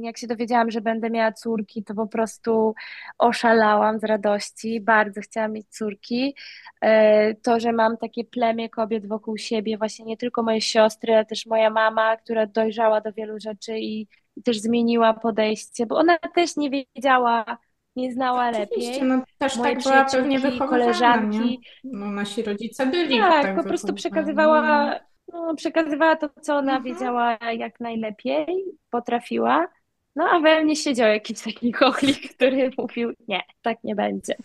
jak 0.02 0.18
się 0.18 0.28
dowiedziałam, 0.28 0.72
że 0.72 0.82
będę 0.82 1.10
miała 1.10 1.32
córki, 1.32 1.84
to 1.84 1.96
po 1.96 2.08
prostu 2.08 2.74
oszalałam 3.18 4.00
z 4.00 4.04
radości. 4.04 4.82
Bardzo 4.82 5.22
chciałam 5.22 5.54
mieć 5.54 5.68
córki. 5.68 6.36
E, 6.82 7.36
to, 7.36 7.60
że 7.60 7.72
mam 7.72 7.98
takie 7.98 8.24
plemię 8.24 8.70
kobiet 8.70 9.08
wokół 9.08 9.38
siebie, 9.38 9.78
właśnie 9.78 10.06
nie 10.06 10.18
tylko 10.18 10.44
moje 10.44 10.62
siostry, 10.62 11.14
ale 11.14 11.26
też 11.26 11.46
moja 11.46 11.70
mama, 11.70 12.18
która 12.18 12.46
dojrzała 12.46 13.02
do 13.02 13.14
wielu 13.14 13.40
rzeczy 13.40 13.80
i, 13.80 14.08
też 14.44 14.60
zmieniła 14.60 15.14
podejście, 15.14 15.86
bo 15.86 15.96
ona 15.98 16.18
też 16.18 16.58
nie 16.58 16.70
wiedziała, 16.70 17.58
nie 17.96 18.12
znała 18.12 18.50
Oczywiście, 18.50 18.92
lepiej. 18.92 19.08
No, 19.08 19.24
też 19.38 19.58
Moje 19.58 19.76
tak 19.76 19.84
była 19.84 20.06
pewnie 20.06 20.40
koleżanki. 20.60 21.40
Nie? 21.40 21.58
No, 21.84 22.12
nasi 22.12 22.44
rodzice 22.44 22.86
byli. 22.86 23.18
Tak, 23.18 23.44
tak 23.44 23.56
po 23.56 23.64
prostu 23.64 23.94
przekazywała 23.94 25.00
no, 25.34 25.56
przekazywała 25.56 26.16
to, 26.16 26.30
co 26.42 26.56
ona 26.56 26.78
mhm. 26.78 26.84
wiedziała 26.84 27.38
jak 27.58 27.80
najlepiej, 27.80 28.66
potrafiła. 28.90 29.68
No 30.16 30.30
a 30.30 30.40
we 30.40 30.64
mnie 30.64 30.76
siedział 30.76 31.08
jakiś 31.08 31.42
taki 31.42 31.72
kochlik, 31.82 32.36
który 32.36 32.72
mówił, 32.78 33.14
nie, 33.28 33.42
tak 33.62 33.78
nie 33.84 33.96
będzie. 33.96 34.36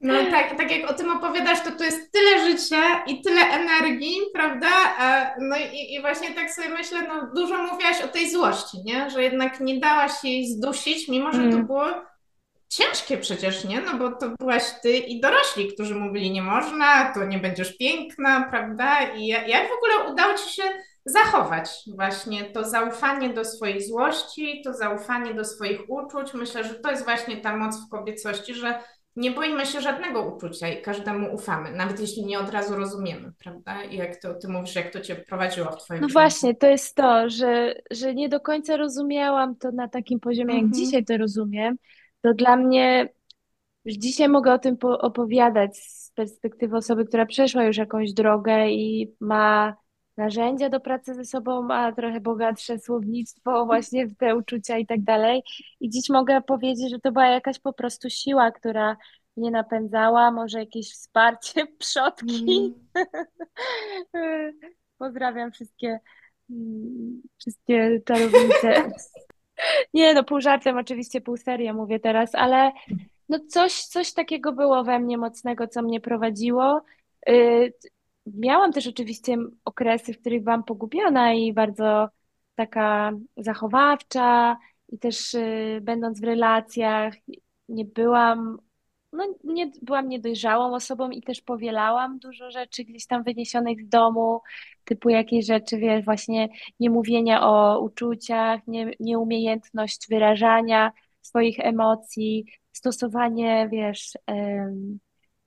No 0.00 0.14
tak, 0.30 0.56
tak 0.56 0.70
jak 0.70 0.90
o 0.90 0.94
tym 0.94 1.10
opowiadasz, 1.10 1.60
to 1.64 1.70
tu 1.70 1.84
jest 1.84 2.12
tyle 2.12 2.50
życia 2.50 3.04
i 3.06 3.22
tyle 3.22 3.40
energii, 3.40 4.16
prawda? 4.34 4.68
No 5.40 5.56
i, 5.72 5.94
i 5.94 6.00
właśnie 6.00 6.34
tak 6.34 6.50
sobie 6.50 6.68
myślę, 6.68 6.98
no 7.08 7.30
dużo 7.34 7.62
mówiłaś 7.62 8.00
o 8.04 8.08
tej 8.08 8.30
złości, 8.30 8.78
nie? 8.84 9.10
Że 9.10 9.22
jednak 9.22 9.60
nie 9.60 9.80
dałaś 9.80 10.12
jej 10.24 10.46
zdusić, 10.46 11.08
mimo 11.08 11.32
że 11.32 11.38
to 11.38 11.44
mm. 11.44 11.66
było 11.66 11.86
ciężkie 12.68 13.18
przecież, 13.18 13.64
nie? 13.64 13.80
No 13.80 13.94
bo 13.98 14.12
to 14.12 14.30
byłaś 14.40 14.62
ty 14.82 14.90
i 14.96 15.20
dorośli, 15.20 15.68
którzy 15.74 15.94
mówili 15.94 16.30
nie 16.30 16.42
można, 16.42 17.12
to 17.14 17.24
nie 17.24 17.38
będziesz 17.38 17.76
piękna, 17.76 18.46
prawda? 18.50 19.02
I 19.16 19.26
jak 19.26 19.68
w 19.68 19.72
ogóle 19.76 20.12
udało 20.12 20.34
ci 20.34 20.50
się 20.54 20.62
zachować 21.04 21.70
właśnie 21.94 22.44
to 22.44 22.64
zaufanie 22.64 23.28
do 23.34 23.44
swojej 23.44 23.82
złości, 23.82 24.62
to 24.64 24.74
zaufanie 24.74 25.34
do 25.34 25.44
swoich 25.44 25.80
uczuć? 25.90 26.34
Myślę, 26.34 26.64
że 26.64 26.74
to 26.74 26.90
jest 26.90 27.04
właśnie 27.04 27.36
ta 27.36 27.56
moc 27.56 27.86
w 27.86 27.88
kobiecości, 27.90 28.54
że 28.54 28.78
nie 29.16 29.30
boimy 29.30 29.66
się 29.66 29.80
żadnego 29.80 30.22
uczucia 30.22 30.68
i 30.68 30.82
każdemu 30.82 31.34
ufamy, 31.34 31.72
nawet 31.72 32.00
jeśli 32.00 32.26
nie 32.26 32.38
od 32.38 32.50
razu 32.50 32.76
rozumiemy, 32.76 33.32
prawda? 33.44 33.82
I 33.84 33.96
jak 33.96 34.16
to 34.16 34.34
ty 34.34 34.48
mówisz, 34.48 34.74
jak 34.74 34.90
to 34.92 35.00
cię 35.00 35.16
prowadziło 35.16 35.70
w 35.72 35.84
twoim 35.84 36.00
No 36.00 36.08
życiu. 36.08 36.12
właśnie, 36.20 36.54
to 36.54 36.66
jest 36.66 36.94
to, 36.94 37.28
że, 37.30 37.74
że 37.90 38.14
nie 38.14 38.28
do 38.28 38.40
końca 38.40 38.76
rozumiałam 38.76 39.56
to 39.56 39.70
na 39.72 39.88
takim 39.88 40.20
poziomie, 40.20 40.54
jak 40.54 40.64
Mhm. 40.64 40.84
dzisiaj 40.84 41.04
to 41.04 41.16
rozumiem. 41.16 41.76
To 42.20 42.34
dla 42.34 42.56
mnie, 42.56 43.08
już 43.84 43.94
dzisiaj 43.94 44.28
mogę 44.28 44.52
o 44.52 44.58
tym 44.58 44.76
po- 44.76 44.98
opowiadać 44.98 45.76
z 45.78 46.12
perspektywy 46.12 46.76
osoby, 46.76 47.04
która 47.04 47.26
przeszła 47.26 47.64
już 47.64 47.76
jakąś 47.76 48.12
drogę 48.12 48.70
i 48.70 49.14
ma 49.20 49.76
narzędzia 50.16 50.68
do 50.68 50.80
pracy 50.80 51.14
ze 51.14 51.24
sobą, 51.24 51.62
ma 51.62 51.92
trochę 51.92 52.20
bogatsze 52.20 52.78
słownictwo 52.78 53.66
właśnie 53.66 54.06
w 54.06 54.16
te 54.16 54.36
uczucia 54.36 54.78
i 54.78 54.86
tak 54.86 55.02
dalej. 55.02 55.42
I 55.80 55.90
dziś 55.90 56.08
mogę 56.08 56.42
powiedzieć, 56.42 56.90
że 56.90 56.98
to 56.98 57.12
była 57.12 57.26
jakaś 57.26 57.58
po 57.58 57.72
prostu 57.72 58.10
siła, 58.10 58.50
która 58.50 58.96
mnie 59.36 59.50
napędzała, 59.50 60.30
może 60.30 60.58
jakieś 60.58 60.92
wsparcie 60.92 61.66
przodki. 61.78 62.74
Mhm. 62.94 64.52
Pozdrawiam 64.98 65.52
wszystkie, 65.52 66.00
mm, 66.50 67.22
wszystkie 67.38 68.00
czarownice. 68.04 68.90
Nie, 69.94 70.14
no 70.14 70.24
pół 70.24 70.40
żartem, 70.40 70.78
oczywiście 70.78 71.20
pół 71.20 71.36
serio 71.36 71.74
mówię 71.74 72.00
teraz, 72.00 72.34
ale 72.34 72.72
no 73.28 73.38
coś, 73.48 73.84
coś 73.84 74.12
takiego 74.12 74.52
było 74.52 74.84
we 74.84 74.98
mnie 74.98 75.18
mocnego, 75.18 75.68
co 75.68 75.82
mnie 75.82 76.00
prowadziło. 76.00 76.82
Y, 77.28 77.72
Miałam 78.34 78.72
też 78.72 78.86
oczywiście 78.86 79.36
okresy, 79.64 80.12
w 80.12 80.20
których 80.20 80.44
byłam 80.44 80.64
pogubiona 80.64 81.32
i 81.34 81.52
bardzo 81.52 82.08
taka 82.54 83.12
zachowawcza 83.36 84.58
i 84.88 84.98
też 84.98 85.34
y, 85.34 85.80
będąc 85.82 86.20
w 86.20 86.24
relacjach 86.24 87.14
nie 87.68 87.84
byłam, 87.84 88.58
no 89.12 89.24
nie 89.44 89.70
byłam 89.82 90.08
niedojrzałą 90.08 90.74
osobą 90.74 91.10
i 91.10 91.22
też 91.22 91.40
powielałam 91.40 92.18
dużo 92.18 92.50
rzeczy 92.50 92.84
gdzieś 92.84 93.06
tam 93.06 93.22
wyniesionych 93.22 93.82
z 93.82 93.88
domu, 93.88 94.40
typu 94.84 95.08
jakieś 95.08 95.46
rzeczy, 95.46 95.78
wiesz, 95.78 96.04
właśnie 96.04 96.48
niemówienia 96.80 97.42
o 97.46 97.80
uczuciach, 97.80 98.60
nie, 98.66 98.90
nieumiejętność 99.00 100.06
wyrażania 100.08 100.92
swoich 101.22 101.60
emocji, 101.60 102.46
stosowanie, 102.72 103.68
wiesz, 103.72 104.12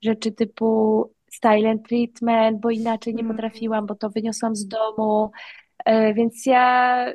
rzeczy 0.02 0.32
typu 0.32 1.04
silent 1.42 1.88
treatment, 1.88 2.60
bo 2.60 2.70
inaczej 2.70 3.14
nie 3.14 3.22
Mm. 3.22 3.36
potrafiłam, 3.36 3.86
bo 3.86 3.94
to 3.94 4.10
wyniosłam 4.10 4.56
z 4.56 4.68
domu. 4.68 5.30
E, 5.84 6.14
Więc 6.14 6.46
ja, 6.46 7.06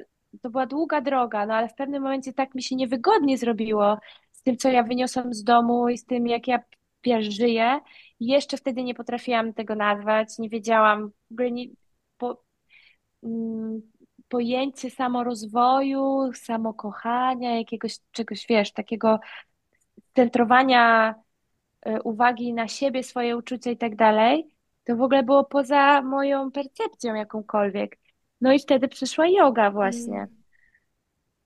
to 0.42 0.50
była 0.50 0.66
długa 0.66 1.02
droga, 1.02 1.46
no 1.46 1.54
ale 1.54 1.70
w 1.70 1.76
pewnym 1.76 2.04
momencie 2.04 2.34
tak 2.34 2.56
mi 2.56 2.64
się 2.64 2.76
niewygodnie 2.76 3.38
zrobiło 3.38 3.98
tym, 4.48 4.58
co 4.58 4.70
ja 4.70 4.84
wyniosłam 4.84 5.34
z 5.34 5.44
domu 5.44 5.90
i 5.90 5.98
z 5.98 6.06
tym, 6.06 6.28
jak 6.28 6.48
ja 6.48 6.60
żyję. 7.22 7.80
Jeszcze 8.20 8.58
wtedy 8.58 8.84
nie 8.84 8.94
potrafiłam 8.94 9.54
tego 9.54 9.76
nazwać, 9.76 10.38
nie 10.40 10.50
wiedziałam, 10.50 11.12
nie, 11.52 11.66
po, 12.18 12.44
mm, 13.24 13.82
pojęcie 14.28 14.90
samorozwoju, 14.90 16.32
samokochania, 16.34 17.58
jakiegoś 17.58 18.00
czegoś, 18.12 18.46
wiesz, 18.50 18.72
takiego 18.72 19.20
centrowania 20.16 21.16
y, 21.88 22.02
uwagi 22.04 22.54
na 22.54 22.68
siebie, 22.68 23.04
swoje 23.04 23.38
uczucia 23.38 23.72
i 23.72 23.78
tak 23.78 23.96
dalej, 23.96 24.48
to 24.84 24.96
w 24.96 25.02
ogóle 25.02 25.24
było 25.24 25.44
poza 25.44 26.02
moją 26.02 26.52
percepcją 26.52 27.16
jakąkolwiek. 27.16 27.98
No 28.42 28.54
i 28.54 28.60
wtedy 28.60 28.88
przyszła 28.88 29.28
yoga 29.28 29.72
właśnie. 29.72 30.28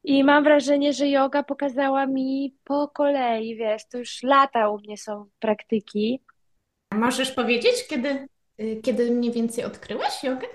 I 0.03 0.23
mam 0.23 0.43
wrażenie, 0.43 0.93
że 0.93 1.07
yoga 1.07 1.43
pokazała 1.43 2.05
mi 2.05 2.55
po 2.63 2.87
kolei, 2.87 3.55
wiesz, 3.55 3.87
to 3.87 3.97
już 3.97 4.23
lata 4.23 4.69
u 4.69 4.77
mnie 4.77 4.97
są 4.97 5.25
praktyki. 5.39 6.19
Możesz 6.93 7.31
powiedzieć, 7.31 7.87
kiedy, 7.89 8.27
y, 8.59 8.81
kiedy 8.83 9.11
mniej 9.11 9.31
więcej 9.31 9.63
odkryłaś 9.63 10.23
jogę? 10.23 10.47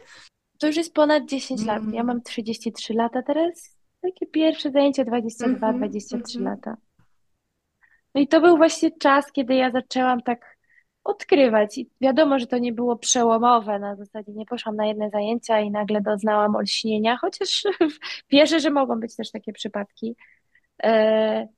To 0.59 0.67
już 0.67 0.77
jest 0.77 0.95
ponad 0.95 1.25
10 1.27 1.65
lat. 1.65 1.83
Ja 1.83 2.01
Mm. 2.01 2.07
mam 2.07 2.23
33 2.23 2.95
lata 2.95 3.23
teraz. 3.23 3.77
Takie 4.03 4.27
pierwsze 4.27 4.71
zajęcie 4.71 5.05
22, 5.05 5.67
Mhm, 5.67 5.79
23 5.79 6.39
mhm. 6.39 6.57
lata. 6.57 6.77
No 8.15 8.21
i 8.21 8.29
to 8.29 8.41
był 8.41 8.57
właśnie 8.57 8.91
czas, 8.99 9.33
kiedy 9.33 9.55
ja 9.55 9.71
zaczęłam 9.71 10.23
tak 10.23 10.56
odkrywać. 11.07 11.79
I 11.79 11.91
wiadomo, 12.01 12.39
że 12.39 12.47
to 12.47 12.59
nie 12.59 12.73
było 12.73 12.97
przełomowe. 12.97 13.79
Na 13.79 13.97
zasadzie 13.97 14.33
nie 14.33 14.47
poszłam 14.47 14.77
na 14.77 14.87
jedne 14.87 15.11
zajęcia 15.11 15.61
i 15.61 15.71
nagle 15.71 16.01
doznałam 16.01 16.57
olśnienia, 16.57 17.17
chociaż 17.21 17.65
wierzę, 18.31 18.61
że 18.61 18.71
mogą 18.71 19.01
być 19.01 19.17
też 19.17 19.31
takie 19.31 19.53
przypadki. 19.53 20.17
E, 20.83 21.49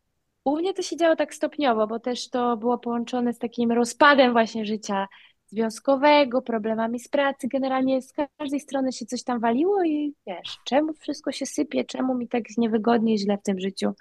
U 0.45 0.57
mnie 0.57 0.75
to 0.75 0.83
się 0.83 0.97
działo 0.97 1.17
tak 1.17 1.35
stopniowo, 1.35 1.87
bo 1.87 2.01
też 2.01 2.31
to 2.31 2.57
było 2.57 2.79
połączone 2.79 3.33
z 3.33 3.39
takim 3.39 3.73
rozpadem 3.73 4.33
właśnie 4.33 4.65
życia 4.65 5.09
związkowego, 5.47 6.43
problemami 6.43 7.01
z 7.01 7.09
pracy. 7.09 7.49
Generalnie 7.49 8.03
z 8.03 8.13
każdej 8.39 8.61
strony 8.61 8.93
się 8.93 9.07
coś 9.07 9.25
tam 9.25 9.41
waliło 9.41 9.85
i 9.85 10.15
wiesz, 10.27 10.59
czemu 10.65 10.93
wszystko 10.95 11.33
się 11.33 11.47
sypie, 11.47 11.85
czemu 11.85 12.15
mi 12.15 12.29
tak 12.29 12.43
niewygodnie 12.59 13.15
i 13.15 13.19
źle 13.19 13.39
w 13.39 13.43
tym 13.43 13.61
życiu. 13.61 13.93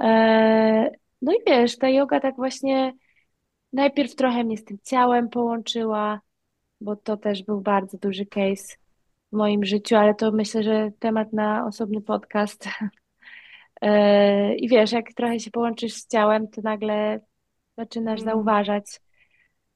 E, 0.00 0.90
No 1.22 1.32
i 1.32 1.36
wiesz, 1.46 1.78
ta 1.78 1.88
yoga 1.88 2.20
tak 2.20 2.36
właśnie 2.36 2.92
najpierw 3.72 4.14
trochę 4.14 4.44
mnie 4.44 4.56
z 4.56 4.64
tym 4.64 4.78
ciałem 4.84 5.28
połączyła, 5.28 6.20
bo 6.80 6.96
to 6.96 7.16
też 7.16 7.42
był 7.42 7.60
bardzo 7.60 7.98
duży 7.98 8.26
case 8.26 8.76
w 9.32 9.36
moim 9.36 9.64
życiu, 9.64 9.96
ale 9.96 10.14
to 10.14 10.32
myślę, 10.32 10.62
że 10.62 10.90
temat 10.98 11.32
na 11.32 11.66
osobny 11.66 12.00
podcast. 12.02 12.68
E, 13.80 14.54
I 14.54 14.68
wiesz, 14.68 14.92
jak 14.92 15.12
trochę 15.12 15.40
się 15.40 15.50
połączysz 15.50 15.94
z 15.94 16.06
ciałem, 16.08 16.48
to 16.48 16.62
nagle 16.62 17.20
zaczynasz 17.76 18.20
Mm. 18.20 18.34
zauważać, 18.34 19.00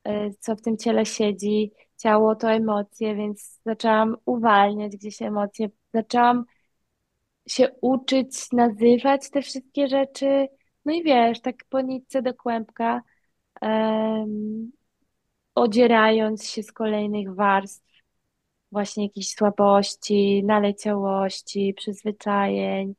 e, 0.05 0.31
co 0.31 0.57
w 0.57 0.63
tym 0.63 0.77
ciele 0.77 1.07
siedzi. 1.07 1.73
Ciało 1.97 2.37
to 2.37 2.53
emocje, 2.53 3.15
więc 3.17 3.61
zaczęłam 3.67 4.17
uwalniać 4.25 4.97
gdzieś 4.97 5.23
emocje. 5.23 5.69
Zaczęłam 5.95 6.45
się 7.49 7.69
uczyć 7.81 8.53
nazywać 8.53 9.31
te 9.31 9.43
wszystkie 9.43 9.89
rzeczy. 9.89 10.49
No 10.85 10.93
i 10.93 11.03
wiesz, 11.03 11.41
tak 11.41 11.57
po 11.69 11.81
nitce 11.81 12.23
do 12.23 12.35
kłębka, 12.35 13.03
em, 13.63 14.73
odzierając 15.55 16.49
się 16.49 16.63
z 16.63 16.73
kolejnych 16.73 17.35
warstw, 17.35 17.93
właśnie 18.73 19.05
jakichś 19.05 19.29
słabości, 19.29 20.45
naleciałości, 20.45 21.75
przyzwyczajeń. 21.77 22.95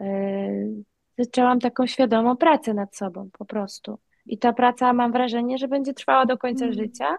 Yy, 0.00 0.84
zaczęłam 1.18 1.60
taką 1.60 1.86
świadomą 1.86 2.36
pracę 2.36 2.74
nad 2.74 2.96
sobą 2.96 3.30
po 3.38 3.44
prostu. 3.44 3.98
I 4.26 4.38
ta 4.38 4.52
praca 4.52 4.92
mam 4.92 5.12
wrażenie, 5.12 5.58
że 5.58 5.68
będzie 5.68 5.94
trwała 5.94 6.26
do 6.26 6.38
końca 6.38 6.64
Mm. 6.64 6.74
życia. 6.74 7.16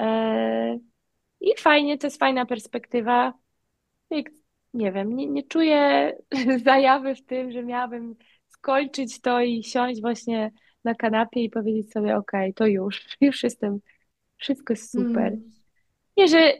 Yy, 0.00 0.80
I 1.40 1.54
fajnie, 1.58 1.98
to 1.98 2.06
jest 2.06 2.18
fajna 2.18 2.46
perspektywa. 2.46 3.34
Nie 4.74 4.92
wiem, 4.92 5.16
nie, 5.16 5.26
nie 5.26 5.42
czuję 5.42 6.12
zajawy 6.64 7.14
w 7.14 7.24
tym, 7.24 7.52
że 7.52 7.62
miałabym 7.62 8.16
skończyć 8.48 9.20
to 9.20 9.40
i 9.40 9.62
siąść 9.62 10.00
właśnie 10.00 10.50
na 10.84 10.94
kanapie 10.94 11.44
i 11.44 11.50
powiedzieć 11.50 11.92
sobie, 11.92 12.16
okej, 12.16 12.54
to 12.54 12.66
już, 12.66 13.06
już 13.20 13.42
jestem, 13.42 13.80
wszystko 14.36 14.72
jest 14.72 14.92
super. 14.92 15.26
Mm. 15.26 15.50
Nie, 16.16 16.28
że 16.28 16.52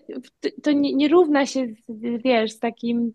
to 0.62 0.72
nie, 0.72 0.94
nie 0.94 1.08
równa 1.08 1.46
się, 1.46 1.66
z, 1.88 2.22
wiesz, 2.22 2.52
z 2.52 2.58
takim 2.58 3.12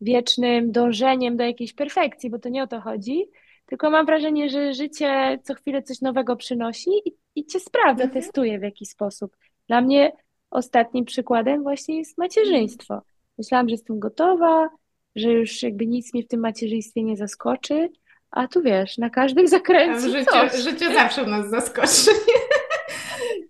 wiecznym 0.00 0.72
dążeniem 0.72 1.36
do 1.36 1.44
jakiejś 1.44 1.72
perfekcji, 1.72 2.30
bo 2.30 2.38
to 2.38 2.48
nie 2.48 2.62
o 2.62 2.66
to 2.66 2.80
chodzi, 2.80 3.24
tylko 3.66 3.90
mam 3.90 4.06
wrażenie, 4.06 4.50
że 4.50 4.74
życie 4.74 5.38
co 5.42 5.54
chwilę 5.54 5.82
coś 5.82 6.00
nowego 6.00 6.36
przynosi 6.36 6.90
i, 7.04 7.12
i 7.34 7.46
cię 7.46 7.60
sprawdza, 7.60 8.04
Mhm. 8.04 8.22
testuje 8.22 8.58
w 8.58 8.62
jakiś 8.62 8.88
sposób. 8.88 9.36
Dla 9.68 9.80
mnie 9.80 10.12
ostatnim 10.50 11.04
przykładem 11.04 11.62
właśnie 11.62 11.98
jest 11.98 12.18
macierzyństwo. 12.18 13.02
Myślałam, 13.38 13.68
że 13.68 13.72
jestem 13.72 13.98
gotowa, 13.98 14.68
że 15.16 15.32
już 15.32 15.62
jakby 15.62 15.86
nic 15.86 16.14
mnie 16.14 16.22
w 16.22 16.28
tym 16.28 16.40
macierzyństwie 16.40 17.02
nie 17.02 17.16
zaskoczy, 17.16 17.88
a 18.32 18.48
tu 18.48 18.62
wiesz, 18.62 18.98
na 18.98 19.10
każdym 19.10 19.48
zakręcie 19.58 20.10
życiu, 20.10 20.30
coś. 20.30 20.52
życie 20.54 20.94
zawsze 20.94 21.26
nas 21.26 21.50
zaskoczy. 21.50 22.10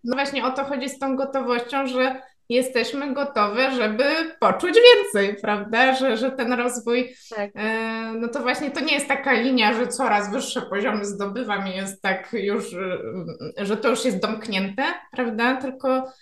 No 0.04 0.16
właśnie 0.16 0.44
o 0.44 0.50
to 0.50 0.64
chodzi 0.64 0.88
z 0.88 0.98
tą 0.98 1.16
gotowością, 1.16 1.86
że 1.86 2.22
jesteśmy 2.48 3.14
gotowe, 3.14 3.70
żeby 3.70 4.04
poczuć 4.40 4.74
więcej, 4.74 5.36
prawda? 5.42 5.94
Że, 5.94 6.16
że 6.16 6.30
ten 6.30 6.52
rozwój, 6.52 7.14
Tak. 7.36 7.50
e, 7.54 8.12
no 8.16 8.28
to 8.28 8.40
właśnie 8.40 8.70
to 8.70 8.80
nie 8.80 8.94
jest 8.94 9.08
taka 9.08 9.32
linia, 9.32 9.72
że 9.72 9.86
coraz 9.86 10.32
wyższe 10.32 10.62
poziomy 10.62 11.04
zdobywam 11.04 11.68
i 11.68 11.76
jest 11.76 12.02
tak 12.02 12.28
już, 12.32 12.74
e, 12.74 13.66
że 13.66 13.76
to 13.76 13.88
już 13.88 14.04
jest 14.04 14.18
domknięte, 14.18 14.82
prawda? 15.12 15.56
Tylko 15.56 16.12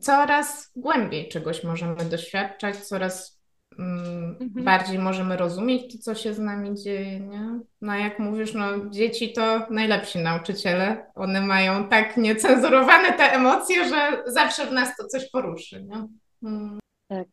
coraz 0.00 0.70
głębiej 0.76 1.28
czegoś 1.28 1.64
możemy 1.64 2.04
doświadczać, 2.04 2.76
coraz 2.76 3.41
Mhm. 3.78 4.64
bardziej 4.64 4.98
możemy 4.98 5.36
rozumieć 5.36 5.92
to, 5.92 5.98
co 6.02 6.14
się 6.14 6.34
z 6.34 6.38
nami 6.38 6.74
dzieje, 6.74 7.20
nie? 7.20 7.60
No 7.80 7.94
jak 7.94 8.18
mówisz, 8.18 8.54
no 8.54 8.66
dzieci 8.90 9.32
to 9.32 9.66
najlepsi 9.70 10.18
nauczyciele. 10.18 11.06
One 11.14 11.40
mają 11.40 11.88
tak 11.88 12.16
niecenzurowane 12.16 13.12
te 13.12 13.32
emocje, 13.32 13.88
że 13.88 14.22
zawsze 14.26 14.66
w 14.66 14.72
nas 14.72 14.96
to 14.96 15.06
coś 15.06 15.30
poruszy, 15.30 15.82
nie? 15.82 16.08
Mm. 16.42 16.78
Tak, 17.08 17.28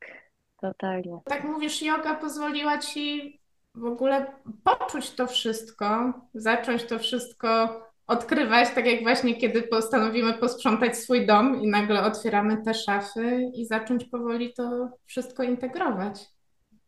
totalnie. 0.62 1.20
Tak 1.26 1.44
mówisz, 1.44 1.82
yoga 1.82 2.16
pozwoliła 2.16 2.78
ci 2.78 3.40
w 3.76 3.86
ogóle 3.86 4.26
poczuć 4.64 5.12
to 5.12 5.28
wszystko, 5.28 6.14
zacząć 6.34 6.84
to 6.84 7.00
wszystko 7.00 7.82
odkrywać, 8.10 8.70
tak 8.76 8.86
jak 8.86 9.02
właśnie 9.02 9.36
kiedy 9.36 9.62
postanowimy 9.62 10.34
posprzątać 10.34 10.98
swój 10.98 11.26
dom 11.26 11.62
i 11.62 11.68
nagle 11.68 12.04
otwieramy 12.04 12.58
te 12.66 12.74
szafy 12.74 13.42
i 13.54 13.66
zacząć 13.66 14.06
powoli 14.06 14.54
to 14.54 14.90
wszystko 15.06 15.44
integrować. 15.44 16.26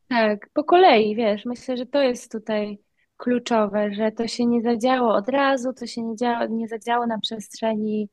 Tak, 0.08 0.50
po 0.54 0.64
kolei, 0.64 1.16
wiesz, 1.16 1.46
myślę, 1.46 1.78
że 1.78 1.86
to 1.86 2.02
jest 2.02 2.32
tutaj 2.32 2.80
kluczowe, 3.18 3.94
że 3.94 4.12
to 4.12 4.28
się 4.28 4.46
nie 4.46 4.62
zadziało 4.62 5.14
od 5.16 5.30
razu, 5.30 5.74
to 5.74 5.88
się 5.88 6.02
nie, 6.02 6.16
działo, 6.16 6.48
nie 6.48 6.68
zadziało 6.68 7.08
na 7.08 7.20
przestrzeni 7.20 8.10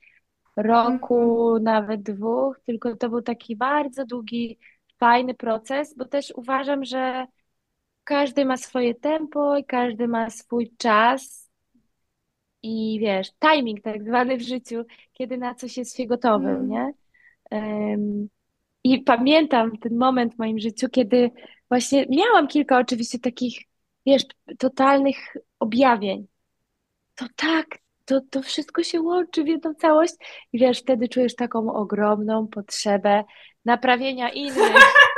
roku, 0.57 1.49
mm 1.51 1.63
nawet 1.63 2.03
dwóch, 2.03 2.61
tylko 2.67 2.97
to 2.97 3.09
był 3.09 3.23
taki 3.23 3.57
bardzo 3.57 4.05
długi, 4.05 4.59
fajny 4.99 5.35
proces, 5.35 5.95
bo 5.97 6.05
też 6.05 6.33
uważam, 6.37 6.85
że 6.85 7.27
każdy 8.05 8.45
ma 8.45 8.57
swoje 8.57 8.95
tempo 8.95 9.57
i 9.57 9.65
każdy 9.65 10.09
ma 10.09 10.31
swój 10.31 10.75
czas 10.79 11.48
i 12.63 12.99
wiesz, 13.01 13.29
timing 13.33 13.83
tak 13.83 14.05
zwany 14.05 14.37
w 14.37 14.43
życiu, 14.43 14.85
kiedy 15.13 15.39
na 15.39 15.55
coś 15.55 15.77
jest 15.77 15.97
się 15.97 16.07
gotowym, 16.07 16.57
mm. 16.57 16.69
nie? 16.69 16.93
Um, 17.51 18.29
I 18.85 19.01
pamiętam 19.01 19.79
ten 19.79 19.97
moment 19.97 20.35
w 20.35 20.39
moim 20.39 20.59
życiu, 20.59 20.89
kiedy 20.89 21.31
właśnie 21.69 22.07
miałam 22.11 22.49
kilka 22.49 22.79
oczywiście 22.79 23.19
takich, 23.19 23.59
wiesz, 24.07 24.23
totalnych 24.59 25.17
objawień. 25.59 26.27
To 27.15 27.27
tak, 27.37 27.67
to, 28.05 28.21
to 28.31 28.43
wszystko 28.43 28.83
się 28.83 29.01
łączy 29.01 29.45
w 29.45 29.49
jedną 29.49 29.75
całość 29.75 30.15
i 30.53 30.59
wiesz, 30.59 30.81
wtedy 30.81 31.09
czujesz 31.09 31.35
taką 31.35 31.73
ogromną 31.73 32.47
potrzebę 32.47 33.25
naprawienia 33.65 34.31
innych. 34.31 34.73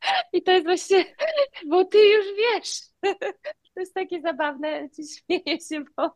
I 0.32 0.42
to 0.42 0.52
jest 0.52 0.66
właśnie, 0.66 1.04
bo 1.66 1.84
ty 1.84 1.98
już 1.98 2.26
wiesz. 2.36 2.80
To 3.78 3.82
jest 3.82 3.94
takie 3.94 4.20
zabawne, 4.20 4.68
ci 4.96 5.02
śmieję 5.06 5.60
się, 5.60 5.84
bo, 5.96 6.14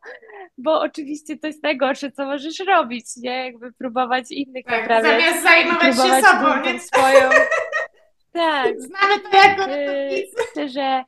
bo 0.59 0.81
oczywiście 0.81 1.39
to 1.39 1.47
jest 1.47 1.63
najgorsze, 1.63 2.13
co 2.13 2.27
możesz 2.27 2.59
robić, 2.59 3.07
nie? 3.17 3.45
Jakby 3.45 3.73
próbować 3.73 4.31
innych 4.31 4.65
tak, 4.65 4.81
naprawiać. 4.81 5.21
Zamiast 5.21 5.43
zajmować 5.43 5.97
się 5.97 6.27
sobą, 6.27 6.65
nie? 6.65 6.81
Swoją. 6.81 7.31
Tak. 8.33 8.81
Znamy 8.81 9.21
to 9.21 9.37
jako 9.37 9.67
Myślę, 10.37 10.69
że 10.69 11.05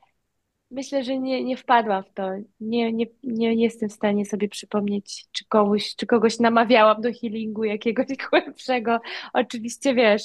myślę, 0.71 1.03
że 1.03 1.19
nie, 1.19 1.43
nie 1.43 1.57
wpadłam 1.57 2.03
w 2.03 2.13
to. 2.13 2.31
Nie, 2.59 2.93
nie, 2.93 3.05
nie 3.23 3.53
jestem 3.53 3.89
w 3.89 3.93
stanie 3.93 4.25
sobie 4.25 4.49
przypomnieć, 4.49 5.25
czy 5.31 5.45
kogoś, 5.47 5.95
czy 5.95 6.05
kogoś 6.05 6.39
namawiałam 6.39 7.01
do 7.01 7.09
healingu 7.21 7.63
jakiegoś 7.63 8.07
głębszego. 8.29 8.99
Oczywiście 9.33 9.93
wiesz, 9.93 10.23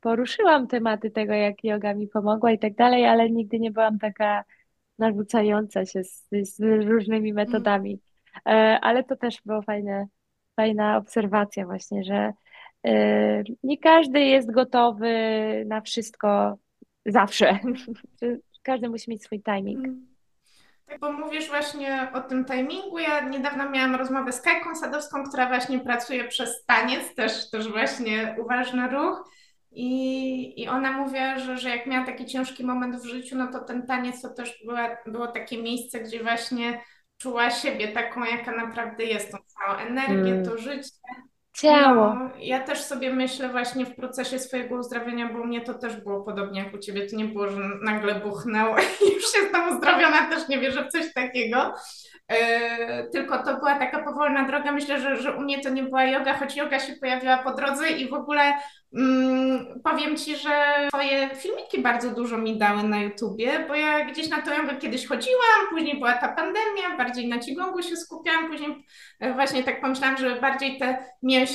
poruszyłam 0.00 0.66
tematy 0.66 1.10
tego, 1.10 1.32
jak 1.32 1.64
yoga 1.64 1.94
mi 1.94 2.08
pomogła 2.08 2.52
i 2.52 2.58
tak 2.58 2.74
dalej, 2.74 3.06
ale 3.06 3.30
nigdy 3.30 3.58
nie 3.58 3.70
byłam 3.70 3.98
taka 3.98 4.44
narzucająca 4.98 5.86
się 5.86 6.04
z, 6.04 6.28
z 6.42 6.60
różnymi 6.88 7.32
metodami. 7.32 8.00
E, 8.46 8.78
ale 8.82 9.04
to 9.04 9.16
też 9.16 9.42
było 9.46 9.62
fajne, 9.62 10.06
fajna 10.56 10.96
obserwacja 10.96 11.66
właśnie, 11.66 12.04
że 12.04 12.32
e, 12.86 13.42
nie 13.62 13.78
każdy 13.78 14.20
jest 14.20 14.52
gotowy 14.52 15.10
na 15.66 15.80
wszystko 15.80 16.58
zawsze. 17.06 17.58
Każdy 18.62 18.88
musi 18.88 19.10
mieć 19.10 19.22
swój 19.22 19.42
timing. 19.42 19.78
Mm. 19.78 20.08
Tak, 20.86 21.00
bo 21.00 21.12
mówisz 21.12 21.48
właśnie 21.48 22.08
o 22.14 22.20
tym 22.20 22.44
timingu. 22.44 22.98
Ja 22.98 23.28
niedawno 23.28 23.70
miałam 23.70 23.94
rozmowę 23.94 24.32
z 24.32 24.40
Kajką 24.40 24.74
Sadowską, 24.74 25.24
która 25.24 25.48
właśnie 25.48 25.78
pracuje 25.78 26.24
przez 26.24 26.64
taniec, 26.64 27.14
też, 27.14 27.50
też 27.50 27.68
właśnie 27.68 28.36
uważny 28.38 28.88
ruch. 28.88 29.30
I, 29.70 30.62
I 30.62 30.68
ona 30.68 30.92
mówiła, 30.92 31.38
że, 31.38 31.58
że 31.58 31.68
jak 31.68 31.86
miała 31.86 32.06
taki 32.06 32.26
ciężki 32.26 32.64
moment 32.64 32.96
w 32.96 33.06
życiu, 33.06 33.36
no 33.36 33.52
to 33.52 33.60
ten 33.60 33.86
taniec 33.86 34.22
to 34.22 34.28
też 34.28 34.62
była, 34.66 34.96
było 35.06 35.26
takie 35.26 35.62
miejsce, 35.62 36.00
gdzie 36.00 36.22
właśnie 36.22 36.80
czuła 37.18 37.50
siebie 37.50 37.88
taką, 37.88 38.24
jaka 38.24 38.56
naprawdę 38.56 39.04
jest, 39.04 39.32
tą 39.32 39.38
całą 39.46 39.78
energię, 39.78 40.32
mm. 40.32 40.44
to 40.44 40.58
życie. 40.58 40.90
Ciało. 41.60 42.14
No, 42.14 42.30
ja 42.40 42.60
też 42.60 42.80
sobie 42.80 43.12
myślę 43.14 43.48
właśnie 43.48 43.86
w 43.86 43.96
procesie 43.96 44.38
swojego 44.38 44.76
uzdrawiania, 44.76 45.32
bo 45.32 45.40
u 45.40 45.44
mnie 45.44 45.60
to 45.60 45.74
też 45.74 45.96
było 45.96 46.22
podobnie 46.22 46.64
jak 46.64 46.74
u 46.74 46.78
Ciebie. 46.78 47.06
To 47.06 47.16
nie 47.16 47.24
było, 47.24 47.48
że 47.48 47.60
nagle 47.82 48.14
buchnęło 48.14 48.76
i 49.08 49.14
już 49.14 49.34
jestem 49.34 49.76
uzdrowiona, 49.76 50.30
też 50.30 50.48
nie 50.48 50.58
wierzę 50.58 50.84
w 50.84 50.92
coś 50.92 51.12
takiego. 51.14 51.74
Yy, 52.30 52.36
tylko 53.12 53.38
to 53.44 53.58
była 53.58 53.78
taka 53.78 54.02
powolna 54.02 54.44
droga. 54.48 54.72
Myślę, 54.72 55.00
że, 55.00 55.16
że 55.16 55.36
u 55.36 55.40
mnie 55.40 55.60
to 55.60 55.68
nie 55.68 55.82
była 55.82 56.04
yoga, 56.04 56.34
choć 56.34 56.56
yoga 56.56 56.80
się 56.80 56.92
pojawiła 56.92 57.38
po 57.38 57.54
drodze 57.54 57.90
i 57.90 58.08
w 58.08 58.14
ogóle 58.14 58.52
Mm, 58.92 59.80
powiem 59.84 60.16
Ci, 60.16 60.36
że 60.36 60.74
Twoje 60.88 61.30
filmiki 61.34 61.82
bardzo 61.82 62.10
dużo 62.10 62.38
mi 62.38 62.58
dały 62.58 62.82
na 62.82 63.00
YouTubie, 63.02 63.64
bo 63.68 63.74
ja 63.74 64.04
gdzieś 64.04 64.28
na 64.28 64.42
to 64.42 64.54
jogę 64.54 64.76
kiedyś 64.76 65.06
chodziłam, 65.06 65.68
później 65.70 65.94
była 65.94 66.12
ta 66.12 66.28
pandemia, 66.28 66.96
bardziej 66.98 67.28
na 67.28 67.38
Cigongu 67.38 67.82
się 67.82 67.96
skupiałam, 67.96 68.50
później 68.50 68.86
e, 69.20 69.32
właśnie 69.32 69.62
tak 69.64 69.80
pomyślałam, 69.80 70.16
że 70.16 70.40
bardziej 70.40 70.78
te 70.78 71.04
mięśnie 71.22 71.47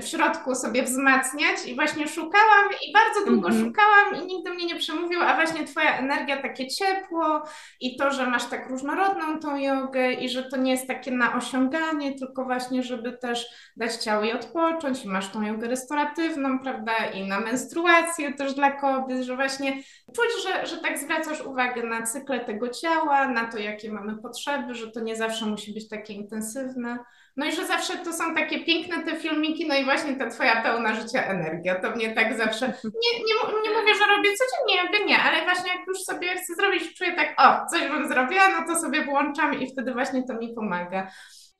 w 0.00 0.06
środku 0.06 0.54
sobie 0.54 0.82
wzmacniać 0.82 1.66
i 1.66 1.74
właśnie 1.74 2.08
szukałam 2.08 2.68
i 2.88 2.92
bardzo 2.92 3.30
długo 3.30 3.48
-hmm. 3.48 3.64
szukałam 3.64 4.22
i 4.22 4.26
nigdy 4.26 4.50
mnie 4.50 4.66
nie 4.66 4.76
przemówił, 4.76 5.22
a 5.22 5.34
właśnie 5.34 5.64
Twoja 5.64 5.98
energia, 5.98 6.42
takie 6.42 6.66
ciepło 6.66 7.42
i 7.80 7.96
to, 7.96 8.10
że 8.10 8.26
masz 8.26 8.44
tak 8.44 8.70
różnorodną 8.70 9.38
tą 9.40 9.56
jogę 9.56 10.12
i 10.12 10.28
że 10.28 10.42
to 10.42 10.56
nie 10.56 10.70
jest 10.70 10.86
takie 10.86 11.10
na 11.10 11.36
osiąganie, 11.36 12.18
tylko 12.18 12.44
właśnie, 12.44 12.82
żeby 12.82 13.12
też 13.12 13.46
dać 13.76 13.96
ciało 13.96 14.24
i 14.24 14.32
odpocząć 14.32 15.04
i 15.04 15.08
masz 15.08 15.30
tą 15.30 15.42
jogę 15.42 15.68
restauratywną, 15.68 16.58
prawda? 16.58 16.76
prawda, 16.76 17.06
i 17.06 17.28
na 17.28 17.40
menstruację 17.40 18.32
też 18.32 18.54
dla 18.54 18.70
kobiet, 18.70 19.22
że 19.22 19.36
właśnie 19.36 19.72
czuć, 20.06 20.44
że, 20.44 20.66
że 20.66 20.76
tak 20.76 20.98
zwracasz 20.98 21.40
uwagę 21.40 21.82
na 21.82 22.02
cykle 22.02 22.40
tego 22.40 22.68
ciała, 22.68 23.28
na 23.28 23.44
to, 23.44 23.58
jakie 23.58 23.92
mamy 23.92 24.16
potrzeby, 24.16 24.74
że 24.74 24.90
to 24.90 25.00
nie 25.00 25.16
zawsze 25.16 25.46
musi 25.46 25.74
być 25.74 25.88
takie 25.88 26.14
intensywne. 26.14 26.98
No 27.36 27.46
i 27.46 27.52
że 27.52 27.66
zawsze 27.66 27.96
to 27.96 28.12
są 28.12 28.34
takie 28.34 28.64
piękne 28.64 29.04
te 29.04 29.16
filmiki, 29.16 29.68
no 29.68 29.74
i 29.74 29.84
właśnie 29.84 30.16
ta 30.16 30.30
twoja 30.30 30.62
pełna 30.62 30.94
życia 30.94 31.24
energia. 31.24 31.80
To 31.80 31.90
mnie 31.90 32.14
tak 32.14 32.38
zawsze, 32.38 32.66
nie, 32.84 33.18
nie, 33.18 33.34
nie 33.64 33.80
mówię, 33.80 33.94
że 33.94 34.16
robię 34.16 34.28
codziennie, 34.36 34.76
jakby 34.82 35.06
nie, 35.06 35.18
ale 35.22 35.44
właśnie 35.44 35.70
jak 35.70 35.86
już 35.86 35.98
sobie 35.98 36.36
chcę 36.36 36.54
zrobić, 36.54 36.98
czuję 36.98 37.12
tak, 37.12 37.34
o, 37.38 37.66
coś 37.70 37.88
bym 37.88 38.08
zrobiła, 38.08 38.48
no 38.48 38.66
to 38.66 38.80
sobie 38.80 39.04
włączam 39.04 39.60
i 39.60 39.72
wtedy 39.72 39.92
właśnie 39.92 40.22
to 40.22 40.34
mi 40.34 40.54
pomaga. 40.54 41.10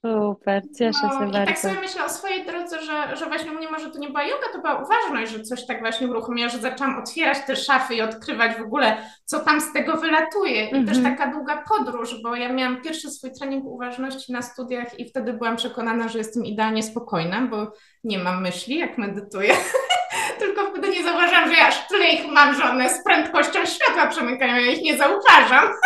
Super, 0.03 0.63
cieszę 0.79 0.99
no, 1.03 1.19
się 1.19 1.29
i 1.29 1.33
bardzo. 1.33 1.43
I 1.43 1.47
tak 1.47 1.59
sobie 1.59 1.81
myślę 1.81 2.05
o 2.05 2.09
swojej 2.09 2.47
drodze, 2.47 2.83
że, 2.83 3.17
że 3.17 3.27
właśnie 3.27 3.53
u 3.53 3.55
mnie 3.55 3.71
może 3.71 3.91
to 3.91 3.99
nie 3.99 4.09
była 4.09 4.23
yoga, 4.23 4.47
to 4.53 4.59
była 4.59 4.83
uważność, 4.83 5.33
że 5.33 5.43
coś 5.43 5.67
tak 5.67 5.81
właśnie 5.81 6.09
uruchomiła, 6.09 6.49
że 6.49 6.59
zaczęłam 6.59 6.99
otwierać 6.99 7.39
te 7.47 7.57
szafy 7.57 7.95
i 7.95 8.01
odkrywać 8.01 8.57
w 8.57 8.63
ogóle, 8.63 8.97
co 9.25 9.41
tam 9.41 9.61
z 9.61 9.73
tego 9.73 9.97
wylatuje. 9.97 10.65
I 10.65 10.71
mm 10.71 10.85
-hmm. 10.85 10.89
też 10.89 10.97
mhm. 10.99 11.17
taka 11.17 11.33
długa 11.33 11.65
podróż, 11.69 12.23
bo 12.23 12.37
ja 12.37 12.53
miałam 12.53 12.83
pierwszy 12.83 13.11
swój 13.11 13.33
trening 13.33 13.65
uważności 13.65 14.33
na 14.33 14.43
studiach 14.43 15.01
i 15.01 15.09
wtedy 15.09 15.33
byłam 15.33 15.57
przekonana, 15.57 16.09
że 16.09 16.19
jestem 16.19 16.45
idealnie 16.45 16.83
spokojna, 16.83 17.43
bo 17.43 17.73
nie 18.05 18.19
mam 18.19 18.43
myśli, 18.43 18.79
jak 18.79 18.99
medytuję. 18.99 19.55
Tylko 20.39 20.71
wtedy 20.71 20.89
nie 20.89 21.03
zauważam, 21.03 21.49
że 21.49 21.55
ja 21.55 21.69
aż 21.69 21.89
tyle 21.89 22.09
ich 22.09 22.27
mam, 22.27 22.55
że 22.55 22.65
one 22.65 22.91
z 22.91 23.05
prędkością 23.05 23.67
światła 23.67 24.07
przemykają, 24.07 24.57
ja 24.57 24.73
ich 24.73 24.83
nie 24.83 24.97
zauważam. 24.97 25.69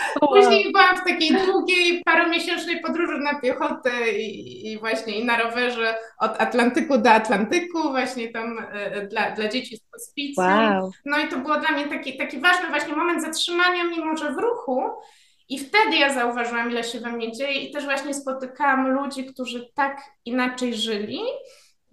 Później 0.20 0.72
byłam 0.72 0.96
w 0.96 1.04
takiej 1.04 1.36
długiej, 1.46 2.02
paromiesięcznej 2.04 2.80
podróży 2.80 3.18
na 3.18 3.40
piechotę 3.40 4.12
i, 4.12 4.72
i, 4.72 4.78
właśnie 4.78 5.20
i 5.20 5.24
na 5.24 5.38
rowerze 5.42 5.94
od 6.18 6.40
Atlantyku 6.40 6.98
do 6.98 7.10
Atlantyku, 7.10 7.82
właśnie 7.82 8.28
tam 8.28 8.66
e, 8.72 9.06
dla, 9.06 9.30
dla 9.30 9.48
dzieci 9.48 9.76
z 9.76 9.80
hospicjum. 9.92 10.46
Wow. 10.46 10.90
No 11.04 11.18
i 11.18 11.28
to 11.28 11.36
było 11.36 11.56
dla 11.56 11.70
mnie 11.70 11.88
taki, 11.88 12.16
taki 12.16 12.40
ważny 12.40 12.68
właśnie 12.68 12.96
moment 12.96 13.22
zatrzymania, 13.22 13.84
mimo 13.84 14.16
że 14.16 14.32
w 14.32 14.38
ruchu. 14.38 14.82
I 15.48 15.58
wtedy 15.58 15.96
ja 15.96 16.12
zauważyłam, 16.14 16.70
ile 16.70 16.84
się 16.84 17.00
we 17.00 17.12
mnie 17.12 17.32
dzieje 17.32 17.60
i 17.60 17.72
też 17.72 17.84
właśnie 17.84 18.14
spotykałam 18.14 18.88
ludzi, 18.88 19.24
którzy 19.24 19.70
tak 19.74 20.00
inaczej 20.24 20.74
żyli. 20.74 21.20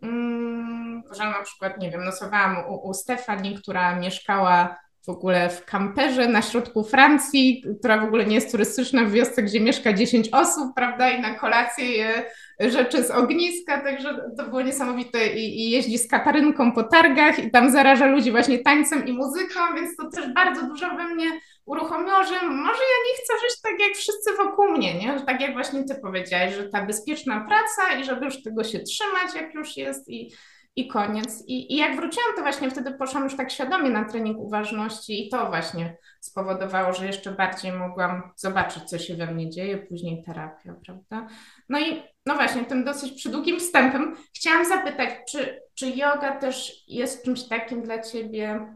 Hmm, 0.01 1.03
że 1.17 1.23
na 1.23 1.43
przykład, 1.43 1.77
nie 1.79 1.91
wiem, 1.91 2.03
nosowałam 2.03 2.57
u, 2.69 2.89
u 2.89 2.93
Stefanii, 2.93 3.55
która 3.55 3.95
mieszkała 3.95 4.77
w 5.05 5.09
ogóle 5.09 5.49
w 5.49 5.65
kamperze 5.65 6.27
na 6.27 6.41
środku 6.41 6.83
Francji, 6.83 7.63
która 7.79 7.97
w 7.97 8.03
ogóle 8.03 8.25
nie 8.25 8.35
jest 8.35 8.51
turystyczna, 8.51 9.05
w 9.05 9.11
wiosce, 9.11 9.43
gdzie 9.43 9.59
mieszka 9.59 9.93
10 9.93 10.29
osób, 10.31 10.75
prawda, 10.75 11.09
i 11.09 11.21
na 11.21 11.33
kolację 11.33 11.85
je 11.85 12.25
rzeczy 12.59 13.03
z 13.03 13.11
ogniska, 13.11 13.81
także 13.81 14.31
to 14.37 14.43
było 14.43 14.61
niesamowite 14.61 15.27
i, 15.27 15.59
i 15.59 15.69
jeździ 15.69 15.97
z 15.97 16.07
katarynką 16.07 16.71
po 16.71 16.83
targach 16.83 17.39
i 17.39 17.51
tam 17.51 17.71
zaraża 17.71 18.05
ludzi 18.05 18.31
właśnie 18.31 18.59
tańcem 18.59 19.07
i 19.07 19.13
muzyką, 19.13 19.59
więc 19.75 19.95
to 19.95 20.09
też 20.09 20.33
bardzo 20.33 20.67
dużo 20.67 20.95
we 20.95 21.07
mnie 21.15 21.39
uruchomiło, 21.65 22.23
że 22.23 22.33
może 22.49 22.81
ja 22.81 22.99
nie 23.07 23.23
chcę 23.23 23.33
żyć 23.41 23.61
tak 23.61 23.79
jak 23.79 23.97
wszyscy 23.97 24.33
wokół 24.37 24.71
mnie, 24.71 24.99
nie? 24.99 25.21
Tak 25.21 25.41
jak 25.41 25.53
właśnie 25.53 25.83
ty 25.83 25.95
powiedziałaś, 25.95 26.53
że 26.53 26.69
ta 26.69 26.85
bezpieczna 26.85 27.45
praca 27.47 27.99
i 27.99 28.03
żeby 28.03 28.25
już 28.25 28.43
tego 28.43 28.63
się 28.63 28.79
trzymać, 28.79 29.35
jak 29.35 29.53
już 29.53 29.77
jest 29.77 30.09
i 30.09 30.31
i 30.77 30.87
koniec. 30.87 31.43
I, 31.47 31.73
I 31.73 31.77
jak 31.77 31.95
wróciłam, 31.95 32.35
to 32.35 32.41
właśnie 32.41 32.71
wtedy 32.71 32.93
poszłam 32.93 33.23
już 33.23 33.37
tak 33.37 33.51
świadomie 33.51 33.89
na 33.89 34.05
trening 34.05 34.37
uważności 34.37 35.27
i 35.27 35.29
to 35.29 35.47
właśnie 35.47 35.97
spowodowało, 36.19 36.93
że 36.93 37.05
jeszcze 37.05 37.31
bardziej 37.31 37.71
mogłam 37.71 38.31
zobaczyć, 38.35 38.83
co 38.83 38.99
się 38.99 39.15
we 39.15 39.27
mnie 39.27 39.49
dzieje, 39.49 39.77
później 39.77 40.23
terapia, 40.23 40.75
prawda? 40.85 41.27
No 41.69 41.79
i 41.79 42.03
no 42.27 42.35
właśnie, 42.35 42.65
tym 42.65 42.83
dosyć 42.83 43.11
przydługim 43.11 43.59
wstępem 43.59 44.15
chciałam 44.35 44.65
zapytać, 44.65 45.09
czy, 45.29 45.61
czy 45.75 45.89
yoga 45.89 46.39
też 46.39 46.83
jest 46.87 47.25
czymś 47.25 47.43
takim 47.43 47.81
dla 47.81 48.01
Ciebie, 48.01 48.75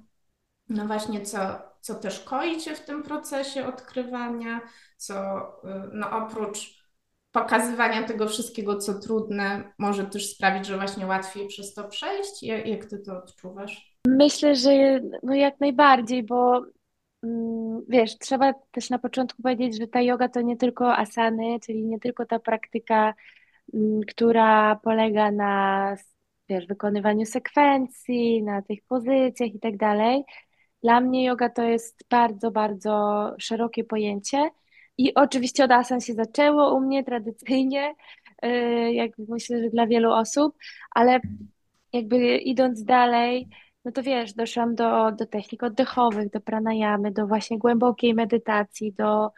no 0.70 0.88
właśnie, 0.88 1.22
co, 1.22 1.38
co 1.82 1.96
też 1.96 2.20
koi 2.20 2.58
Cię 2.58 2.76
w 2.76 2.86
tym 2.86 3.04
procesie 3.04 3.68
odkrywania, 3.68 4.62
co 4.98 5.14
y, 5.48 5.90
no 5.94 6.12
oprócz 6.12 6.82
pokazywania 7.32 8.04
tego 8.04 8.28
wszystkiego, 8.28 8.78
co 8.78 9.00
trudne, 9.00 9.74
może 9.78 10.06
też 10.06 10.30
sprawić, 10.30 10.66
że 10.66 10.78
właśnie 10.78 11.06
łatwiej 11.06 11.48
przez 11.48 11.74
to 11.74 11.84
przejść? 11.84 12.44
Jak, 12.44 12.68
jak 12.68 12.86
ty 12.86 13.00
to 13.00 13.18
odczuwasz? 13.18 13.92
Myślę, 14.08 14.56
że 14.56 14.72
no 15.24 15.36
jak 15.36 15.60
najbardziej, 15.60 16.24
bo 16.24 16.66
mm, 17.24 17.82
wiesz, 17.90 18.18
trzeba 18.18 18.54
też 18.72 18.90
na 18.90 19.00
początku 19.00 19.42
powiedzieć, 19.42 19.78
że 19.78 19.88
ta 19.88 20.02
yoga 20.02 20.30
to 20.30 20.42
nie 20.42 20.58
tylko 20.58 20.98
asany, 20.98 21.60
czyli 21.66 21.86
nie 21.86 22.00
tylko 22.00 22.26
ta 22.26 22.40
praktyka, 22.40 23.14
która 24.08 24.76
polega 24.76 25.32
na 25.32 25.96
wiesz, 26.50 26.68
wykonywaniu 26.68 27.26
sekwencji, 27.26 28.44
na 28.44 28.62
tych 28.62 28.80
pozycjach 28.84 29.54
i 29.54 29.60
tak 29.60 29.78
dalej. 29.78 30.24
Dla 30.84 31.02
mnie 31.02 31.26
yoga 31.26 31.50
to 31.50 31.64
jest 31.64 32.04
bardzo, 32.10 32.52
bardzo 32.52 33.36
szerokie 33.40 33.84
pojęcie 33.84 34.50
i 34.98 35.14
oczywiście 35.14 35.64
od 35.64 35.72
asan 35.72 36.02
się 36.02 36.14
zaczęło 36.14 36.76
u 36.76 36.82
mnie 36.82 37.04
tradycyjnie, 37.04 37.94
y, 38.46 38.48
jak 38.94 39.12
myślę, 39.18 39.62
że 39.64 39.70
dla 39.70 39.88
wielu 39.88 40.12
osób, 40.12 40.58
ale 40.92 41.20
jakby 41.94 42.38
idąc 42.38 42.84
dalej, 42.84 43.48
no 43.86 43.92
to 43.92 44.04
wiesz, 44.04 44.34
doszłam 44.34 44.76
do, 44.76 45.12
do 45.12 45.26
technik 45.26 45.64
oddechowych, 45.64 46.30
do 46.30 46.42
pranayamy, 46.42 47.12
do 47.12 47.28
właśnie 47.28 47.58
głębokiej 47.58 48.14
medytacji, 48.14 48.94
do 48.94 49.32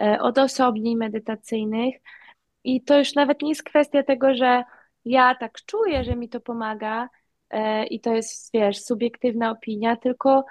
e, 0.00 0.20
odosobnień 0.20 0.96
medytacyjnych. 0.96 1.94
I 2.66 2.82
to 2.82 2.98
już 2.98 3.14
nawet 3.14 3.42
nie 3.42 3.48
jest 3.48 3.62
kwestia 3.62 4.02
tego, 4.02 4.34
że 4.34 4.64
ja 5.04 5.34
tak 5.34 5.52
czuję, 5.66 6.04
że 6.04 6.16
mi 6.16 6.28
to 6.28 6.40
pomaga 6.40 7.08
e, 7.50 7.86
i 7.86 8.00
to 8.00 8.14
jest, 8.14 8.50
wiesz, 8.54 8.84
subiektywna 8.84 9.50
opinia, 9.50 9.96
tylko 9.96 10.44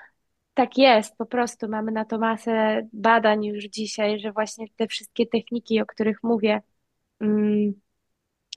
tak 0.54 0.78
jest, 0.78 1.18
po 1.18 1.26
prostu 1.26 1.68
mamy 1.70 1.92
na 1.92 2.06
to 2.06 2.20
masę 2.20 2.82
badań 2.94 3.46
już 3.46 3.64
dzisiaj, 3.64 4.20
że 4.20 4.32
właśnie 4.32 4.66
te 4.76 4.88
wszystkie 4.88 5.28
techniki, 5.28 5.82
o 5.82 5.86
których 5.86 6.24
mówię, 6.24 6.62
mm, 7.22 7.74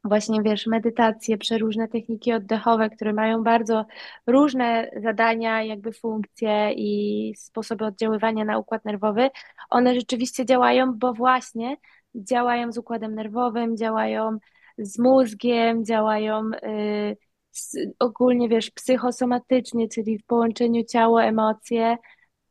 właśnie 0.04 0.42
wiesz, 0.42 0.66
medytacje, 0.66 1.38
przeróżne 1.38 1.88
techniki 1.88 2.32
oddechowe, 2.32 2.90
które 2.90 3.12
mają 3.12 3.42
bardzo 3.42 3.86
różne 4.26 4.90
zadania, 5.02 5.62
jakby 5.62 5.92
funkcje 5.92 6.72
i 6.72 7.32
sposoby 7.36 7.84
oddziaływania 7.84 8.44
na 8.44 8.58
układ 8.58 8.84
nerwowy, 8.84 9.30
one 9.70 9.94
rzeczywiście 9.94 10.46
działają, 10.46 10.92
bo 10.98 11.14
właśnie 11.14 11.76
działają 12.14 12.72
z 12.72 12.78
układem 12.78 13.14
nerwowym, 13.14 13.76
działają 13.76 14.38
z 14.78 14.98
mózgiem, 14.98 15.84
działają 15.84 16.50
y, 16.64 17.16
ogólnie, 17.98 18.48
wiesz, 18.48 18.70
psychosomatycznie, 18.70 19.88
czyli 19.88 20.18
w 20.18 20.24
połączeniu 20.24 20.84
ciało, 20.84 21.22
emocje 21.22 21.96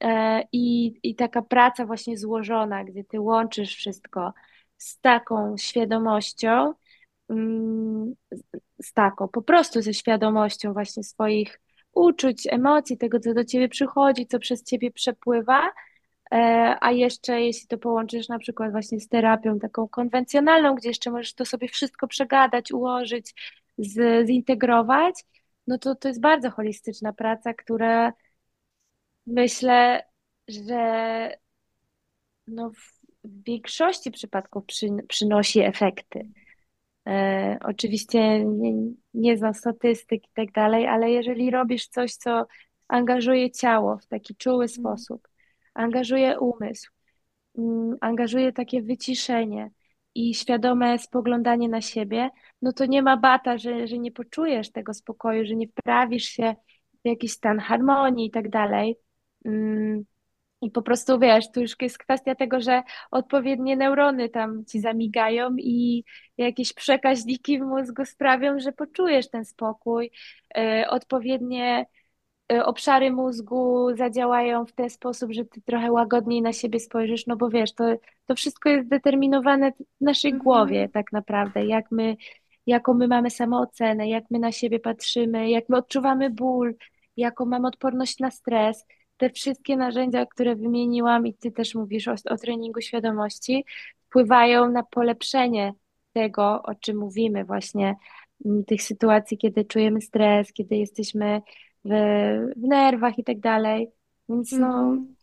e, 0.04 0.44
i, 0.52 0.94
i 1.04 1.16
taka 1.16 1.42
praca 1.42 1.86
właśnie 1.86 2.18
złożona, 2.18 2.84
gdzie 2.84 3.04
ty 3.04 3.20
łączysz 3.20 3.76
wszystko 3.76 4.34
z 4.78 5.00
taką 5.00 5.58
świadomością, 5.58 6.74
mm, 7.30 8.14
z 8.82 8.94
taką, 8.94 9.28
po 9.28 9.42
prostu 9.42 9.82
ze 9.82 9.94
świadomością 9.94 10.74
właśnie 10.74 11.04
swoich 11.04 11.62
uczuć, 11.94 12.48
emocji, 12.52 12.98
tego, 12.98 13.20
co 13.20 13.34
do 13.34 13.46
ciebie 13.46 13.70
przychodzi, 13.70 14.28
co 14.28 14.40
przez 14.40 14.64
ciebie 14.64 14.92
przepływa, 14.92 15.72
a 16.82 16.92
jeszcze 16.92 17.42
jeśli 17.42 17.68
to 17.68 17.78
połączysz 17.78 18.30
na 18.30 18.40
przykład 18.40 18.72
właśnie 18.72 19.00
z 19.00 19.08
terapią 19.08 19.60
taką 19.60 19.88
konwencjonalną, 19.88 20.76
gdzie 20.76 20.90
jeszcze 20.90 21.12
możesz 21.12 21.34
to 21.34 21.46
sobie 21.46 21.68
wszystko 21.68 22.08
przegadać, 22.08 22.72
ułożyć, 22.72 23.34
z, 23.78 24.28
zintegrować, 24.28 25.24
no 25.68 25.78
to 25.78 25.96
to 25.96 26.08
jest 26.08 26.22
bardzo 26.22 26.52
holistyczna 26.52 27.14
praca, 27.14 27.54
która 27.54 28.14
myślę, 29.26 30.04
że 30.48 31.32
no 32.48 32.70
w 32.70 32.98
większości 33.44 34.12
przypadków 34.12 34.66
przy, 34.66 34.88
przynosi 35.08 35.60
efekty. 35.60 36.30
E, 37.08 37.58
oczywiście 37.64 38.46
nie, 38.46 38.74
nie 39.14 39.38
znam 39.38 39.54
statystyk 39.54 40.26
i 40.26 40.32
tak 40.34 40.52
dalej, 40.52 40.88
ale 40.88 41.12
jeżeli 41.12 41.52
robisz 41.52 41.88
coś, 41.88 42.14
co 42.14 42.48
angażuje 42.88 43.52
ciało 43.52 43.98
w 43.98 44.06
taki 44.06 44.36
czuły 44.36 44.66
mm. 44.66 44.68
sposób, 44.68 45.28
angażuje 45.78 46.40
umysł, 46.40 46.92
mm, 47.58 47.98
angażuje 48.02 48.54
takie 48.54 48.82
wyciszenie, 48.82 49.72
i 50.18 50.34
świadome 50.34 51.00
spoglądanie 51.00 51.70
na 51.70 51.82
siebie, 51.82 52.30
no 52.62 52.74
to 52.74 52.86
nie 52.86 53.02
ma 53.02 53.18
bata, 53.18 53.58
że, 53.58 53.88
że 53.88 53.98
nie 53.98 54.12
poczujesz 54.12 54.72
tego 54.72 54.94
spokoju, 54.94 55.46
że 55.46 55.56
nie 55.56 55.68
wprawisz 55.68 56.24
się 56.24 56.56
w 57.04 57.08
jakiś 57.08 57.32
stan 57.32 57.60
harmonii 57.60 58.28
i 58.28 58.32
tak 58.32 58.50
dalej. 58.50 58.96
Mm, 59.46 60.04
I 60.62 60.72
po 60.72 60.82
prostu 60.82 61.20
wiesz, 61.20 61.52
tu 61.52 61.62
już 61.62 61.76
jest 61.82 61.98
kwestia 61.98 62.36
tego, 62.36 62.62
że 62.62 62.84
odpowiednie 63.12 63.76
neurony 63.76 64.30
tam 64.30 64.66
ci 64.66 64.80
zamigają 64.80 65.56
i 65.58 66.04
jakieś 66.38 66.74
przekaźniki 66.74 67.60
w 67.60 67.62
mózgu 67.62 68.06
sprawią, 68.06 68.60
że 68.60 68.72
poczujesz 68.72 69.30
ten 69.30 69.46
spokój. 69.46 70.12
Y, 70.58 70.88
odpowiednie 70.90 71.86
obszary 72.50 73.12
mózgu 73.12 73.96
zadziałają 73.96 74.66
w 74.66 74.72
ten 74.72 74.90
sposób, 74.90 75.32
że 75.32 75.46
ty 75.46 75.62
trochę 75.62 75.92
łagodniej 75.92 76.42
na 76.42 76.54
siebie 76.54 76.80
spojrzysz, 76.80 77.28
no 77.28 77.36
bo 77.36 77.50
wiesz, 77.50 77.74
to, 77.74 77.84
to 78.26 78.36
wszystko 78.36 78.70
jest 78.70 78.88
determinowane 78.88 79.72
w 79.72 80.02
naszej 80.02 80.32
mhm. 80.32 80.44
głowie 80.44 80.90
tak 80.94 81.12
naprawdę, 81.12 81.66
jak 81.66 81.92
my, 81.92 82.16
jaką 82.68 82.94
my 82.94 83.08
mamy 83.08 83.30
samoocenę, 83.30 84.10
jak 84.10 84.24
my 84.32 84.40
na 84.40 84.52
siebie 84.52 84.80
patrzymy, 84.80 85.50
jak 85.50 85.70
my 85.70 85.78
odczuwamy 85.78 86.30
ból, 86.30 86.76
jaką 87.18 87.46
mamy 87.46 87.68
odporność 87.68 88.20
na 88.20 88.32
stres. 88.32 88.86
Te 89.18 89.30
wszystkie 89.30 89.78
narzędzia, 89.78 90.26
które 90.26 90.56
wymieniłam 90.56 91.28
i 91.28 91.34
ty 91.34 91.52
też 91.52 91.76
mówisz 91.76 92.08
o, 92.08 92.16
o 92.30 92.38
treningu 92.38 92.82
świadomości, 92.82 93.66
wpływają 94.08 94.72
na 94.72 94.84
polepszenie 94.84 95.74
tego, 96.14 96.62
o 96.64 96.76
czym 96.76 96.98
mówimy 96.98 97.46
właśnie, 97.46 97.96
tych 98.68 98.84
sytuacji, 98.84 99.38
kiedy 99.38 99.66
czujemy 99.66 100.02
stres, 100.02 100.54
kiedy 100.54 100.76
jesteśmy 100.76 101.42
w, 101.88 101.92
w 102.58 102.68
nerwach 102.68 103.20
i 103.20 103.24
tak 103.24 103.40
dalej. 103.40 103.92
Więc 104.30 104.52
no, 104.52 104.68
mhm. 104.68 105.16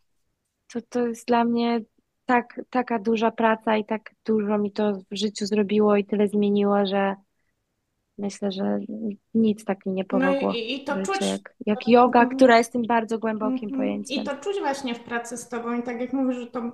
to, 0.72 0.80
to 0.88 1.06
jest 1.06 1.26
dla 1.26 1.44
mnie 1.44 1.80
tak, 2.24 2.60
taka 2.70 2.98
duża 2.98 3.30
praca 3.30 3.76
i 3.76 3.84
tak 3.84 4.10
dużo 4.24 4.58
mi 4.58 4.72
to 4.72 4.92
w 5.10 5.16
życiu 5.16 5.46
zrobiło 5.46 5.96
i 5.96 6.04
tyle 6.04 6.28
zmieniło, 6.28 6.86
że 6.86 7.14
myślę, 8.18 8.52
że 8.52 8.78
nic 9.34 9.64
tak 9.64 9.86
mi 9.86 9.92
nie 9.92 10.04
pomogło. 10.04 10.48
No 10.48 10.54
i, 10.54 10.74
i 10.74 10.84
to 10.84 11.02
czuć, 11.02 11.20
jak, 11.20 11.54
jak 11.66 11.88
yoga, 11.88 12.26
która 12.26 12.58
jest 12.58 12.72
tym 12.72 12.82
bardzo 12.82 13.18
głębokim 13.18 13.68
mhm. 13.68 13.76
pojęciem. 13.76 14.22
I 14.22 14.24
to 14.24 14.36
czuć 14.36 14.58
właśnie 14.60 14.94
w 14.94 15.00
pracy 15.00 15.36
z 15.36 15.48
tobą 15.48 15.78
i 15.78 15.82
tak 15.82 16.00
jak 16.00 16.12
mówisz, 16.12 16.36
że 16.36 16.46
to 16.46 16.72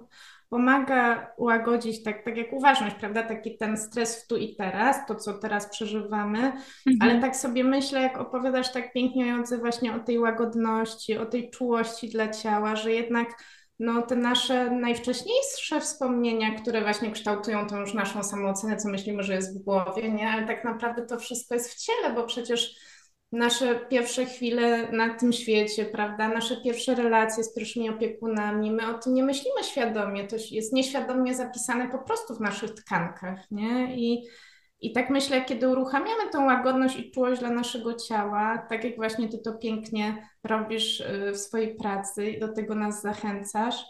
pomaga 0.51 1.33
ułagodzić, 1.37 2.03
tak, 2.03 2.25
tak 2.25 2.37
jak 2.37 2.53
uważność, 2.53 2.97
prawda, 2.97 3.23
taki 3.23 3.57
ten 3.57 3.77
stres 3.77 4.25
w 4.25 4.27
tu 4.27 4.37
i 4.37 4.57
teraz, 4.57 5.07
to 5.09 5.15
co 5.15 5.35
teraz 5.35 5.71
przeżywamy, 5.71 6.39
mhm. 6.39 6.63
ale 7.01 7.21
tak 7.21 7.37
sobie 7.37 7.65
myślę, 7.65 8.03
jak 8.03 8.19
opowiadasz 8.19 8.73
tak 8.73 8.93
pięknie 8.93 9.27
Jodze 9.27 9.59
właśnie 9.59 9.95
o 9.95 9.99
tej 9.99 10.19
łagodności, 10.19 11.19
o 11.19 11.27
tej 11.27 11.51
czułości 11.51 12.09
dla 12.09 12.29
ciała, 12.29 12.77
że 12.77 12.93
jednak 12.93 13.29
no, 13.81 14.03
te 14.03 14.17
nasze 14.17 14.71
najwcześniejsze 14.71 15.81
wspomnienia, 15.81 16.55
które 16.55 16.81
właśnie 16.81 17.11
kształtują 17.11 17.67
tą 17.67 17.81
już 17.81 17.95
naszą 17.95 18.23
samoocenę, 18.23 18.77
co 18.77 18.89
myślimy, 18.89 19.23
że 19.23 19.35
jest 19.35 19.61
w 19.61 19.65
głowie, 19.65 20.11
nie? 20.11 20.29
Ale 20.29 20.47
tak 20.47 20.65
naprawdę 20.65 21.07
to 21.07 21.19
wszystko 21.19 21.55
jest 21.55 21.71
w 21.71 21.85
ciele, 21.85 22.15
bo 22.15 22.25
przecież 22.25 22.75
nasze 23.33 23.81
pierwsze 23.91 24.25
chwile 24.25 24.93
na 24.93 25.15
tym 25.15 25.33
świecie, 25.33 25.85
prawda? 25.85 26.29
Nasze 26.29 26.57
pierwsze 26.57 26.95
relacje 26.95 27.45
z 27.45 27.55
pierwszymi 27.55 27.91
opiekunami, 27.91 28.71
my 28.71 28.97
o 28.97 28.99
tym 28.99 29.15
nie 29.15 29.25
myślimy 29.25 29.65
świadomie, 29.65 30.27
to 30.27 30.37
jest 30.51 30.73
nieświadomie 30.73 31.35
zapisane 31.35 31.89
po 31.89 31.99
prostu 31.99 32.35
w 32.35 32.41
naszych 32.41 32.71
tkankach, 32.71 33.51
nie? 33.51 33.97
I, 33.97 34.29
i 34.81 34.93
tak 34.93 35.11
myślę, 35.11 35.45
kiedy 35.45 35.69
uruchamiamy 35.69 36.31
tą 36.33 36.47
łagodność 36.47 36.97
i 36.99 37.11
czułość 37.11 37.41
dla 37.41 37.51
naszego 37.51 37.95
ciała, 37.95 38.67
tak 38.69 38.85
jak 38.85 38.97
właśnie 38.97 39.29
ty 39.29 39.39
to 39.39 39.53
pięknie 39.53 40.29
robisz 40.45 41.01
y, 41.01 41.33
w 41.33 41.39
swojej 41.39 41.75
pracy 41.75 42.31
i 42.31 42.41
do 42.41 42.53
tego 42.53 42.75
nas 42.75 43.03
zachęcasz, 43.03 43.85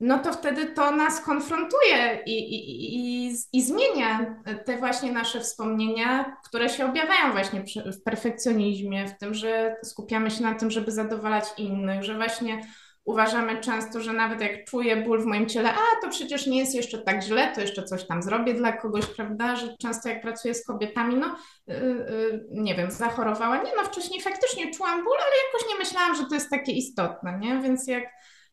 no 0.00 0.18
to 0.18 0.32
wtedy 0.32 0.66
to 0.66 0.90
nas 0.90 1.20
konfrontuje 1.20 2.22
i, 2.26 2.38
i, 2.38 2.96
i, 2.96 3.32
i 3.52 3.62
zmienia 3.62 4.36
te 4.64 4.76
właśnie 4.76 5.12
nasze 5.12 5.40
wspomnienia, 5.40 6.36
które 6.44 6.68
się 6.68 6.86
objawiają 6.86 7.32
właśnie 7.32 7.64
w 7.86 8.02
perfekcjonizmie, 8.02 9.08
w 9.08 9.18
tym, 9.18 9.34
że 9.34 9.76
skupiamy 9.84 10.30
się 10.30 10.42
na 10.42 10.54
tym, 10.54 10.70
żeby 10.70 10.92
zadowalać 10.92 11.44
innych, 11.58 12.02
że 12.02 12.14
właśnie 12.14 12.60
uważamy 13.04 13.60
często, 13.60 14.00
że 14.00 14.12
nawet 14.12 14.40
jak 14.40 14.64
czuję 14.64 14.96
ból 14.96 15.22
w 15.22 15.26
moim 15.26 15.46
ciele, 15.46 15.72
a 15.72 16.02
to 16.02 16.08
przecież 16.10 16.46
nie 16.46 16.58
jest 16.58 16.74
jeszcze 16.74 16.98
tak 16.98 17.22
źle, 17.22 17.52
to 17.54 17.60
jeszcze 17.60 17.82
coś 17.82 18.06
tam 18.06 18.22
zrobię 18.22 18.54
dla 18.54 18.72
kogoś, 18.72 19.06
prawda? 19.06 19.56
Że 19.56 19.76
często 19.76 20.08
jak 20.08 20.22
pracuję 20.22 20.54
z 20.54 20.66
kobietami, 20.66 21.16
no 21.16 21.36
yy, 21.66 21.74
yy, 21.76 22.46
nie 22.50 22.74
wiem, 22.74 22.90
zachorowała, 22.90 23.56
nie 23.56 23.70
no 23.76 23.84
wcześniej 23.84 24.20
faktycznie 24.20 24.74
czułam 24.74 25.04
ból, 25.04 25.16
ale 25.16 25.32
jakoś 25.46 25.68
nie 25.72 25.78
myślałam, 25.78 26.14
że 26.14 26.26
to 26.26 26.34
jest 26.34 26.50
takie 26.50 26.72
istotne, 26.72 27.38
nie? 27.38 27.60
Więc 27.60 27.86
jak 27.88 28.04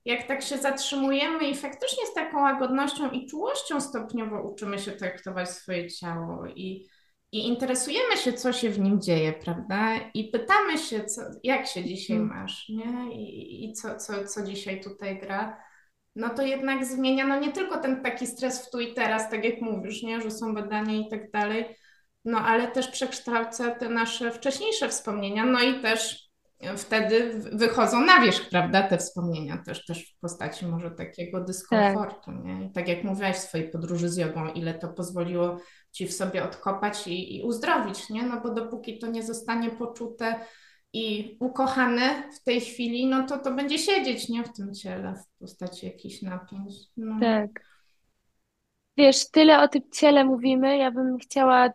jak 0.06 0.28
tak 0.28 0.42
się 0.42 0.58
zatrzymujemy 0.58 1.50
i 1.50 1.56
faktycznie 1.56 2.06
z 2.06 2.14
taką 2.14 2.42
łagodnością 2.42 3.12
i 3.12 3.28
czułością 3.28 3.82
stopniowo 3.82 4.42
uczymy 4.42 4.80
się 4.80 4.92
traktować 4.92 5.50
swoje 5.50 5.90
ciało 5.90 6.48
i, 6.48 6.88
i 7.32 7.48
interesujemy 7.48 8.18
się, 8.18 8.34
co 8.34 8.54
się 8.54 8.70
w 8.70 8.80
nim 8.80 9.02
dzieje, 9.02 9.34
prawda? 9.34 9.98
I 10.14 10.30
pytamy 10.30 10.78
się, 10.78 11.04
co, 11.04 11.22
jak 11.44 11.68
się 11.68 11.84
dzisiaj 11.84 12.18
hmm. 12.18 12.38
masz, 12.38 12.70
nie? 12.70 13.16
I, 13.16 13.66
i 13.66 13.74
co, 13.74 13.96
co, 13.96 14.28
co 14.28 14.44
dzisiaj 14.44 14.82
tutaj 14.82 15.20
gra, 15.20 15.58
no 16.16 16.30
to 16.30 16.42
jednak 16.42 16.86
zmienia, 16.86 17.28
no 17.28 17.40
nie 17.40 17.52
tylko 17.52 17.78
ten 17.78 18.04
taki 18.04 18.28
stres 18.28 18.68
w 18.68 18.72
tu 18.72 18.80
i 18.80 18.94
teraz, 18.94 19.30
tak 19.30 19.46
jak 19.46 19.62
mówisz, 19.62 20.04
nie, 20.04 20.22
że 20.22 20.32
są 20.32 20.54
badania 20.54 20.94
i 20.94 21.10
tak 21.10 21.32
dalej, 21.32 21.76
no 22.26 22.38
ale 22.38 22.68
też 22.68 22.88
przekształca 22.88 23.72
te 23.76 23.90
nasze 23.90 24.32
wcześniejsze 24.32 24.90
wspomnienia, 24.90 25.46
no 25.46 25.62
i 25.62 25.82
też 25.82 26.31
wtedy 26.78 27.34
wychodzą 27.54 28.06
na 28.06 28.20
wierzch, 28.20 28.50
prawda, 28.50 28.84
te 28.88 28.98
wspomnienia 28.98 29.58
też, 29.58 29.86
też 29.86 30.12
w 30.12 30.20
postaci 30.20 30.66
może 30.66 30.92
takiego 30.92 31.44
dyskomfortu, 31.44 32.32
tak. 32.32 32.44
nie? 32.44 32.66
I 32.66 32.72
tak 32.72 32.88
jak 32.88 33.04
mówiłaś 33.04 33.36
w 33.36 33.40
swojej 33.40 33.70
podróży 33.70 34.10
z 34.10 34.18
jogą, 34.18 34.48
ile 34.48 34.74
to 34.74 34.88
pozwoliło 34.88 35.58
Ci 35.92 36.08
w 36.08 36.14
sobie 36.14 36.44
odkopać 36.44 37.08
i, 37.08 37.38
i 37.38 37.44
uzdrowić, 37.44 38.10
nie? 38.10 38.24
No 38.24 38.42
bo 38.42 38.54
dopóki 38.54 39.00
to 39.00 39.08
nie 39.08 39.24
zostanie 39.24 39.70
poczute 39.70 40.36
i 40.94 41.38
ukochane 41.40 42.30
w 42.32 42.44
tej 42.44 42.62
chwili, 42.62 43.06
no 43.06 43.28
to 43.28 43.38
to 43.38 43.52
będzie 43.52 43.78
siedzieć, 43.78 44.30
nie? 44.30 44.44
W 44.44 44.54
tym 44.54 44.74
ciele, 44.74 45.14
w 45.16 45.40
postaci 45.40 45.86
jakichś 45.86 46.22
napięć. 46.22 46.74
No. 46.98 47.20
Tak. 47.20 47.50
Wiesz, 48.98 49.30
tyle 49.30 49.62
o 49.62 49.68
tym 49.68 49.82
ciele 49.94 50.26
mówimy, 50.26 50.78
ja 50.78 50.92
bym 50.92 51.18
chciała 51.18 51.70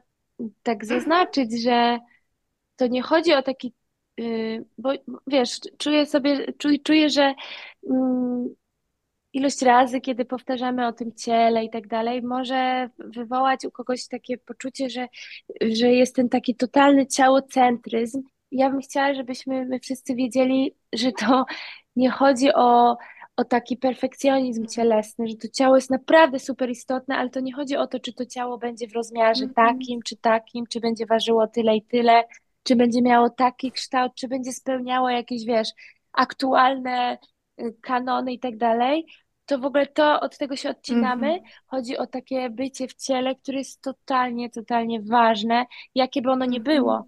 tak 0.63 0.85
zaznaczyć, 0.95 1.63
że 1.63 1.99
to 2.77 2.87
nie 2.87 3.03
chodzi 3.03 3.35
o 3.35 3.43
taki 3.43 3.75
bo 4.79 4.93
wiesz, 5.27 5.61
czuję 5.79 6.07
sobie, 6.07 6.53
czuję, 6.59 6.79
czuję 6.79 7.11
że 7.11 7.35
mm, 7.91 8.55
ilość 9.33 9.63
razy, 9.63 10.01
kiedy 10.01 10.25
powtarzamy 10.25 10.87
o 10.87 10.93
tym 10.93 11.13
ciele 11.13 11.65
i 11.65 11.71
tak 11.71 11.87
dalej, 11.87 12.23
może 12.23 12.91
wywołać 12.99 13.65
u 13.65 13.71
kogoś 13.71 14.09
takie 14.09 14.39
poczucie, 14.39 14.91
że, 14.91 15.09
że 15.61 15.89
jest 15.89 16.17
ten 16.17 16.29
taki 16.29 16.55
totalny 16.55 17.07
ciałocentryzm. 17.07 18.23
Ja 18.51 18.71
bym 18.71 18.81
chciała, 18.81 19.15
żebyśmy 19.15 19.65
my 19.65 19.81
wszyscy 19.81 20.15
wiedzieli, 20.15 20.75
że 20.93 21.13
to 21.13 21.45
nie 21.97 22.11
chodzi 22.11 22.55
o, 22.55 22.97
o 23.37 23.45
taki 23.45 23.77
perfekcjonizm 23.77 24.67
cielesny, 24.67 25.29
że 25.29 25.37
to 25.37 25.49
ciało 25.49 25.77
jest 25.77 25.91
naprawdę 25.91 26.39
super 26.39 26.71
istotne, 26.71 27.17
ale 27.17 27.31
to 27.31 27.41
nie 27.41 27.53
chodzi 27.53 27.77
o 27.77 27.87
to, 27.87 28.01
czy 28.01 28.13
to 28.13 28.27
ciało 28.27 28.59
będzie 28.59 28.89
w 28.89 28.95
rozmiarze 28.95 29.47
-hmm. 29.47 29.55
takim, 29.55 30.03
czy 30.03 30.17
takim, 30.17 30.67
czy 30.67 30.81
będzie 30.81 31.07
ważyło 31.07 31.47
tyle 31.47 31.77
i 31.77 31.83
tyle, 31.83 32.25
czy 32.67 32.77
będzie 32.77 33.03
miało 33.03 33.31
taki 33.31 33.73
kształt, 33.73 34.13
czy 34.15 34.29
będzie 34.29 34.53
spełniało 34.53 35.11
jakieś, 35.11 35.45
wiesz, 35.45 35.69
aktualne 36.13 37.19
y, 37.61 37.77
kanony 37.83 38.33
i 38.33 38.39
tak 38.39 38.57
dalej, 38.57 39.07
to 39.47 39.59
w 39.59 39.65
ogóle 39.65 39.87
to 39.87 40.21
od 40.21 40.39
tego 40.39 40.57
się 40.57 40.71
odcinamy. 40.71 41.27
Mm 41.27 41.41
-hmm. 41.41 41.49
Chodzi 41.67 41.97
o 41.97 42.07
takie 42.07 42.51
bycie 42.51 42.89
w 42.89 42.95
ciele, 42.95 43.35
które 43.35 43.59
jest 43.59 43.83
totalnie, 43.83 44.51
totalnie 44.51 45.03
ważne, 45.03 45.67
jakie 45.95 46.23
by 46.23 46.31
ono 46.31 46.45
nie 46.45 46.59
mhm. 46.59 46.77
było. 46.77 47.07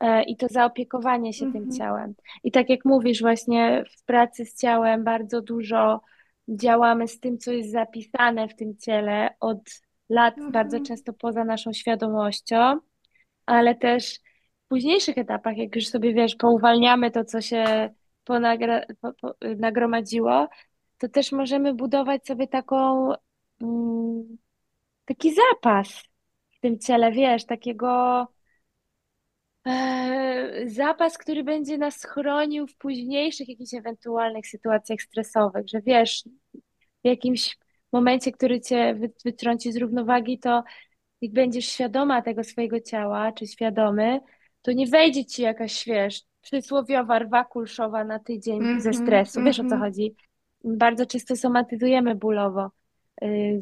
E, 0.00 0.22
I 0.22 0.36
to 0.36 0.46
zaopiekowanie 0.50 1.32
się 1.32 1.44
mm 1.44 1.52
-hmm. 1.52 1.54
tym 1.54 1.62
mhm. 1.62 1.78
ciałem. 1.78 2.14
I 2.44 2.50
tak 2.50 2.70
jak 2.70 2.84
mówisz, 2.84 3.20
właśnie 3.20 3.84
w 3.98 4.04
pracy 4.04 4.44
z 4.44 4.60
ciałem 4.60 5.04
bardzo 5.04 5.42
dużo 5.42 6.00
działamy 6.48 7.08
z 7.08 7.20
tym, 7.20 7.38
co 7.38 7.52
jest 7.52 7.72
zapisane 7.72 8.48
w 8.48 8.56
tym 8.56 8.76
ciele 8.76 9.34
od 9.40 9.60
lat, 10.08 10.38
mm 10.38 10.48
-hmm. 10.48 10.52
bardzo 10.52 10.80
często 10.80 11.12
poza 11.12 11.44
naszą 11.44 11.72
świadomością, 11.72 12.78
ale 13.46 13.74
też 13.74 14.20
późniejszych 14.74 15.18
etapach, 15.18 15.56
jak 15.56 15.76
już 15.76 15.88
sobie 15.88 16.14
wiesz, 16.14 16.34
pouwalniamy 16.36 17.10
to, 17.10 17.24
co 17.24 17.40
się 17.40 17.90
ponagra, 18.24 18.80
po, 19.00 19.12
po, 19.12 19.34
nagromadziło, 19.56 20.48
to 20.98 21.08
też 21.08 21.32
możemy 21.32 21.74
budować 21.74 22.26
sobie 22.26 22.48
taką 22.48 23.10
mm, 23.62 24.38
taki 25.04 25.34
zapas 25.34 26.02
w 26.52 26.60
tym 26.60 26.78
ciele, 26.78 27.12
wiesz, 27.12 27.44
takiego 27.44 28.26
e, 29.66 30.62
zapas, 30.66 31.18
który 31.18 31.44
będzie 31.44 31.78
nas 31.78 32.04
chronił 32.04 32.66
w 32.66 32.76
późniejszych 32.76 33.48
jakichś 33.48 33.74
ewentualnych 33.74 34.46
sytuacjach 34.46 35.00
stresowych, 35.00 35.64
że 35.68 35.80
wiesz, 35.80 36.24
w 37.04 37.06
jakimś 37.08 37.58
momencie, 37.92 38.32
który 38.32 38.60
cię 38.60 38.98
wytrąci 39.24 39.72
z 39.72 39.76
równowagi, 39.76 40.38
to 40.38 40.64
jak 41.20 41.32
będziesz 41.32 41.66
świadoma 41.66 42.22
tego 42.22 42.44
swojego 42.44 42.80
ciała, 42.80 43.32
czy 43.32 43.46
świadomy, 43.46 44.20
to 44.64 44.72
nie 44.72 44.86
wejdzie 44.86 45.24
ci 45.24 45.42
jakaś, 45.42 45.84
wiesz, 45.84 46.22
przysłowiowa 46.42 47.18
rwa 47.18 47.44
kulszowa 47.44 48.04
na 48.04 48.18
tydzień 48.18 48.56
mm 48.56 48.78
-hmm, 48.78 48.82
ze 48.82 48.92
stresu. 48.92 49.42
Wiesz 49.42 49.58
mm 49.58 49.66
-hmm. 49.66 49.66
o 49.66 49.70
co 49.70 49.74
mhm. 49.74 49.92
chodzi? 49.92 50.14
Bardzo 50.64 51.06
często 51.06 51.36
somatyzujemy 51.36 52.14
bólowo 52.14 52.70
y, 53.22 53.60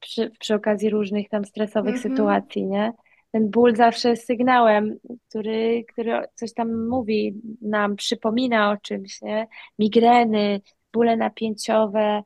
przy, 0.00 0.30
przy 0.40 0.54
okazji 0.54 0.90
różnych 0.90 1.28
tam 1.28 1.44
stresowych 1.44 1.94
mm 1.94 2.00
-hmm. 2.00 2.10
sytuacji, 2.10 2.66
nie? 2.66 2.92
Ten 3.32 3.50
ból 3.50 3.76
zawsze 3.76 4.10
jest 4.10 4.26
sygnałem, 4.26 4.98
który, 5.28 5.84
który 5.88 6.20
coś 6.34 6.52
tam 6.52 6.88
mówi, 6.88 7.34
nam 7.62 7.96
przypomina 7.96 8.70
o 8.70 8.76
czymś, 8.76 9.22
nie? 9.22 9.46
Migreny, 9.78 10.60
bóle 10.92 11.16
napięciowe, 11.16 12.22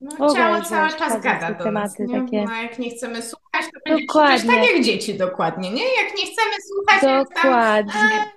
no, 0.00 0.34
ciało 0.34 0.60
cały 0.60 0.88
czas 0.90 1.20
gada 1.20 1.50
do 1.52 1.70
nas, 1.70 1.98
nie? 1.98 2.20
Takie... 2.20 2.44
No, 2.44 2.54
jak 2.62 2.78
nie 2.78 2.90
chcemy 2.90 3.22
słuchać, 3.22 3.72
to 3.74 3.80
będzie 3.84 4.06
dokładnie. 4.06 4.52
tak 4.52 4.66
jak 4.66 4.84
dzieci 4.84 5.14
dokładnie, 5.14 5.70
nie? 5.70 5.82
Jak 5.82 6.16
nie 6.16 6.24
chcemy 6.26 6.54
słuchać, 6.68 7.26
dokładnie. 7.26 7.92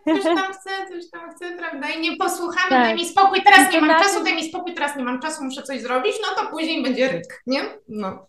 tam, 0.05 0.15
coś 0.15 0.23
tam 0.23 0.53
chcę, 0.53 0.69
coś 0.89 1.09
tam 1.09 1.31
chcę, 1.31 1.57
prawda? 1.57 1.89
I 1.89 2.01
nie 2.01 2.17
posłuchamy, 2.17 2.69
tak. 2.69 2.83
daj 2.83 2.95
mi 2.95 3.05
spokój, 3.05 3.43
teraz 3.43 3.73
nie 3.73 3.81
mam 3.81 4.01
czasu, 4.01 4.23
daj 4.23 4.35
mi 4.35 4.49
spokój, 4.49 4.73
teraz 4.73 4.95
nie 4.95 5.03
mam 5.03 5.19
czasu, 5.19 5.43
muszę 5.43 5.63
coś 5.63 5.81
zrobić, 5.81 6.13
no 6.21 6.43
to 6.43 6.51
później 6.51 6.83
będzie 6.83 7.07
ryk, 7.07 7.43
nie? 7.47 7.61
No. 7.87 8.25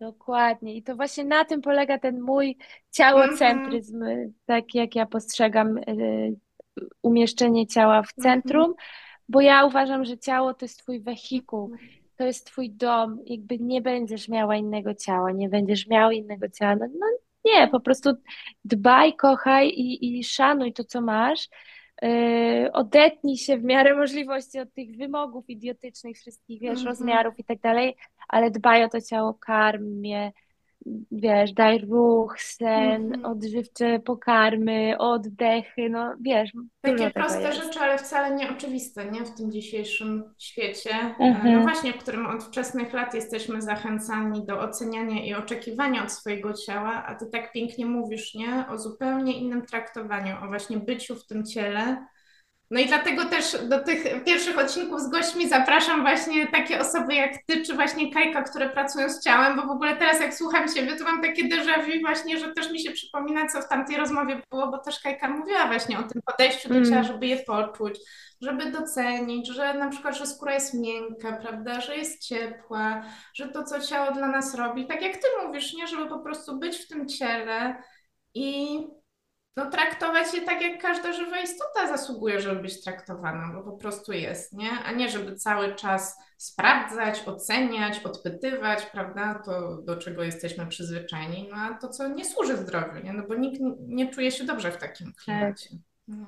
Dokładnie. 0.00 0.74
I 0.74 0.82
to 0.82 0.96
właśnie 0.96 1.24
na 1.24 1.44
tym 1.44 1.60
polega 1.60 1.98
ten 1.98 2.20
mój 2.20 2.56
ciałocentryzm, 2.90 4.02
mm 4.02 4.18
-hmm. 4.18 4.32
tak 4.46 4.64
jak 4.74 4.94
ja 4.94 5.06
postrzegam 5.06 5.78
y, 5.78 6.36
umieszczenie 7.02 7.66
ciała 7.66 8.02
w 8.02 8.12
centrum. 8.12 8.64
Mm 8.64 8.72
-hmm 8.72 9.07
bo 9.28 9.40
ja 9.40 9.64
uważam, 9.64 10.04
że 10.04 10.18
ciało 10.18 10.54
to 10.54 10.64
jest 10.64 10.78
twój 10.78 11.00
wehikuł, 11.00 11.70
to 12.16 12.24
jest 12.24 12.46
twój 12.46 12.70
dom, 12.70 13.18
jakby 13.26 13.58
nie 13.58 13.80
będziesz 13.80 14.28
miała 14.28 14.56
innego 14.56 14.94
ciała, 14.94 15.32
nie 15.32 15.48
będziesz 15.48 15.86
miał 15.86 16.10
innego 16.10 16.48
ciała, 16.48 16.76
no, 16.76 16.86
no 16.98 17.06
nie, 17.44 17.68
po 17.68 17.80
prostu 17.80 18.10
dbaj, 18.64 19.16
kochaj 19.16 19.68
i, 19.68 20.18
i 20.18 20.24
szanuj 20.24 20.72
to, 20.72 20.84
co 20.84 21.00
masz, 21.00 21.48
yy, 22.02 22.72
odetnij 22.72 23.36
się 23.36 23.58
w 23.58 23.64
miarę 23.64 23.96
możliwości 23.96 24.60
od 24.60 24.74
tych 24.74 24.96
wymogów 24.96 25.50
idiotycznych 25.50 26.16
wszystkich, 26.16 26.60
wiesz, 26.60 26.70
mm 26.70 26.84
-hmm. 26.84 26.86
rozmiarów 26.86 27.38
i 27.38 27.44
tak 27.44 27.60
dalej, 27.60 27.96
ale 28.28 28.50
dbaj 28.50 28.84
o 28.84 28.88
to 28.88 29.00
ciało, 29.00 29.34
karm 29.34 30.04
je, 30.04 30.32
wiesz, 31.10 31.52
daj 31.52 31.78
ruch, 31.78 32.40
sen, 32.40 32.68
mm 33.04 33.10
-hmm. 33.10 33.30
odżywcze 33.30 33.98
pokarmy, 33.98 34.98
oddechy, 34.98 35.90
no 35.90 36.14
wiesz. 36.20 36.50
Takie 36.80 37.10
proste 37.10 37.52
rzeczy, 37.52 37.80
ale 37.80 37.98
wcale 37.98 38.36
nie 38.36 38.50
oczywiste, 38.50 39.10
nie? 39.10 39.24
W 39.24 39.34
tym 39.34 39.52
dzisiejszym 39.52 40.34
świecie. 40.38 40.90
Mm 41.20 41.34
-hmm. 41.34 41.52
No 41.52 41.60
właśnie, 41.60 41.92
w 41.92 41.98
którym 41.98 42.26
od 42.26 42.44
wczesnych 42.44 42.92
lat 42.92 43.14
jesteśmy 43.14 43.62
zachęcani 43.62 44.46
do 44.46 44.60
oceniania 44.60 45.24
i 45.24 45.34
oczekiwania 45.34 46.04
od 46.04 46.12
swojego 46.12 46.52
ciała, 46.52 47.04
a 47.06 47.14
ty 47.14 47.26
tak 47.26 47.52
pięknie 47.52 47.86
mówisz, 47.86 48.34
nie? 48.34 48.64
O 48.68 48.78
zupełnie 48.78 49.40
innym 49.40 49.66
traktowaniu, 49.66 50.36
o 50.44 50.46
właśnie 50.46 50.76
byciu 50.76 51.16
w 51.16 51.26
tym 51.26 51.46
ciele, 51.46 52.06
no 52.70 52.80
i 52.80 52.86
dlatego 52.86 53.24
też 53.24 53.56
do 53.68 53.80
tych 53.80 54.24
pierwszych 54.24 54.58
odcinków 54.58 55.00
z 55.00 55.08
gośćmi 55.08 55.48
zapraszam 55.48 56.02
właśnie 56.02 56.46
takie 56.46 56.80
osoby 56.80 57.14
jak 57.14 57.32
ty, 57.46 57.62
czy 57.62 57.74
właśnie 57.74 58.12
Kajka, 58.12 58.42
które 58.42 58.68
pracują 58.68 59.08
z 59.08 59.24
ciałem, 59.24 59.56
bo 59.56 59.62
w 59.66 59.70
ogóle 59.70 59.96
teraz 59.96 60.20
jak 60.20 60.34
słucham 60.34 60.74
ciebie, 60.74 60.96
to 60.96 61.04
mam 61.04 61.22
takie 61.22 61.44
déjà 61.44 61.84
vu 61.84 62.00
właśnie, 62.00 62.38
że 62.38 62.52
też 62.52 62.72
mi 62.72 62.80
się 62.80 62.90
przypomina, 62.90 63.48
co 63.48 63.62
w 63.62 63.68
tamtej 63.68 63.96
rozmowie 63.96 64.42
było, 64.50 64.70
bo 64.70 64.78
też 64.78 65.00
Kajka 65.00 65.28
mówiła 65.28 65.66
właśnie 65.66 65.98
o 65.98 66.02
tym 66.02 66.22
podejściu 66.22 66.68
do 66.68 66.74
ciała, 66.74 67.00
mm. 67.00 67.04
żeby 67.04 67.26
je 67.26 67.36
poczuć, 67.36 67.98
żeby 68.40 68.70
docenić, 68.70 69.48
że 69.48 69.74
na 69.74 69.88
przykład, 69.88 70.16
że 70.16 70.26
skóra 70.26 70.54
jest 70.54 70.74
miękka, 70.74 71.32
prawda, 71.32 71.80
że 71.80 71.96
jest 71.96 72.22
ciepła, 72.22 73.02
że 73.34 73.48
to, 73.48 73.64
co 73.64 73.80
ciało 73.80 74.12
dla 74.12 74.28
nas 74.28 74.54
robi, 74.54 74.86
tak 74.86 75.02
jak 75.02 75.16
ty 75.16 75.26
mówisz, 75.46 75.74
nie, 75.74 75.86
żeby 75.86 76.08
po 76.08 76.18
prostu 76.18 76.58
być 76.58 76.76
w 76.76 76.88
tym 76.88 77.08
ciele 77.08 77.82
i 78.34 78.78
no, 79.56 79.70
traktować 79.70 80.34
je 80.34 80.40
tak, 80.40 80.62
jak 80.62 80.82
każda 80.82 81.12
żywa 81.12 81.40
istota 81.40 81.88
zasługuje, 81.88 82.40
żeby 82.40 82.62
być 82.62 82.84
traktowana, 82.84 83.52
bo 83.54 83.62
po 83.62 83.76
prostu 83.76 84.12
jest, 84.12 84.52
nie? 84.52 84.70
A 84.70 84.92
nie, 84.92 85.08
żeby 85.08 85.36
cały 85.36 85.74
czas 85.74 86.18
sprawdzać, 86.36 87.28
oceniać, 87.28 87.98
odpytywać, 87.98 88.86
prawda? 88.86 89.42
To, 89.44 89.76
do 89.82 89.96
czego 89.96 90.22
jesteśmy 90.22 90.66
przyzwyczajeni, 90.66 91.48
no 91.50 91.56
a 91.56 91.74
to, 91.74 91.88
co 91.88 92.08
nie 92.08 92.24
służy 92.24 92.56
zdrowiu, 92.56 93.04
nie? 93.04 93.12
No 93.12 93.22
bo 93.28 93.34
nikt 93.34 93.60
nie 93.80 94.08
czuje 94.10 94.30
się 94.30 94.44
dobrze 94.44 94.72
w 94.72 94.76
takim 94.76 95.12
klimacie. 95.12 95.70
No. 96.08 96.26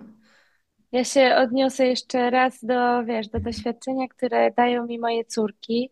Ja 0.93 1.05
się 1.05 1.37
odniosę 1.37 1.87
jeszcze 1.87 2.31
raz 2.31 2.65
do, 2.65 3.05
wiesz, 3.05 3.29
do 3.29 3.41
doświadczenia, 3.41 4.09
które 4.09 4.51
dają 4.51 4.87
mi 4.87 4.99
moje 4.99 5.25
córki. 5.25 5.91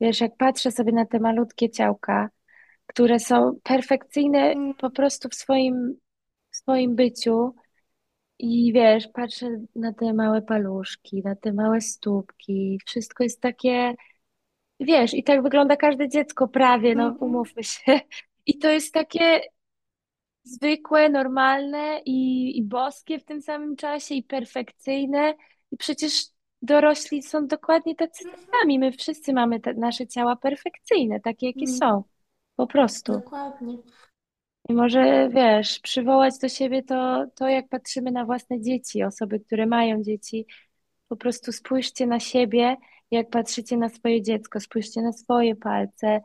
Wiesz, 0.00 0.20
jak 0.20 0.36
patrzę 0.36 0.70
sobie 0.70 0.92
na 0.92 1.06
te 1.06 1.20
malutkie 1.20 1.70
ciałka, 1.70 2.28
które 2.86 3.20
są 3.20 3.52
perfekcyjne 3.62 4.54
po 4.78 4.90
prostu 4.90 5.28
w 5.28 5.34
swoim 5.34 5.96
swoim 6.62 6.96
byciu 6.96 7.54
i 8.38 8.72
wiesz, 8.72 9.08
patrzę 9.08 9.60
na 9.74 9.92
te 9.92 10.14
małe 10.14 10.42
paluszki, 10.42 11.22
na 11.24 11.36
te 11.36 11.52
małe 11.52 11.80
stópki, 11.80 12.78
wszystko 12.86 13.22
jest 13.22 13.40
takie, 13.40 13.94
wiesz, 14.80 15.14
i 15.14 15.24
tak 15.24 15.42
wygląda 15.42 15.76
każde 15.76 16.08
dziecko 16.08 16.48
prawie, 16.48 16.94
no 16.94 17.04
mhm. 17.04 17.22
umówmy 17.30 17.64
się. 17.64 18.00
I 18.46 18.58
to 18.58 18.70
jest 18.70 18.94
takie 18.94 19.40
zwykłe, 20.44 21.08
normalne 21.08 22.00
i, 22.06 22.58
i 22.58 22.62
boskie 22.62 23.18
w 23.18 23.24
tym 23.24 23.42
samym 23.42 23.76
czasie 23.76 24.14
i 24.14 24.22
perfekcyjne. 24.22 25.34
I 25.70 25.76
przecież 25.76 26.24
dorośli 26.62 27.22
są 27.22 27.46
dokładnie 27.46 27.94
tacy 27.94 28.24
sami. 28.52 28.78
My 28.78 28.92
wszyscy 28.92 29.32
mamy 29.32 29.60
te, 29.60 29.74
nasze 29.74 30.06
ciała 30.06 30.36
perfekcyjne, 30.36 31.20
takie 31.20 31.46
jakie 31.46 31.64
mm. 31.66 31.76
są. 31.76 32.04
Po 32.56 32.66
prostu. 32.66 33.12
Dokładnie. 33.12 33.78
I 34.68 34.74
może 34.74 35.28
wiesz, 35.28 35.80
przywołać 35.80 36.38
do 36.38 36.48
siebie 36.48 36.82
to, 36.82 37.26
to, 37.34 37.48
jak 37.48 37.68
patrzymy 37.68 38.12
na 38.12 38.24
własne 38.24 38.60
dzieci, 38.60 39.02
osoby, 39.02 39.40
które 39.40 39.66
mają 39.66 40.02
dzieci. 40.02 40.46
Po 41.08 41.16
prostu 41.16 41.52
spójrzcie 41.52 42.06
na 42.06 42.20
siebie, 42.20 42.76
jak 43.10 43.30
patrzycie 43.30 43.76
na 43.76 43.88
swoje 43.88 44.22
dziecko, 44.22 44.60
spójrzcie 44.60 45.02
na 45.02 45.12
swoje 45.12 45.56
palce, 45.56 46.20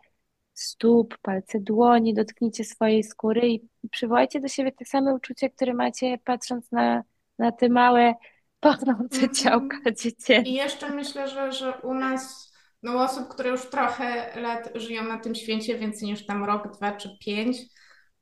stóp, 0.54 1.18
palce 1.22 1.60
dłoni, 1.60 2.14
dotknijcie 2.14 2.64
swojej 2.64 3.04
skóry 3.04 3.50
i 3.50 3.90
przywołajcie 3.92 4.40
do 4.40 4.48
siebie 4.48 4.72
te 4.72 4.86
same 4.86 5.14
uczucia, 5.14 5.50
które 5.50 5.74
macie 5.74 6.18
patrząc 6.24 6.72
na, 6.72 7.04
na 7.40 7.52
te 7.52 7.70
małe, 7.70 8.14
pachnące 8.60 9.18
mm 9.18 9.30
-hmm. 9.30 9.44
ciałka 9.44 9.78
dziecięce. 9.92 10.50
I 10.50 10.54
jeszcze 10.54 10.90
myślę, 10.90 11.28
że, 11.28 11.52
że 11.52 11.74
u 11.84 11.94
nas, 11.94 12.54
no 12.84 13.04
osób, 13.04 13.28
które 13.28 13.50
już 13.50 13.70
trochę 13.70 14.40
lat 14.42 14.70
żyją 14.76 15.04
na 15.04 15.18
tym 15.18 15.36
świecie, 15.36 15.78
więcej 15.78 16.08
niż 16.08 16.26
tam 16.26 16.44
rok, 16.44 16.78
dwa 16.78 16.92
czy 16.92 17.10
pięć, 17.26 17.58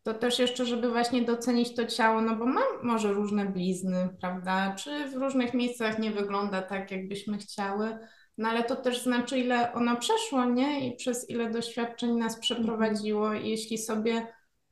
to 0.06 0.14
też 0.14 0.40
jeszcze, 0.40 0.66
żeby 0.66 0.90
właśnie 0.90 1.22
docenić 1.22 1.76
to 1.76 1.86
ciało, 1.86 2.22
no 2.22 2.36
bo 2.36 2.46
mam 2.46 2.64
może 2.84 3.14
różne 3.14 3.46
blizny, 3.46 4.10
prawda? 4.22 4.76
Czy 4.76 5.08
w 5.10 5.14
różnych 5.14 5.54
miejscach 5.54 6.00
nie 6.00 6.12
wygląda 6.12 6.62
tak, 6.62 6.92
jakbyśmy 6.92 7.38
chciały, 7.38 7.98
no 8.38 8.50
ale 8.50 8.64
to 8.64 8.76
też 8.76 9.04
znaczy, 9.04 9.40
ile 9.40 9.74
ono 9.74 9.96
przeszło, 9.96 10.46
nie? 10.46 10.88
I 10.88 10.96
przez 10.96 11.30
ile 11.30 11.50
doświadczeń 11.50 12.12
nas 12.12 12.40
przeprowadziło. 12.40 13.34
I 13.34 13.50
jeśli 13.50 13.78
sobie 13.78 14.28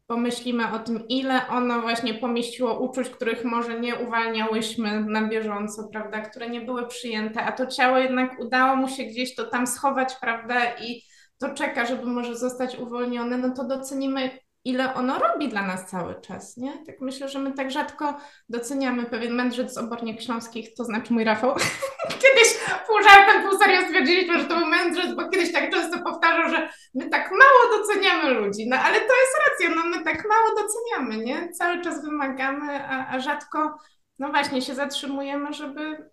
pomyślimy 0.08 0.72
o 0.72 0.80
tym, 0.80 1.08
ile 1.08 1.48
ono 1.48 1.82
właśnie 1.82 2.14
pomieściło 2.14 2.80
uczuć, 2.80 3.10
których 3.10 3.46
może 3.46 3.80
nie 3.80 3.96
uwalniałyśmy 3.96 5.06
na 5.06 5.28
bieżąco, 5.28 5.90
prawda, 5.92 6.22
które 6.22 6.50
nie 6.50 6.62
były 6.62 6.88
przyjęte, 6.88 7.42
a 7.42 7.52
to 7.52 7.68
ciało 7.68 7.98
jednak 7.98 8.40
udało 8.40 8.76
mu 8.76 8.90
się 8.90 9.04
gdzieś 9.04 9.36
to 9.36 9.46
tam 9.46 9.68
schować, 9.68 10.16
prawda, 10.22 10.78
i 10.78 11.02
to 11.38 11.54
czeka, 11.54 11.86
żeby 11.86 12.06
może 12.06 12.38
zostać 12.38 12.80
uwolnione, 12.80 13.38
no 13.38 13.54
to 13.56 13.68
docenimy 13.68 14.43
ile 14.66 14.94
ono 14.94 15.20
robi 15.20 15.50
dla 15.50 15.68
nas 15.68 15.90
cały 15.90 16.22
czas, 16.22 16.58
nie? 16.58 16.86
Tak 16.86 17.02
myślę, 17.02 17.30
że 17.30 17.40
my 17.40 17.54
tak 17.54 17.72
rzadko 17.72 18.18
doceniamy 18.50 19.06
pewien 19.06 19.34
mędrzec 19.34 19.74
z 19.74 19.78
obornik 19.78 20.22
śląskich, 20.22 20.74
to 20.74 20.84
znaczy 20.84 21.14
mój 21.14 21.24
Rafał. 21.24 21.56
kiedyś 22.24 22.58
pół 22.88 23.04
żartem, 23.04 23.50
pół 23.50 23.60
serio 23.60 23.82
stwierdziliśmy, 23.82 24.40
że 24.40 24.46
to 24.46 24.58
był 24.58 24.66
mędrzec, 24.66 25.16
bo 25.16 25.30
kiedyś 25.30 25.54
tak 25.54 25.72
często 25.72 26.04
powtarzał, 26.04 26.50
że 26.50 26.70
my 26.94 27.10
tak 27.10 27.32
mało 27.32 27.80
doceniamy 27.80 28.34
ludzi, 28.34 28.70
no 28.70 28.78
ale 28.78 29.00
to 29.00 29.14
jest 29.16 29.38
racja, 29.50 29.76
no 29.76 29.86
my 29.86 30.04
tak 30.04 30.24
mało 30.30 30.62
doceniamy, 30.62 31.26
nie? 31.26 31.52
Cały 31.52 31.82
czas 31.82 32.06
wymagamy, 32.06 32.88
a, 32.88 33.08
a 33.08 33.20
rzadko, 33.20 33.78
no 34.20 34.30
właśnie, 34.30 34.62
się 34.62 34.76
zatrzymujemy, 34.76 35.54
żeby 35.54 36.10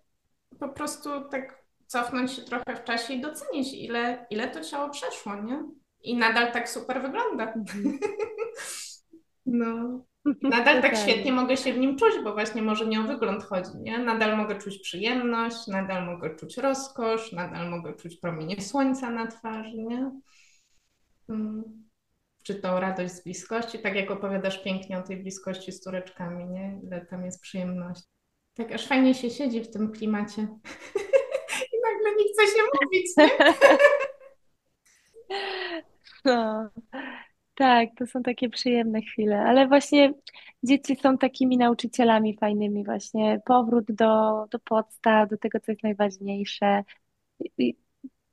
po 0.61 0.68
prostu 0.68 1.28
tak 1.28 1.61
cofnąć 1.86 2.32
się 2.32 2.42
trochę 2.42 2.76
w 2.76 2.84
czasie 2.84 3.14
i 3.14 3.20
docenić, 3.20 3.74
ile, 3.74 4.26
ile 4.30 4.48
to 4.48 4.61
ciało 4.61 4.90
przeszło, 4.90 5.34
nie? 5.34 5.64
I 6.03 6.16
nadal 6.16 6.53
tak 6.53 6.68
super 6.68 7.03
wygląda. 7.03 7.53
Mhm. 7.53 7.98
no. 9.46 10.05
Nadal 10.42 10.82
tak 10.82 10.96
świetnie 10.96 11.32
mogę 11.32 11.57
się 11.57 11.72
w 11.72 11.78
nim 11.78 11.96
czuć, 11.96 12.12
bo 12.24 12.32
właśnie 12.32 12.62
może 12.62 12.86
nie 12.86 13.01
o 13.01 13.05
wygląd 13.05 13.44
chodzi, 13.44 13.70
nie? 13.80 13.98
Nadal 13.98 14.36
mogę 14.36 14.59
czuć 14.59 14.78
przyjemność, 14.78 15.66
nadal 15.66 16.07
mogę 16.07 16.36
czuć 16.36 16.57
rozkosz, 16.57 17.32
nadal 17.32 17.70
mogę 17.70 17.94
czuć 17.94 18.16
promienie 18.16 18.61
słońca 18.61 19.11
na 19.11 19.26
twarzy, 19.26 19.76
nie? 19.76 20.11
Hmm. 21.26 21.64
Czy 22.42 22.55
to 22.55 22.80
radość 22.80 23.14
z 23.14 23.24
bliskości, 23.24 23.78
tak 23.78 23.94
jak 23.94 24.11
opowiadasz 24.11 24.62
pięknie 24.62 24.98
o 24.98 25.03
tej 25.03 25.16
bliskości 25.16 25.72
z 25.72 25.80
tureczkami, 25.80 26.44
nie? 26.44 26.80
Ile 26.84 27.07
tam 27.07 27.24
jest 27.24 27.40
przyjemności. 27.40 28.09
Tak 28.55 28.72
aż 28.72 28.86
fajnie 28.86 29.14
się 29.14 29.30
siedzi 29.30 29.61
w 29.61 29.70
tym 29.70 29.92
klimacie. 29.92 30.42
I 31.72 31.76
nagle 31.82 32.16
nie 32.18 32.24
chce 32.32 32.46
się 32.46 32.62
mówić, 32.82 33.16
nie? 33.16 33.30
No, 36.24 36.70
tak, 37.54 37.88
to 37.98 38.06
są 38.06 38.22
takie 38.22 38.48
przyjemne 38.48 39.02
chwile, 39.02 39.40
ale 39.40 39.68
właśnie 39.68 40.12
dzieci 40.62 40.96
są 40.96 41.18
takimi 41.18 41.56
nauczycielami 41.58 42.36
fajnymi 42.36 42.84
właśnie. 42.84 43.40
Powrót 43.44 43.92
do, 43.92 44.44
do 44.50 44.58
podstaw, 44.58 45.28
do 45.28 45.38
tego, 45.38 45.60
co 45.60 45.72
jest 45.72 45.82
najważniejsze. 45.82 46.84
I 47.58 47.76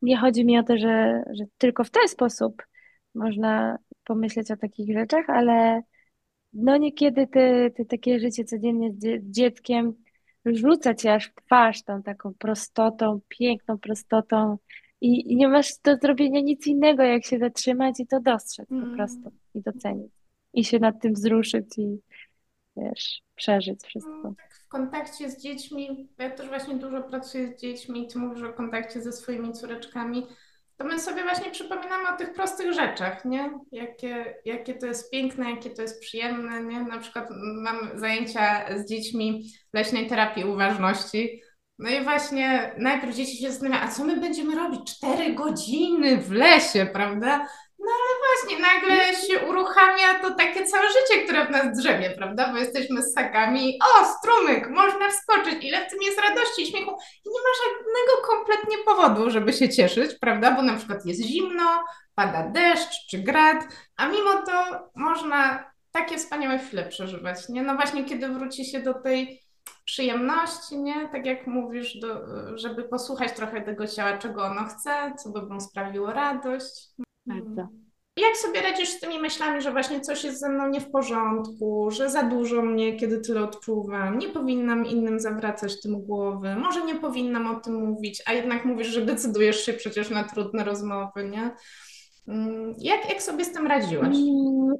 nie 0.01 0.17
chodzi 0.17 0.45
mi 0.45 0.59
o 0.59 0.63
to, 0.63 0.77
że, 0.77 1.23
że 1.33 1.45
tylko 1.57 1.83
w 1.83 1.89
ten 1.89 2.07
sposób 2.07 2.63
można 3.15 3.77
pomyśleć 4.03 4.51
o 4.51 4.57
takich 4.57 4.93
rzeczach, 4.97 5.29
ale 5.29 5.81
no 6.53 6.77
niekiedy 6.77 7.27
te, 7.27 7.71
te 7.71 7.85
takie 7.85 8.19
życie 8.19 8.43
codziennie 8.45 8.91
z 8.91 9.31
dzieckiem 9.31 9.93
rzuca 10.45 10.93
cię 10.93 11.13
aż 11.13 11.27
w 11.27 11.35
twarz 11.35 11.83
tą 11.83 12.03
taką 12.03 12.33
prostotą, 12.33 13.21
piękną 13.27 13.77
prostotą 13.77 14.57
i, 15.02 15.36
nie 15.36 15.48
masz 15.48 15.74
do 15.84 15.98
zrobienia 15.98 16.41
nic 16.41 16.68
innego, 16.68 17.04
jak 17.04 17.26
się 17.26 17.39
zatrzymać 17.39 18.00
i 18.00 18.08
to 18.08 18.20
dostrzec 18.20 18.72
mm. 18.72 18.89
po 18.89 18.95
prostu 18.95 19.32
i 19.54 19.62
docenić. 19.62 20.12
I 20.54 20.64
się 20.64 20.80
nad 20.80 21.02
tym 21.02 21.14
wzruszyć 21.14 21.78
i 21.78 22.00
wiesz, 22.78 23.22
przeżyć 23.36 23.84
wszystko. 23.84 24.22
No, 24.24 24.34
tak 24.38 24.54
w 24.56 24.68
kontakcie 24.68 25.30
z 25.30 25.41
dziećmi, 25.41 26.10
ja 26.18 26.30
też 26.30 26.48
właśnie 26.48 26.76
dużo 26.76 27.04
pracuję 27.04 27.48
z 27.48 27.62
dziećmi, 27.62 28.08
ty 28.08 28.20
mówisz 28.20 28.43
o 28.43 28.54
kontakcie 28.54 29.02
ze 29.02 29.12
swoimi 29.12 29.54
córeczkami, 29.54 30.28
to 30.78 30.86
my 30.86 31.00
sobie 31.00 31.24
właśnie 31.24 31.52
przypominamy 31.52 32.10
o 32.10 32.18
tych 32.18 32.34
prostych 32.34 32.74
rzeczach, 32.74 33.26
nie? 33.26 33.60
Jakie, 33.72 34.36
jakie 34.45 34.74
to 34.74 34.86
jest 34.86 35.12
piękne, 35.12 35.52
jakie 35.52 35.70
to 35.70 35.82
jest 35.82 36.02
przyjemne, 36.02 36.64
nie? 36.64 36.84
Na 36.84 37.00
przykład 37.00 37.30
mam 37.64 38.00
zajęcia 38.00 38.66
z 38.78 38.89
dziećmi 38.89 39.52
leśnej 39.74 40.08
terapii 40.08 40.45
uważności, 40.45 41.41
no 41.80 41.89
i 41.89 42.03
właśnie 42.03 42.75
najpierw 42.78 43.15
dzieci 43.15 43.38
się 43.38 43.51
zastanawiają, 43.51 43.84
a 43.84 43.91
co 43.91 44.03
my 44.03 44.17
będziemy 44.17 44.55
robić? 44.55 44.95
Cztery 44.95 45.34
godziny 45.34 46.17
w 46.17 46.32
lesie, 46.32 46.86
prawda? 46.93 47.47
No 47.80 47.91
ale 47.91 48.17
właśnie, 48.28 48.59
nagle 48.59 49.15
się 49.15 49.47
uruchamia 49.47 50.19
to 50.21 50.36
takie 50.36 50.65
całe 50.65 50.88
życie, 50.88 51.23
które 51.23 51.45
w 51.45 51.49
nas 51.49 51.78
drzemie, 51.78 52.09
prawda? 52.09 52.51
Bo 52.51 52.57
jesteśmy 52.57 53.03
ssakami. 53.03 53.80
O, 53.86 54.05
strumyk, 54.05 54.69
można 54.69 55.09
wskoczyć, 55.09 55.63
ile 55.63 55.86
w 55.86 55.89
tym 55.89 55.99
jest 56.01 56.21
radości 56.21 56.61
i 56.61 56.65
śmiechu. 56.65 56.91
I 57.25 57.30
nie 57.30 57.39
ma 57.39 57.49
żadnego 57.63 58.28
kompletnie 58.28 58.78
powodu, 58.86 59.30
żeby 59.30 59.53
się 59.53 59.69
cieszyć, 59.69 60.11
prawda? 60.21 60.51
Bo 60.51 60.61
na 60.61 60.75
przykład 60.75 61.05
jest 61.05 61.21
zimno, 61.21 61.84
pada 62.15 62.43
deszcz 62.43 63.07
czy 63.09 63.17
grad, 63.17 63.63
a 63.97 64.07
mimo 64.07 64.34
to 64.34 64.89
można 64.95 65.71
takie 65.91 66.17
wspaniałe 66.17 66.59
chwile 66.59 66.86
przeżywać, 66.86 67.49
nie? 67.49 67.63
No 67.63 67.75
właśnie, 67.75 68.05
kiedy 68.05 68.30
wróci 68.30 68.65
się 68.65 68.80
do 68.80 68.93
tej 68.93 69.41
przyjemności, 69.88 70.77
nie? 70.77 71.09
Tak 71.11 71.25
jak 71.25 71.47
mówisz, 71.47 71.99
do, 71.99 72.07
żeby 72.57 72.83
posłuchać 72.83 73.33
trochę 73.33 73.61
tego 73.61 73.88
ciała, 73.88 74.17
czego 74.17 74.43
ono 74.43 74.63
chce, 74.65 75.13
co 75.23 75.29
by 75.29 75.41
mu 75.41 75.61
sprawiło 75.61 76.13
radość. 76.13 76.89
Bardzo. 77.25 77.67
Jak 78.17 78.38
sobie 78.38 78.61
radzisz 78.61 78.89
z 78.89 78.99
tymi 78.99 79.19
myślami, 79.19 79.61
że 79.61 79.71
właśnie 79.71 80.01
coś 80.01 80.23
jest 80.23 80.39
ze 80.39 80.49
mną 80.49 80.69
nie 80.69 80.81
w 80.81 80.91
porządku, 80.91 81.91
że 81.91 82.09
za 82.09 82.23
dużo 82.23 82.61
mnie, 82.61 82.95
kiedy 82.95 83.21
tyle 83.21 83.43
odczuwam, 83.43 84.19
nie 84.19 84.29
powinnam 84.29 84.85
innym 84.85 85.19
zawracać 85.19 85.81
tym 85.81 86.01
głowy, 86.01 86.55
może 86.55 86.85
nie 86.85 86.95
powinnam 86.95 87.47
o 87.47 87.59
tym 87.59 87.73
mówić, 87.73 88.23
a 88.25 88.33
jednak 88.33 88.65
mówisz, 88.65 88.88
że 88.88 89.05
decydujesz 89.05 89.65
się 89.65 89.73
przecież 89.73 90.09
na 90.09 90.23
trudne 90.23 90.63
rozmowy, 90.63 91.29
nie? 91.29 91.55
Mm, 92.27 92.73
jak, 92.77 93.09
jak 93.09 93.21
sobie 93.21 93.45
z 93.45 93.53
tym 93.53 93.67
radziłaś? 93.67 94.17
Mm. 94.17 94.75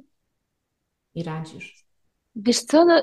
I 1.14 1.22
radzisz? 1.22 1.84
Wiesz 2.36 2.60
co, 2.60 2.84
no, 2.84 3.02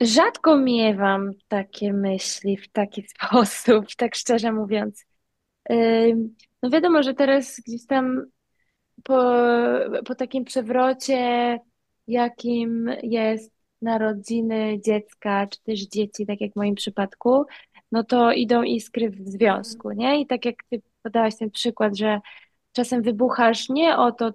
Rzadko 0.00 0.58
miewam 0.58 1.30
takie 1.48 1.92
myśli 1.92 2.56
w 2.56 2.68
taki 2.68 3.02
sposób, 3.14 3.86
tak 3.96 4.14
szczerze 4.14 4.52
mówiąc. 4.52 5.06
No 6.62 6.70
wiadomo, 6.70 7.02
że 7.02 7.14
teraz 7.14 7.60
gdzieś 7.66 7.86
tam 7.86 8.26
po, 9.04 9.32
po 10.04 10.14
takim 10.14 10.44
przewrocie, 10.44 11.58
jakim 12.06 12.90
jest 13.02 13.52
narodziny 13.82 14.80
dziecka, 14.84 15.46
czy 15.46 15.62
też 15.62 15.80
dzieci, 15.80 16.26
tak 16.26 16.40
jak 16.40 16.52
w 16.52 16.56
moim 16.56 16.74
przypadku, 16.74 17.44
no 17.92 18.04
to 18.04 18.32
idą 18.32 18.62
iskry 18.62 19.10
w 19.10 19.28
związku, 19.28 19.92
nie? 19.92 20.20
I 20.20 20.26
tak 20.26 20.44
jak 20.44 20.56
ty 20.70 20.82
podałaś 21.02 21.36
ten 21.36 21.50
przykład, 21.50 21.96
że 21.96 22.20
czasem 22.72 23.02
wybuchasz 23.02 23.68
nie 23.68 23.96
o 23.96 24.12
to, 24.12 24.32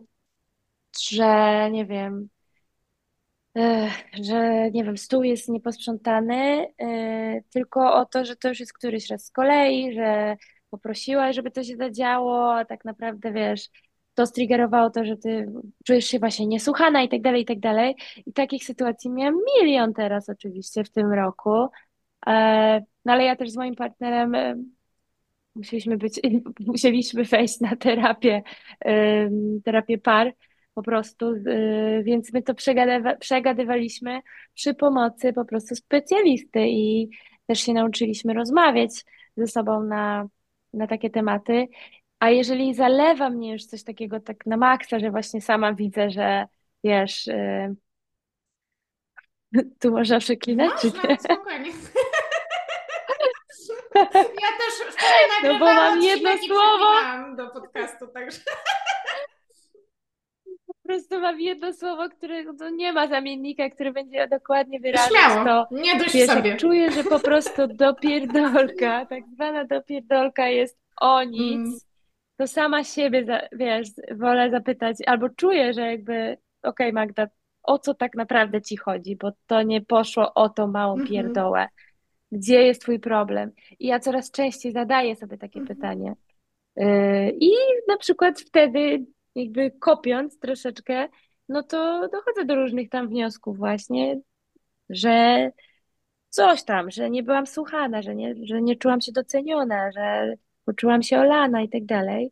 że 1.02 1.70
nie 1.72 1.86
wiem, 1.86 2.30
że 4.24 4.72
nie 4.72 4.84
wiem, 4.84 4.98
stół 4.98 5.24
jest 5.24 5.50
nieposprzątany, 5.50 6.68
tylko 7.54 7.94
o 7.94 8.06
to, 8.06 8.26
że 8.26 8.36
to 8.36 8.50
już 8.50 8.60
jest 8.60 8.74
któryś 8.74 9.10
raz 9.10 9.26
z 9.26 9.32
kolei, 9.32 9.94
że 9.94 10.38
poprosiłaś, 10.70 11.36
żeby 11.36 11.52
to 11.52 11.64
się 11.64 11.76
zadziało, 11.76 12.56
a 12.56 12.66
tak 12.66 12.86
naprawdę 12.86 13.32
wiesz, 13.32 13.70
to 14.14 14.26
striggerowało 14.26 14.90
to, 14.90 15.06
że 15.06 15.18
ty 15.18 15.52
czujesz 15.86 16.06
się 16.06 16.20
właśnie 16.20 16.48
niesłuchana 16.48 17.02
i 17.04 17.10
tak 17.10 17.22
dalej, 17.22 17.42
i 17.42 17.46
tak 17.46 17.60
dalej. 17.60 17.96
I 18.26 18.34
takich 18.34 18.64
sytuacji 18.64 19.10
miałam 19.10 19.36
milion 19.58 19.94
teraz 19.94 20.30
oczywiście 20.30 20.84
w 20.84 20.90
tym 20.90 21.14
roku. 21.14 21.68
E, 22.28 22.82
no 23.06 23.14
ale 23.14 23.24
ja 23.24 23.36
też 23.36 23.52
z 23.52 23.58
moim 23.58 23.76
partnerem 23.76 24.36
musieliśmy 25.56 25.98
być, 25.98 26.20
musieliśmy 26.60 27.24
wejść 27.24 27.60
na 27.60 27.76
terapię, 27.76 28.42
terapię 29.64 29.98
par, 29.98 30.34
po 30.74 30.84
prostu, 30.84 31.32
y, 31.34 32.02
więc 32.04 32.34
my 32.34 32.42
to 32.44 32.54
przegadywa, 32.56 33.16
przegadywaliśmy 33.16 34.22
przy 34.54 34.74
pomocy 34.74 35.34
po 35.34 35.46
prostu 35.46 35.76
specjalisty 35.76 36.60
i 36.68 37.10
też 37.48 37.60
się 37.60 37.74
nauczyliśmy 37.74 38.34
rozmawiać 38.34 39.06
ze 39.38 39.48
sobą 39.48 39.84
na, 39.84 40.28
na 40.74 40.88
takie 40.88 41.10
tematy. 41.10 41.68
A 42.20 42.30
jeżeli 42.30 42.74
zalewa 42.74 43.30
mnie 43.30 43.52
już 43.52 43.66
coś 43.66 43.84
takiego 43.84 44.20
tak 44.20 44.46
na 44.46 44.58
maksa, 44.58 45.00
że 45.00 45.12
właśnie 45.12 45.42
sama 45.42 45.74
widzę, 45.74 46.10
że 46.10 46.46
wiesz, 46.84 47.28
yy, 47.28 47.76
tu 49.80 49.92
można 49.92 50.20
przeklinać, 50.20 50.84
Można, 50.84 51.02
czy 51.02 51.08
nie? 51.08 51.18
spokojnie. 51.20 51.72
Ja 54.16 54.48
też 54.58 54.94
wczoraj 54.94 55.54
No 55.54 55.60
bo 55.60 55.66
mam 55.66 56.02
jedno 56.02 56.30
słowo. 56.48 56.92
do 57.36 57.50
podcastu, 57.50 58.08
także... 58.08 58.40
Po 60.92 60.96
prostu 60.98 61.20
mam 61.22 61.40
jedno 61.42 61.74
słowo, 61.74 62.10
którego 62.10 62.54
to 62.54 62.70
nie 62.70 62.94
ma 62.94 63.08
zamiennika, 63.08 63.70
który 63.70 63.92
będzie 63.92 64.28
dokładnie 64.28 64.80
wyrażać 64.80 65.08
Śmiało, 65.10 65.46
to. 65.46 65.76
nie 65.76 65.96
dość 65.96 66.14
Wiesz, 66.14 66.28
sobie. 66.30 66.58
czuję, 66.58 66.92
że 66.92 67.04
po 67.04 67.20
prostu 67.20 67.68
dopierdolka, 67.68 69.06
tak 69.10 69.24
zwana 69.34 69.66
dopierdolka 69.66 70.48
jest 70.50 70.78
o 71.02 71.24
nic, 71.24 71.56
Mm. 71.58 71.80
to 72.38 72.48
sama 72.48 72.84
siebie, 72.84 73.50
wiesz, 73.52 73.88
wolę 74.16 74.50
zapytać, 74.52 74.98
albo 75.06 75.30
czuję, 75.30 75.74
że 75.74 75.82
jakby, 75.82 76.38
okej 76.64 76.94
Magda, 76.94 77.28
o 77.64 77.80
co 77.80 77.94
tak 77.94 78.16
naprawdę 78.16 78.62
ci 78.62 78.78
chodzi, 78.78 79.16
bo 79.16 79.32
to 79.48 79.62
nie 79.62 79.82
poszło 79.82 80.34
o 80.34 80.50
tą 80.50 80.68
małą 80.68 80.94
Mhm. 80.94 81.10
pierdołę. 81.10 81.68
Gdzie 82.32 82.64
jest 82.64 82.82
twój 82.82 83.00
problem? 83.00 83.52
I 83.80 83.88
ja 83.88 84.00
coraz 84.00 84.32
częściej 84.32 84.72
zadaję 84.72 85.16
sobie 85.16 85.38
takie 85.38 85.60
Mhm. 85.60 85.78
pytanie. 85.78 86.14
Yy, 86.76 87.32
I 87.40 87.52
na 87.88 87.98
przykład 87.98 88.42
wtedy, 88.42 89.06
jakby 89.36 89.72
kopiąc 89.72 90.40
troszeczkę, 90.40 91.08
no 91.50 91.64
to 91.64 92.10
dochodzę 92.12 92.46
do 92.46 92.56
różnych 92.56 92.90
tam 92.90 93.08
wniosków 93.08 93.58
właśnie, 93.58 94.20
że 94.90 95.52
coś 96.30 96.64
tam, 96.64 96.92
że 96.92 97.10
nie 97.10 97.24
byłam 97.24 97.48
słuchana, 97.48 98.02
że 98.02 98.16
nie, 98.16 98.36
że 98.44 98.62
nie 98.62 98.76
czułam 98.76 99.02
się 99.02 99.12
doceniona, 99.12 99.92
że 99.92 100.34
poczułam 100.66 101.04
się 101.04 101.20
olana 101.20 101.62
i 101.62 101.70
tak 101.70 101.86
dalej. 101.86 102.32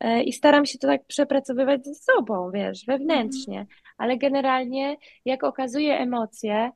E, 0.00 0.22
I 0.22 0.32
staram 0.32 0.66
się 0.66 0.78
to 0.78 0.86
tak 0.86 1.06
przepracowywać 1.06 1.84
ze 1.84 1.94
sobą, 1.94 2.50
wiesz, 2.50 2.84
wewnętrznie. 2.86 3.66
Ale 3.98 4.18
generalnie, 4.18 4.96
jak 5.24 5.44
okazuję 5.44 5.98
emocje, 5.98 6.70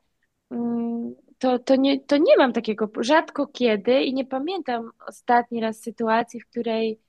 mm, 0.51 1.15
to, 1.39 1.59
to, 1.59 1.77
nie, 1.77 2.01
to 2.01 2.17
nie 2.17 2.37
mam 2.39 2.53
takiego 2.53 2.91
rzadko 3.01 3.47
kiedy 3.47 4.03
i 4.03 4.15
nie 4.15 4.25
pamiętam 4.25 4.91
ostatni 5.09 5.61
raz 5.61 5.81
sytuacji, 5.81 6.41
w 6.41 6.47
której 6.47 7.01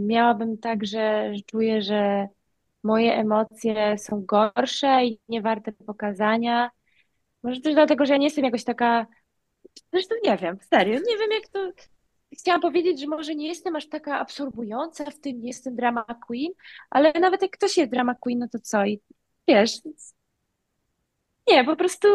miałabym 0.00 0.58
tak, 0.58 0.86
że 0.86 1.32
czuję, 1.46 1.82
że 1.82 2.28
moje 2.82 3.14
emocje 3.14 3.98
są 3.98 4.24
gorsze 4.24 5.04
i 5.04 5.20
nie 5.28 5.42
warte 5.42 5.72
pokazania. 5.72 6.70
Może 7.42 7.60
też 7.60 7.74
dlatego, 7.74 8.06
że 8.06 8.12
ja 8.12 8.18
nie 8.18 8.26
jestem 8.26 8.44
jakoś 8.44 8.64
taka. 8.64 9.06
Zresztą 9.92 10.14
nie 10.24 10.36
wiem, 10.36 10.58
serio, 10.70 11.00
nie 11.08 11.18
wiem 11.18 11.30
jak 11.32 11.48
to. 11.48 11.70
Chciałam 12.38 12.60
powiedzieć, 12.60 13.00
że 13.00 13.06
może 13.06 13.34
nie 13.34 13.48
jestem 13.48 13.76
aż 13.76 13.88
taka 13.88 14.18
absorbująca 14.18 15.10
w 15.10 15.20
tym, 15.20 15.40
nie 15.40 15.46
jestem 15.46 15.76
drama 15.76 16.04
queen, 16.26 16.52
ale 16.90 17.12
nawet 17.12 17.42
jak 17.42 17.50
ktoś 17.50 17.76
jest 17.76 17.92
drama 17.92 18.14
queen, 18.14 18.38
no 18.38 18.48
to 18.48 18.58
co? 18.58 18.86
I 18.86 19.00
wiesz, 19.48 19.78
nie, 21.48 21.64
po 21.64 21.76
prostu 21.76 22.08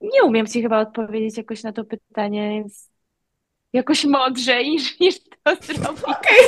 nie 0.00 0.24
umiem 0.24 0.46
ci 0.46 0.62
chyba 0.62 0.80
odpowiedzieć 0.80 1.36
jakoś 1.36 1.62
na 1.62 1.72
to 1.72 1.84
pytanie, 1.84 2.50
więc 2.50 2.91
jakoś 3.72 4.04
mądrzej 4.04 4.70
niż, 4.70 4.94
niż 5.00 5.14
to 5.44 5.54
zrobić. 5.54 6.04
Okej. 6.04 6.46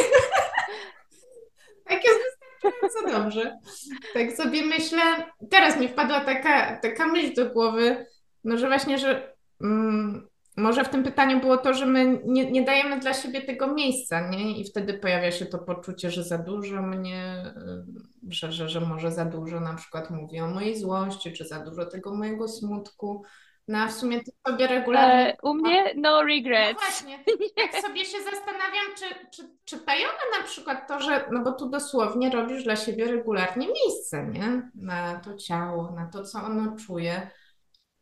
Tak 1.85 2.05
jest 2.05 2.19
wystarczająco 2.63 3.23
dobrze. 3.23 3.59
Tak 4.15 4.33
sobie 4.33 4.67
myślę, 4.67 5.03
teraz 5.51 5.81
mi 5.81 5.89
wpadła 5.89 6.21
taka, 6.21 6.77
taka 6.77 7.07
myśl 7.07 7.35
do 7.35 7.51
głowy, 7.51 8.07
no 8.45 8.59
że 8.59 8.69
właśnie, 8.69 8.99
że 8.99 9.37
mm, 9.61 10.29
może 10.57 10.85
w 10.85 10.89
tym 10.89 11.03
pytaniu 11.03 11.41
było 11.41 11.57
to, 11.57 11.75
że 11.75 11.87
my 11.87 12.21
nie, 12.25 12.51
nie 12.51 12.63
dajemy 12.63 13.01
dla 13.01 13.15
siebie 13.15 13.43
tego 13.43 13.75
miejsca, 13.75 14.31
nie? 14.31 14.59
I 14.61 14.65
wtedy 14.65 14.95
pojawia 14.95 15.33
się 15.33 15.47
to 15.47 15.59
poczucie, 15.59 16.11
że 16.11 16.25
za 16.25 16.39
dużo 16.39 16.83
mnie, 16.83 17.45
że, 18.29 18.53
że, 18.53 18.69
że 18.69 18.81
może 18.81 19.13
za 19.13 19.25
dużo 19.25 19.61
na 19.61 19.75
przykład 19.75 20.11
mówię 20.11 20.45
o 20.45 20.49
mojej 20.49 20.79
złości, 20.79 21.33
czy 21.33 21.45
za 21.45 21.59
dużo 21.59 21.87
tego 21.87 22.15
mojego 22.15 22.49
smutku. 22.49 23.25
No 23.69 23.89
w 23.89 23.93
sumie 23.93 24.21
ty 24.21 24.31
sobie 24.49 24.67
regularnie... 24.67 25.33
E, 25.33 25.37
u 25.43 25.55
mnie 25.55 25.95
no 25.95 26.03
No 26.11 26.23
regrets. 26.23 26.81
właśnie, 26.81 27.19
tak 27.57 27.83
sobie 27.83 28.05
się 28.05 28.19
zastanawiam, 28.23 28.87
czy, 28.99 29.05
czy, 29.31 29.49
czy 29.65 29.79
pająka 29.79 30.23
na 30.39 30.45
przykład 30.45 30.89
to, 30.89 31.01
że, 31.01 31.29
no 31.33 31.43
bo 31.43 31.53
tu 31.53 31.69
dosłownie 31.69 32.31
robisz 32.31 32.65
dla 32.65 32.77
siebie 32.77 33.05
regularnie 33.05 33.67
miejsce, 33.67 34.27
nie? 34.27 34.71
Na 34.75 35.21
to 35.21 35.37
ciało, 35.37 35.91
na 35.91 36.07
to, 36.07 36.25
co 36.25 36.39
ono 36.39 36.77
czuje. 36.77 37.31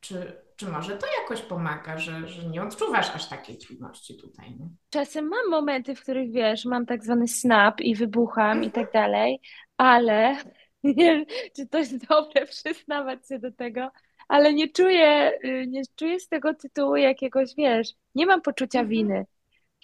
Czy, 0.00 0.42
czy 0.56 0.68
może 0.68 0.96
to 0.96 1.06
jakoś 1.22 1.42
pomaga, 1.42 1.98
że, 1.98 2.28
że 2.28 2.48
nie 2.48 2.62
odczuwasz 2.62 3.14
aż 3.14 3.28
takiej 3.28 3.58
trudności 3.58 4.16
tutaj, 4.16 4.50
nie? 4.50 4.68
Czasem 4.90 5.28
mam 5.28 5.50
momenty, 5.50 5.94
w 5.94 6.00
których 6.02 6.32
wiesz, 6.32 6.64
mam 6.64 6.86
tak 6.86 7.04
zwany 7.04 7.28
snap 7.28 7.80
i 7.80 7.94
wybucham 7.94 8.64
i 8.64 8.70
tak 8.70 8.92
dalej, 8.92 9.40
ale 9.76 10.36
nie 10.84 10.94
wiem, 10.94 11.24
czy 11.56 11.68
to 11.68 11.78
jest 11.78 12.06
dobre 12.06 12.46
przyznawać 12.54 13.28
się 13.28 13.38
do 13.38 13.52
tego, 13.52 13.90
ale 14.32 14.54
nie 14.54 14.68
czuję, 14.68 15.32
y, 15.44 15.66
nie 15.68 15.82
czuję 15.96 16.20
z 16.20 16.28
tego 16.28 16.54
tytułu 16.54 16.96
jakiegoś, 16.96 17.54
wiesz, 17.56 17.88
nie 18.14 18.26
mam 18.26 18.42
poczucia 18.42 18.80
Mhm. 18.80 18.90
winy 18.90 19.26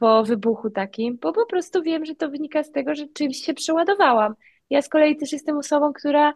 po 0.01 0.25
wybuchu 0.25 0.71
takim, 0.71 1.19
bo 1.23 1.33
po 1.33 1.47
prostu 1.47 1.83
wiem, 1.83 2.05
że 2.07 2.15
to 2.15 2.31
wynika 2.31 2.63
z 2.63 2.71
tego, 2.73 2.95
że 2.95 3.09
czymś 3.09 3.39
się 3.39 3.55
przeładowałam. 3.55 4.35
Ja 4.71 4.83
z 4.83 4.89
kolei 4.89 5.17
też 5.17 5.33
jestem 5.33 5.59
osobą, 5.59 5.93
która 5.93 6.35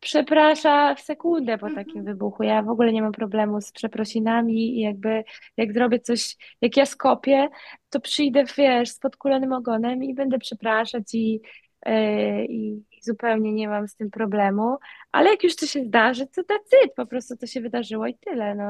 przeprasza 0.00 0.94
w 0.94 1.00
sekundę 1.00 1.58
po 1.58 1.66
Mhm. 1.66 1.86
takim 1.86 2.04
wybuchu. 2.04 2.42
Ja 2.42 2.62
w 2.62 2.68
ogóle 2.70 2.92
nie 2.92 3.02
mam 3.02 3.12
problemu 3.12 3.60
z 3.60 3.72
przeprosinami 3.72 4.78
i 4.78 4.80
jakby 4.80 5.24
jak 5.56 5.72
zrobię 5.72 6.00
coś, 6.00 6.36
jak 6.60 6.76
ja 6.76 6.86
skopię, 6.86 7.48
to 7.90 8.00
przyjdę, 8.00 8.44
wiesz, 8.58 8.90
z 8.90 8.98
podkulonym 8.98 9.52
ogonem 9.52 10.04
i 10.04 10.14
będę 10.14 10.38
przepraszać 10.38 11.14
i, 11.14 11.40
yy, 11.86 12.46
i 12.46 12.82
zupełnie 13.04 13.52
nie 13.52 13.68
mam 13.68 13.88
z 13.88 13.96
tym 13.96 14.10
problemu. 14.10 14.76
Ale 15.12 15.30
jak 15.30 15.44
już 15.44 15.56
to 15.56 15.66
się 15.66 15.84
zdarzy, 15.84 16.26
to 16.26 16.42
it, 16.84 16.94
po 16.96 17.06
prostu 17.06 17.36
to 17.36 17.46
się 17.46 17.60
wydarzyło 17.60 18.06
i 18.06 18.14
tyle, 18.14 18.54
no. 18.54 18.64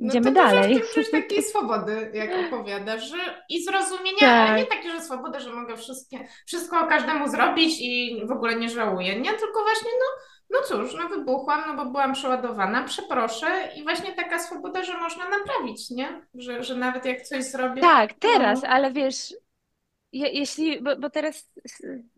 No 0.00 0.08
Idziemy 0.08 0.24
to 0.24 0.30
dużo 0.42 0.44
dalej. 0.54 0.80
czujesz 0.94 1.10
takiej 1.10 1.42
swobody, 1.42 2.10
jak 2.14 2.30
opowiadasz, 2.46 3.10
że 3.10 3.16
i 3.48 3.64
zrozumienia, 3.64 4.28
ale 4.46 4.56
nie 4.60 4.66
Tak. 4.66 4.76
takie, 4.76 4.90
że 4.90 5.00
swobodę, 5.00 5.40
że 5.40 5.52
mogę 5.52 5.76
wszystkie, 5.76 6.28
wszystko 6.46 6.86
każdemu 6.86 7.28
zrobić 7.28 7.74
i 7.80 8.22
w 8.26 8.30
ogóle 8.32 8.56
nie 8.56 8.68
żałuję, 8.68 9.20
nie? 9.20 9.30
Tylko 9.30 9.62
właśnie, 9.62 9.90
no, 10.00 10.06
no 10.50 10.66
cóż, 10.66 10.94
no 11.02 11.08
wybuchłam, 11.08 11.62
no 11.66 11.84
bo 11.84 11.90
byłam 11.90 12.12
przeładowana, 12.12 12.84
przeproszę 12.84 13.46
i 13.76 13.82
właśnie 13.82 14.12
taka 14.12 14.38
swoboda, 14.38 14.82
że 14.82 14.98
można 14.98 15.24
naprawić, 15.28 15.90
nie? 15.90 16.22
Że, 16.34 16.64
że 16.64 16.74
nawet 16.74 17.04
jak 17.04 17.22
coś 17.22 17.44
zrobię, 17.44 17.82
Tak, 17.82 18.12
to- 18.12 18.18
teraz, 18.20 18.64
ale 18.64 18.92
wiesz, 18.92 19.34
je, 20.12 20.28
jeśli, 20.28 20.82
bo, 20.82 20.96
bo 20.96 21.10
teraz 21.10 21.50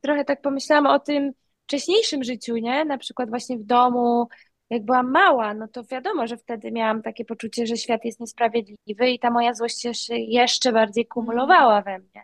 trochę 0.03 0.24
tak 0.24 0.43
pomyślałam 0.43 0.86
o 0.86 0.99
tym 0.99 1.32
wcześniejszym 1.64 2.24
życiu, 2.24 2.57
nie? 2.57 2.84
Na 2.84 2.99
przykład 2.99 3.28
właśnie 3.30 3.59
w 3.59 3.64
domu, 3.64 4.28
jak 4.70 4.84
byłam 4.84 5.11
mała, 5.11 5.55
no 5.55 5.68
to 5.68 5.84
wiadomo, 5.84 6.26
że 6.26 6.36
wtedy 6.36 6.72
miałam 6.72 7.03
takie 7.03 7.24
poczucie, 7.24 7.66
że 7.66 7.76
świat 7.76 8.05
jest 8.05 8.20
niesprawiedliwy 8.20 9.11
i 9.11 9.18
ta 9.18 9.30
moja 9.30 9.55
złość 9.55 9.82
się 9.82 10.16
jeszcze 10.16 10.72
bardziej 10.72 11.07
kumulowała 11.07 11.82
we 11.82 11.99
mnie. 11.99 12.22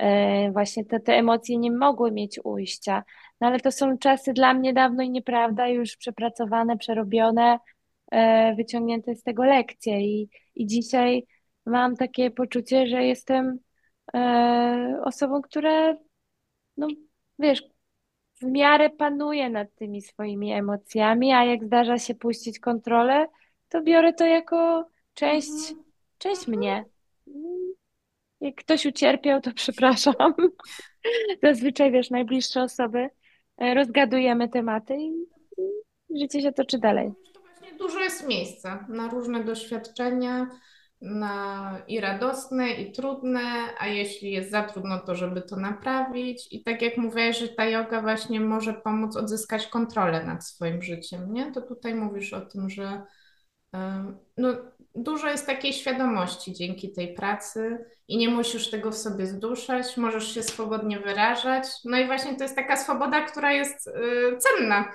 E, 0.00 0.52
Właśnie 0.52 0.84
te, 0.84 1.00
te 1.00 1.14
emocje 1.14 1.58
nie 1.58 1.72
mogły 1.72 2.12
mieć 2.12 2.40
ujścia. 2.44 3.04
No 3.40 3.46
ale 3.46 3.60
to 3.60 3.72
są 3.72 3.98
czasy 3.98 4.32
dla 4.32 4.54
mnie 4.54 4.72
dawno 4.72 5.02
i 5.02 5.10
nieprawda, 5.10 5.68
już 5.68 5.96
przepracowane, 5.96 6.78
przerobione, 6.78 7.58
e, 8.10 8.54
wyciągnięte 8.54 9.14
z 9.14 9.22
tego 9.22 9.44
lekcje. 9.44 10.00
I, 10.00 10.28
i 10.54 10.66
dzisiaj 10.66 11.26
mam 11.66 11.96
takie 11.96 12.30
poczucie, 12.30 12.86
że 12.86 13.04
jestem 13.04 13.58
e, 14.14 15.00
osobą, 15.04 15.42
która, 15.42 15.96
no 16.76 16.86
wiesz, 17.38 17.62
w 18.40 18.44
miarę 18.46 18.90
panuje 18.90 19.50
nad 19.50 19.74
tymi 19.74 20.02
swoimi 20.02 20.52
emocjami, 20.52 21.32
a 21.32 21.44
jak 21.44 21.64
zdarza 21.64 21.98
się 21.98 22.14
puścić 22.14 22.58
kontrolę, 22.60 23.26
to 23.68 23.82
biorę 23.82 24.12
to 24.12 24.24
jako 24.26 24.88
część, 25.14 25.48
Mhm. 25.70 25.84
część 26.18 26.48
mnie. 26.48 26.84
Jak 28.40 28.54
ktoś 28.54 28.86
ucierpiał, 28.86 29.40
to 29.40 29.50
przepraszam. 29.62 30.14
Zazwyczaj, 31.42 31.92
wiesz, 31.92 32.10
najbliższe 32.10 32.62
osoby 32.62 33.10
e, 33.58 33.74
rozgadujemy 33.74 34.48
tematy 34.48 34.96
i, 34.96 35.12
i 36.08 36.20
życie 36.20 36.40
się 36.42 36.52
toczy 36.52 36.78
dalej. 36.78 37.12
To 37.34 37.40
właśnie 37.40 37.78
dużo 37.78 38.00
jest 38.00 38.28
miejsca 38.28 38.86
na 38.88 39.08
różne 39.08 39.44
doświadczenia, 39.44 40.46
na 41.04 41.78
i 41.88 42.00
radosne, 42.00 42.70
i 42.70 42.92
trudne, 42.92 43.40
a 43.78 43.86
jeśli 43.86 44.30
jest 44.30 44.50
za 44.50 44.62
trudno, 44.62 44.98
to 44.98 45.14
żeby 45.14 45.42
to 45.42 45.56
naprawić. 45.56 46.48
I 46.50 46.62
tak 46.62 46.82
jak 46.82 46.96
mówiłaś, 46.96 47.38
że 47.38 47.48
ta 47.48 47.64
yoga 47.64 48.02
właśnie 48.02 48.40
może 48.40 48.74
pomóc 48.74 49.16
odzyskać 49.16 49.66
kontrolę 49.66 50.24
nad 50.24 50.46
swoim 50.46 50.82
życiem, 50.82 51.32
nie? 51.32 51.52
To 51.52 51.62
tutaj 51.62 51.94
mówisz 51.94 52.32
o 52.32 52.40
tym, 52.40 52.70
że 52.70 53.02
em, 53.72 54.18
no, 54.36 54.54
dużo 54.94 55.28
jest 55.30 55.46
takiej 55.46 55.72
świadomości 55.72 56.52
dzięki 56.52 56.92
tej 56.92 57.14
pracy 57.14 57.84
i 58.08 58.16
nie 58.16 58.28
musisz 58.28 58.70
tego 58.70 58.90
w 58.90 58.96
sobie 58.96 59.26
zduszać, 59.26 59.96
możesz 59.96 60.34
się 60.34 60.42
swobodnie 60.42 61.00
wyrażać. 61.00 61.66
No 61.84 61.98
i 61.98 62.06
właśnie 62.06 62.36
to 62.36 62.42
jest 62.42 62.56
taka 62.56 62.76
swoboda, 62.76 63.22
która 63.22 63.52
jest 63.52 63.86
y, 63.86 63.92
cenna 64.38 64.92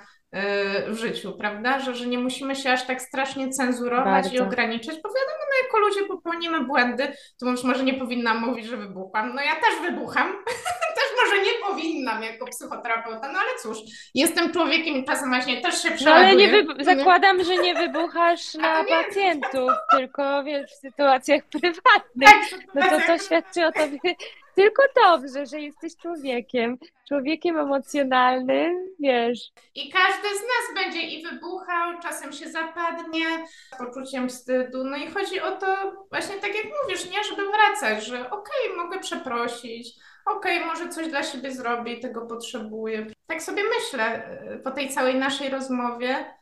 w 0.88 0.96
życiu, 0.96 1.32
prawda? 1.32 1.78
Że, 1.78 1.94
że 1.94 2.06
nie 2.06 2.18
musimy 2.18 2.56
się 2.56 2.72
aż 2.72 2.86
tak 2.86 3.02
strasznie 3.02 3.48
cenzurować 3.48 4.26
i 4.26 4.28
Bardzo. 4.28 4.44
ograniczać, 4.44 4.96
bo 5.02 5.08
wiadomo, 5.08 5.44
no 5.50 5.66
jako 5.66 5.78
ludzie 5.78 6.08
popełnimy 6.08 6.60
błędy, 6.64 7.12
to 7.40 7.50
już 7.50 7.64
może 7.64 7.84
nie 7.84 7.94
powinnam 7.94 8.40
mówić, 8.40 8.66
że 8.66 8.76
wybuchłam. 8.76 9.34
No 9.34 9.42
ja 9.42 9.54
też 9.54 9.80
wybucham, 9.82 10.32
też 10.98 11.04
może 11.24 11.42
nie 11.42 11.50
powinnam 11.68 12.22
jako 12.22 12.46
psychoterapeuta, 12.46 13.32
no 13.32 13.38
ale 13.38 13.58
cóż, 13.62 13.78
jestem 14.14 14.52
człowiekiem 14.52 14.94
i 14.94 15.04
czasem 15.04 15.28
właśnie 15.28 15.60
też 15.60 15.82
się 15.82 15.90
przeładuję. 15.90 16.06
No 16.06 16.28
ale 16.28 16.36
nie 16.36 16.74
wy... 16.74 16.84
zakładam, 16.84 17.44
że 17.44 17.56
nie 17.56 17.74
wybuchasz 17.74 18.54
na 18.62 18.84
pacjentów, 18.84 19.70
tylko 19.90 20.44
wiesz, 20.44 20.70
w 20.70 20.74
sytuacjach 20.74 21.42
prywatnych. 21.44 22.50
Tak, 22.50 22.60
no 22.74 22.82
to 22.82 23.06
to 23.06 23.18
świadczy 23.18 23.66
o 23.66 23.72
tobie 23.72 23.98
tylko 24.60 24.82
dobrze, 25.04 25.46
że 25.46 25.60
jesteś 25.60 25.96
człowiekiem, 25.96 26.78
człowiekiem 27.08 27.58
emocjonalnym, 27.58 28.88
wiesz. 28.98 29.38
I 29.74 29.92
każdy 29.92 30.28
z 30.28 30.40
nas 30.40 30.84
będzie 30.84 31.00
i 31.00 31.22
wybuchał, 31.22 32.00
czasem 32.02 32.32
się 32.32 32.50
zapadnie 32.50 33.24
z 33.74 33.78
poczuciem 33.78 34.28
wstydu. 34.28 34.84
No 34.84 34.96
i 34.96 35.10
chodzi 35.10 35.40
o 35.40 35.56
to, 35.56 35.66
właśnie 36.10 36.36
tak 36.36 36.54
jak 36.54 36.66
mówisz, 36.82 37.10
nie, 37.10 37.24
żeby 37.24 37.42
wracać, 37.50 38.06
że 38.06 38.30
okej, 38.30 38.66
okay, 38.66 38.76
mogę 38.76 38.98
przeprosić, 38.98 39.88
okej, 40.26 40.56
okay, 40.56 40.66
może 40.66 40.88
coś 40.88 41.08
dla 41.08 41.22
siebie 41.22 41.52
zrobię 41.52 41.92
i 41.92 42.00
tego 42.00 42.26
potrzebuję. 42.26 43.06
Tak 43.26 43.42
sobie 43.42 43.62
myślę 43.78 44.04
e, 44.04 44.58
po 44.58 44.70
tej 44.70 44.88
całej 44.88 45.14
naszej 45.14 45.48
rozmowie 45.48 46.34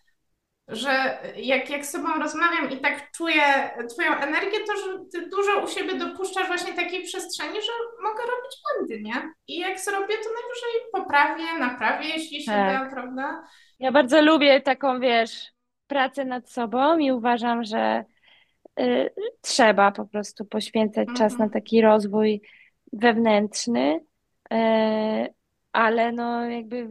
że 0.69 1.19
jak, 1.37 1.71
jak 1.71 1.87
z 1.87 1.91
sobą 1.91 2.09
rozmawiam 2.19 2.71
i 2.71 2.77
tak 2.77 3.11
czuję 3.13 3.43
Twoją 3.91 4.15
energię, 4.17 4.59
to 4.67 4.77
że 4.77 4.99
Ty 5.13 5.29
dużo 5.29 5.65
u 5.65 5.69
siebie 5.69 5.95
dopuszczasz 5.95 6.47
właśnie 6.47 6.73
takiej 6.73 7.05
przestrzeni, 7.05 7.55
że 7.55 7.73
mogę 8.03 8.23
robić 8.23 8.57
błędy, 8.63 9.03
nie? 9.03 9.33
I 9.49 9.59
jak 9.59 9.81
zrobię, 9.81 10.15
to 10.15 10.31
najwyżej 10.31 10.91
poprawię, 10.93 11.59
naprawię, 11.59 12.09
jeśli 12.09 12.43
się 12.43 12.53
tak. 12.53 12.85
da, 12.85 12.91
prawda? 12.91 13.43
Ja 13.79 13.93
bardzo 13.93 14.23
lubię 14.23 14.61
taką, 14.61 15.01
wiesz, 15.01 15.47
pracę 15.87 16.25
nad 16.25 16.51
sobą 16.51 16.99
i 16.99 17.13
uważam, 17.13 17.65
że 17.65 18.05
y, 18.81 19.11
trzeba 19.41 19.93
po 19.93 20.07
prostu 20.07 20.45
poświęcać 20.45 21.09
czas 21.09 21.33
na 21.33 21.45
mhm. 21.45 21.51
taki 21.51 21.83
rozwój 21.83 22.43
wewnętrzny, 22.93 24.01
y, 24.53 25.35
ale 25.73 26.13
no 26.13 26.45
jakby 26.45 26.89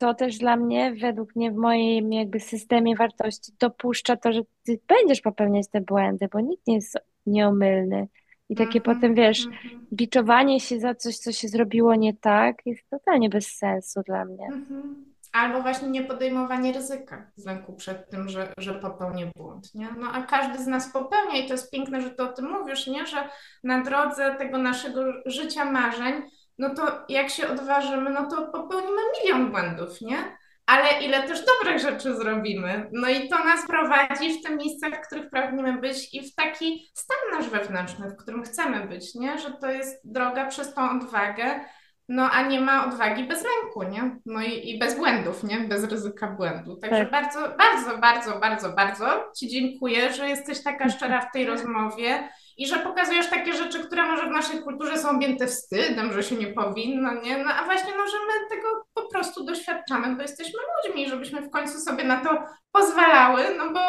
to 0.00 0.14
też 0.14 0.38
dla 0.38 0.56
mnie, 0.56 0.94
według 0.94 1.36
mnie 1.36 1.50
w 1.50 1.56
moim 1.56 2.12
jakby 2.12 2.40
systemie 2.40 2.96
wartości 2.96 3.52
dopuszcza 3.58 4.16
to, 4.16 4.32
że 4.32 4.40
ty 4.64 4.80
będziesz 4.88 5.20
popełniać 5.20 5.68
te 5.68 5.80
błędy, 5.80 6.28
bo 6.32 6.40
nikt 6.40 6.66
nie 6.66 6.74
jest 6.74 6.98
nieomylny. 7.26 8.08
I 8.48 8.56
takie 8.56 8.78
mm 8.78 8.82
-hmm, 8.82 8.94
potem, 8.94 9.14
wiesz, 9.14 9.46
mm 9.46 9.58
-hmm. 9.58 9.78
biczowanie 9.92 10.60
się 10.60 10.80
za 10.80 10.94
coś, 10.94 11.16
co 11.16 11.32
się 11.32 11.48
zrobiło 11.48 11.94
nie 11.94 12.14
tak, 12.14 12.56
jest 12.66 12.90
totalnie 12.90 13.28
bez 13.28 13.46
sensu 13.46 14.00
dla 14.06 14.24
mnie. 14.24 14.46
Mm 14.46 14.64
-hmm. 14.64 14.94
Albo 15.32 15.62
właśnie 15.62 15.88
nie 15.88 16.02
podejmowanie 16.02 16.72
ryzyka 16.72 17.30
z 17.36 17.46
lęku 17.46 17.72
przed 17.72 18.10
tym, 18.10 18.28
że, 18.28 18.52
że 18.58 18.74
popełnię 18.74 19.30
błąd, 19.36 19.74
nie? 19.74 19.88
No 19.98 20.12
a 20.12 20.22
każdy 20.22 20.64
z 20.64 20.66
nas 20.66 20.92
popełnia 20.92 21.36
i 21.36 21.46
to 21.46 21.54
jest 21.54 21.70
piękne, 21.70 22.00
że 22.00 22.10
to 22.10 22.24
o 22.24 22.32
tym 22.32 22.50
mówisz, 22.50 22.86
nie? 22.86 23.06
Że 23.06 23.28
na 23.64 23.82
drodze 23.82 24.34
tego 24.38 24.58
naszego 24.58 25.02
życia 25.26 25.64
marzeń 25.64 26.22
no 26.60 26.74
to 26.74 27.04
jak 27.08 27.30
się 27.30 27.48
odważymy, 27.48 28.10
no 28.10 28.26
to 28.30 28.46
popełnimy 28.46 29.02
milion 29.20 29.50
błędów, 29.50 30.00
nie? 30.00 30.36
Ale 30.66 31.02
ile 31.02 31.22
też 31.22 31.44
dobrych 31.44 31.78
rzeczy 31.78 32.16
zrobimy. 32.16 32.88
No 32.92 33.08
i 33.08 33.28
to 33.28 33.44
nas 33.44 33.66
prowadzi 33.66 34.38
w 34.38 34.42
te 34.42 34.56
miejsca, 34.56 34.90
w 34.90 35.06
których 35.06 35.30
pragniemy 35.30 35.80
być 35.80 36.14
i 36.14 36.30
w 36.30 36.34
taki 36.34 36.90
stan 36.94 37.38
nasz 37.38 37.48
wewnętrzny, 37.48 38.10
w 38.10 38.16
którym 38.16 38.42
chcemy 38.42 38.88
być, 38.88 39.14
nie? 39.14 39.38
Że 39.38 39.50
to 39.50 39.70
jest 39.70 40.00
droga 40.04 40.46
przez 40.46 40.74
tą 40.74 40.90
odwagę, 40.90 41.60
no 42.08 42.30
a 42.30 42.42
nie 42.42 42.60
ma 42.60 42.86
odwagi 42.86 43.24
bez 43.24 43.44
lęku, 43.44 43.82
nie? 43.82 44.16
No 44.26 44.42
i, 44.42 44.70
i 44.70 44.78
bez 44.78 44.96
błędów, 44.96 45.44
nie? 45.44 45.60
Bez 45.60 45.84
ryzyka 45.84 46.26
błędu. 46.26 46.76
Także 46.76 47.06
tak. 47.06 47.10
bardzo, 47.10 47.40
bardzo, 47.40 47.98
bardzo, 47.98 48.38
bardzo, 48.38 48.72
bardzo 48.72 49.32
Ci 49.36 49.48
dziękuję, 49.48 50.12
że 50.12 50.28
jesteś 50.28 50.62
taka 50.62 50.88
szczera 50.88 51.20
w 51.20 51.32
tej 51.32 51.46
rozmowie 51.46 52.28
i 52.60 52.66
że 52.66 52.78
pokazujesz 52.78 53.30
takie 53.30 53.52
rzeczy, 53.52 53.84
które 53.84 54.06
może 54.06 54.26
w 54.26 54.30
naszej 54.30 54.62
kulturze 54.62 54.98
są 54.98 55.10
objęte 55.10 55.46
wstydem, 55.46 56.12
że 56.12 56.22
się 56.22 56.36
nie 56.36 56.46
powinno, 56.46 57.14
nie? 57.14 57.44
No 57.44 57.50
a 57.50 57.64
właśnie, 57.64 57.92
no, 57.96 58.06
że 58.06 58.16
my 58.16 58.48
tego 58.50 58.68
po 58.94 59.08
prostu 59.08 59.44
doświadczamy, 59.44 60.16
bo 60.16 60.22
jesteśmy 60.22 60.58
ludźmi, 60.84 61.08
żebyśmy 61.08 61.42
w 61.42 61.50
końcu 61.50 61.78
sobie 61.78 62.04
na 62.04 62.24
to 62.24 62.44
pozwalały, 62.72 63.42
no 63.58 63.72
bo 63.72 63.80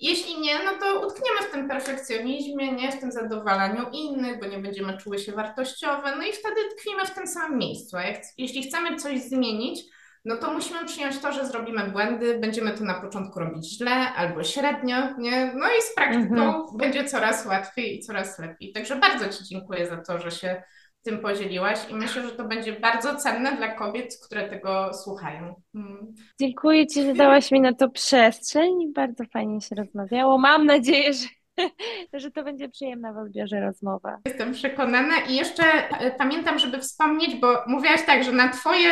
jeśli 0.00 0.40
nie, 0.40 0.54
no 0.64 0.70
to 0.80 1.06
utkniemy 1.06 1.38
w 1.48 1.50
tym 1.52 1.68
perfekcjonizmie, 1.68 2.72
nie? 2.72 2.92
W 2.92 3.00
tym 3.00 3.12
zadowalaniu 3.12 3.86
innych, 3.92 4.40
bo 4.40 4.46
nie 4.46 4.58
będziemy 4.58 4.98
czuły 4.98 5.18
się 5.18 5.32
wartościowe, 5.32 6.16
no 6.16 6.22
i 6.22 6.32
wtedy 6.32 6.60
tkwimy 6.76 7.06
w 7.06 7.14
tym 7.14 7.26
samym 7.26 7.58
miejscu, 7.58 7.96
a 7.96 8.02
jak, 8.02 8.22
jeśli 8.38 8.62
chcemy 8.62 8.96
coś 8.96 9.20
zmienić, 9.20 9.80
no 10.24 10.36
to 10.36 10.52
musimy 10.52 10.84
przyjąć 10.84 11.18
to, 11.18 11.32
że 11.32 11.46
zrobimy 11.46 11.90
błędy, 11.90 12.38
będziemy 12.38 12.70
to 12.70 12.84
na 12.84 13.00
początku 13.00 13.40
robić 13.40 13.78
źle 13.78 13.92
albo 13.92 14.44
średnio, 14.44 14.96
nie? 15.18 15.52
No 15.54 15.66
i 15.66 15.82
z 15.82 15.94
praktyką 15.94 16.42
mhm. 16.42 16.76
będzie 16.76 17.04
coraz 17.04 17.46
łatwiej 17.46 17.96
i 17.96 18.00
coraz 18.00 18.38
lepiej. 18.38 18.72
Także 18.72 18.96
bardzo 18.96 19.28
Ci 19.28 19.44
dziękuję 19.44 19.86
za 19.86 19.96
to, 19.96 20.18
że 20.18 20.30
się 20.30 20.62
tym 21.02 21.18
podzieliłaś 21.18 21.78
i 21.90 21.94
myślę, 21.94 22.22
że 22.22 22.30
to 22.30 22.44
będzie 22.44 22.72
bardzo 22.72 23.16
cenne 23.16 23.56
dla 23.56 23.74
kobiet, 23.74 24.18
które 24.26 24.48
tego 24.48 24.94
słuchają. 24.94 25.54
Mm. 25.74 26.14
Dziękuję 26.40 26.86
Ci, 26.86 27.02
że 27.02 27.14
dałaś 27.14 27.50
mi 27.50 27.60
na 27.60 27.74
to 27.74 27.90
przestrzeń 27.90 28.82
i 28.82 28.92
bardzo 28.92 29.24
fajnie 29.32 29.60
się 29.60 29.74
rozmawiało. 29.74 30.38
Mam 30.38 30.66
nadzieję, 30.66 31.12
że 31.12 31.26
że 32.22 32.30
to 32.30 32.44
będzie 32.44 32.68
przyjemna 32.68 33.12
w 33.12 33.18
odbiorze 33.18 33.60
rozmowa. 33.60 34.18
Jestem 34.26 34.52
przekonana 34.52 35.14
i 35.28 35.36
jeszcze 35.36 35.64
e, 35.64 36.10
pamiętam, 36.10 36.58
żeby 36.58 36.78
wspomnieć, 36.78 37.36
bo 37.36 37.64
mówiłaś 37.66 38.06
tak, 38.06 38.24
że 38.24 38.32
na 38.32 38.48
Twoje 38.48 38.90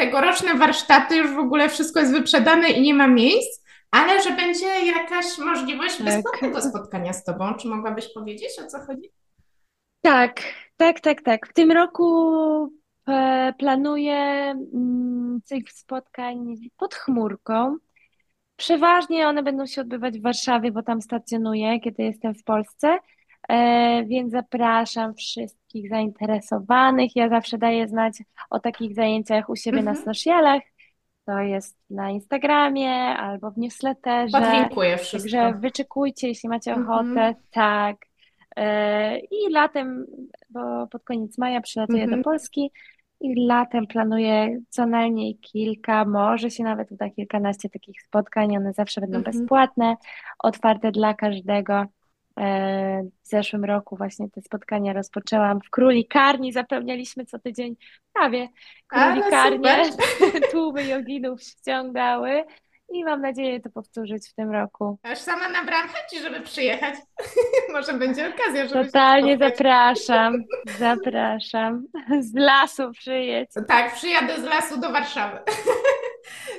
tegoroczne 0.00 0.54
warsztaty 0.54 1.16
już 1.16 1.34
w 1.34 1.38
ogóle 1.38 1.68
wszystko 1.68 2.00
jest 2.00 2.12
wyprzedane 2.12 2.68
i 2.70 2.82
nie 2.82 2.94
ma 2.94 3.08
miejsc, 3.08 3.64
ale 3.90 4.22
że 4.22 4.30
będzie 4.30 4.66
jakaś 4.66 5.38
możliwość 5.38 5.96
tak. 5.96 6.06
bezpłatnego 6.06 6.62
spotkania 6.62 7.12
z 7.12 7.24
Tobą. 7.24 7.54
Czy 7.54 7.68
mogłabyś 7.68 8.12
powiedzieć, 8.14 8.50
o 8.64 8.66
co 8.66 8.78
chodzi? 8.78 9.10
Tak, 10.00 10.42
tak, 10.76 11.00
tak, 11.00 11.22
tak. 11.22 11.48
W 11.48 11.52
tym 11.52 11.72
roku 11.72 12.06
e, 13.08 13.52
planuję 13.58 14.16
mm, 14.74 15.40
cykl 15.44 15.72
spotkań 15.72 16.54
pod 16.76 16.94
chmurką. 16.94 17.76
Przeważnie 18.56 19.28
one 19.28 19.42
będą 19.42 19.66
się 19.66 19.80
odbywać 19.80 20.18
w 20.18 20.22
Warszawie, 20.22 20.72
bo 20.72 20.82
tam 20.82 21.02
stacjonuję, 21.02 21.80
kiedy 21.80 22.02
jestem 22.02 22.34
w 22.34 22.44
Polsce. 22.44 22.98
E, 23.50 24.04
więc 24.04 24.32
zapraszam 24.32 25.14
wszystkich 25.14 25.88
zainteresowanych. 25.88 27.16
Ja 27.16 27.28
zawsze 27.28 27.58
daję 27.58 27.88
znać 27.88 28.22
o 28.50 28.60
takich 28.60 28.94
zajęciach 28.94 29.48
u 29.50 29.56
siebie 29.56 29.82
na 29.82 29.90
mhm. 29.90 30.06
socialach. 30.06 30.62
To 31.26 31.38
jest 31.38 31.78
na 31.90 32.10
Instagramie 32.10 32.92
albo 32.94 33.50
w 33.50 33.58
newsletterze. 33.58 34.40
Podlinkuję 34.40 34.96
wszystko. 34.96 35.30
Także 35.30 35.58
wyczekujcie, 35.58 36.28
jeśli 36.28 36.48
macie 36.48 36.72
mhm. 36.72 36.88
ochotę. 36.88 37.34
Tak. 37.50 37.96
E, 38.56 39.18
I 39.18 39.50
latem, 39.50 40.06
bo 40.50 40.86
pod 40.86 41.04
koniec 41.04 41.38
maja 41.38 41.60
przylatuję 41.60 42.00
do 42.00 42.04
mhm. 42.04 42.22
Polski 42.22 42.70
i 43.20 43.46
latem 43.46 43.86
planuję 43.86 44.60
co 44.68 44.86
najmniej 44.86 45.38
kilka, 45.38 46.04
może 46.04 46.50
się 46.50 46.64
nawet 46.64 46.92
uda 46.92 47.10
kilkanaście 47.10 47.68
takich 47.68 48.02
spotkań. 48.02 48.56
One 48.56 48.72
zawsze 48.72 49.00
będą 49.00 49.22
bezpłatne, 49.22 49.96
otwarte 50.38 50.92
dla 50.92 51.14
każdego. 51.14 51.84
E, 52.40 53.02
w 53.22 53.28
zeszłym 53.28 53.64
roku 53.64 53.96
właśnie 53.96 54.30
te 54.30 54.42
spotkania 54.42 54.92
rozpoczęłam 54.92 55.60
w 55.60 55.70
Królikarni. 55.70 56.52
Zapełnialiśmy 56.52 57.24
co 57.24 57.38
tydzień 57.38 57.76
prawie 58.12 58.48
Królikarnię. 58.86 59.84
Tłumy 60.52 60.84
joginów 60.84 61.42
ściągały 61.42 62.44
i 62.92 63.04
mam 63.04 63.20
nadzieję 63.20 63.60
to 63.60 63.70
powtórzyć 63.70 64.28
w 64.28 64.34
tym 64.34 64.50
roku. 64.50 64.98
Aż 65.02 65.18
sama 65.18 65.48
nabrałam 65.48 65.88
chęci, 65.88 66.24
żeby 66.24 66.40
przyjechać. 66.40 66.94
Może 67.72 67.92
będzie 67.92 68.28
okazja, 68.34 68.66
żeby 68.66 68.84
Totalnie 68.84 69.38
zapraszam, 69.38 70.44
zapraszam. 70.78 71.84
Z 72.30 72.34
lasu 72.34 72.90
przyjedź. 72.92 73.50
Tak, 73.68 73.94
przyjadę 73.94 74.40
z 74.40 74.44
lasu 74.44 74.80
do 74.80 74.92
Warszawy. 74.92 75.38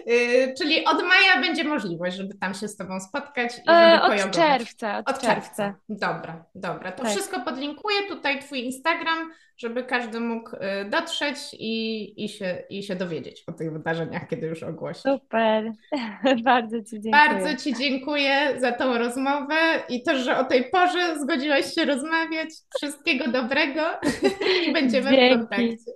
Y, 0.07 0.53
czyli 0.57 0.85
od 0.85 1.03
maja 1.03 1.41
będzie 1.41 1.64
możliwość, 1.64 2.18
żeby 2.18 2.34
tam 2.38 2.53
się 2.53 2.68
z 2.68 2.77
Tobą 2.77 2.99
spotkać 2.99 3.57
i 3.57 3.72
e, 3.72 3.99
żeby 4.18 4.23
Od 4.23 4.31
czerwca. 4.31 4.98
Od, 4.98 5.10
od 5.10 5.22
czerwca. 5.22 5.35
czerwca. 5.35 5.76
Dobra, 5.89 6.45
dobra. 6.56 6.91
To 6.91 7.03
tak. 7.03 7.11
wszystko 7.11 7.39
podlinkuję. 7.39 7.98
Tutaj 8.10 8.39
Twój 8.39 8.65
Instagram, 8.65 9.31
żeby 9.57 9.84
każdy 9.84 10.19
mógł 10.19 10.56
y, 10.56 10.60
dotrzeć 10.89 11.38
i, 11.53 12.26
i, 12.26 12.30
się, 12.30 12.64
i 12.69 12.84
się 12.84 12.95
dowiedzieć 12.95 13.43
o 13.48 13.52
tych 13.52 13.73
wydarzeniach, 13.73 14.27
kiedy 14.27 14.48
już 14.48 14.64
ogłosi. 14.64 15.02
Super. 15.02 15.72
Bardzo 16.43 16.84
Ci 16.84 17.02
dziękuję. 17.02 17.11
Bardzo 17.11 17.64
Ci 17.64 17.76
dziękuję 17.76 18.56
za 18.60 18.72
tą 18.72 18.98
rozmowę 18.98 19.56
i 19.89 20.03
też, 20.03 20.26
że 20.26 20.38
o 20.38 20.43
tej 20.43 20.69
porze 20.69 21.19
zgodziłaś 21.19 21.73
się 21.73 21.85
rozmawiać. 21.85 22.49
Wszystkiego 22.77 23.31
dobrego 23.31 23.81
i 24.68 24.73
będziemy 24.73 25.11
Dzięki. 25.11 25.35
w 25.35 25.39
kontakcie. 25.39 25.91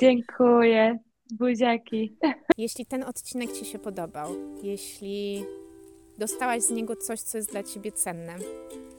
Dziękuję. 0.00 0.98
Buziaki. 1.30 2.16
Jeśli 2.58 2.86
ten 2.86 3.02
odcinek 3.02 3.52
Ci 3.52 3.64
się 3.64 3.78
podobał, 3.78 4.34
jeśli 4.62 5.44
dostałaś 6.18 6.62
z 6.62 6.70
niego 6.70 6.96
coś, 6.96 7.20
co 7.20 7.38
jest 7.38 7.50
dla 7.50 7.62
Ciebie 7.62 7.92
cenne, 7.92 8.36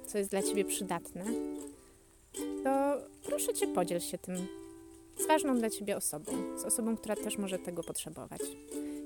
co 0.06 0.18
jest 0.18 0.30
dla 0.30 0.42
Ciebie 0.42 0.66
przydatne, 0.66 1.26
to 2.64 2.98
proszę 3.24 3.54
Cię 3.54 3.68
podziel 3.68 4.00
się 4.00 4.18
tym 4.18 4.36
z 5.18 5.28
ważną 5.28 5.58
dla 5.58 5.70
Ciebie 5.70 5.98
osobą, 5.98 6.32
z 6.58 6.64
osobą, 6.64 6.98
która 6.98 7.16
też 7.16 7.38
może 7.38 7.60
tego 7.60 7.84
potrzebować. 7.84 8.42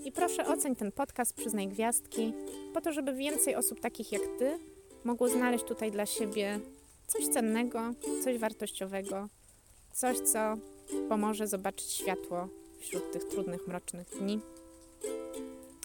I 0.05 0.11
proszę 0.11 0.47
oceń 0.47 0.75
ten 0.75 0.91
podcast, 0.91 1.33
przyznaj 1.33 1.67
gwiazdki, 1.67 2.33
po 2.73 2.81
to, 2.81 2.93
żeby 2.93 3.13
więcej 3.13 3.55
osób 3.55 3.79
takich 3.79 4.11
jak 4.11 4.21
Ty 4.39 4.59
mogło 5.03 5.29
znaleźć 5.29 5.63
tutaj 5.63 5.91
dla 5.91 6.05
siebie 6.05 6.59
coś 7.07 7.27
cennego, 7.27 7.93
coś 8.23 8.37
wartościowego, 8.37 9.29
coś, 9.91 10.19
co 10.19 10.57
pomoże 11.09 11.47
zobaczyć 11.47 11.91
światło 11.91 12.47
wśród 12.79 13.11
tych 13.11 13.23
trudnych, 13.23 13.67
mrocznych 13.67 14.07
dni. 14.09 14.39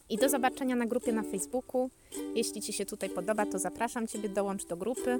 I 0.09 0.17
do 0.17 0.29
zobaczenia 0.29 0.77
na 0.77 0.87
grupie 0.87 1.13
na 1.13 1.23
Facebooku. 1.23 1.91
Jeśli 2.35 2.63
Ci 2.63 2.73
się 2.73 2.87
tutaj 2.87 3.11
podoba, 3.11 3.47
to 3.47 3.59
zapraszam 3.59 4.07
Ciebie, 4.07 4.29
dołącz 4.29 4.65
do 4.65 4.77
grupy. 4.77 5.19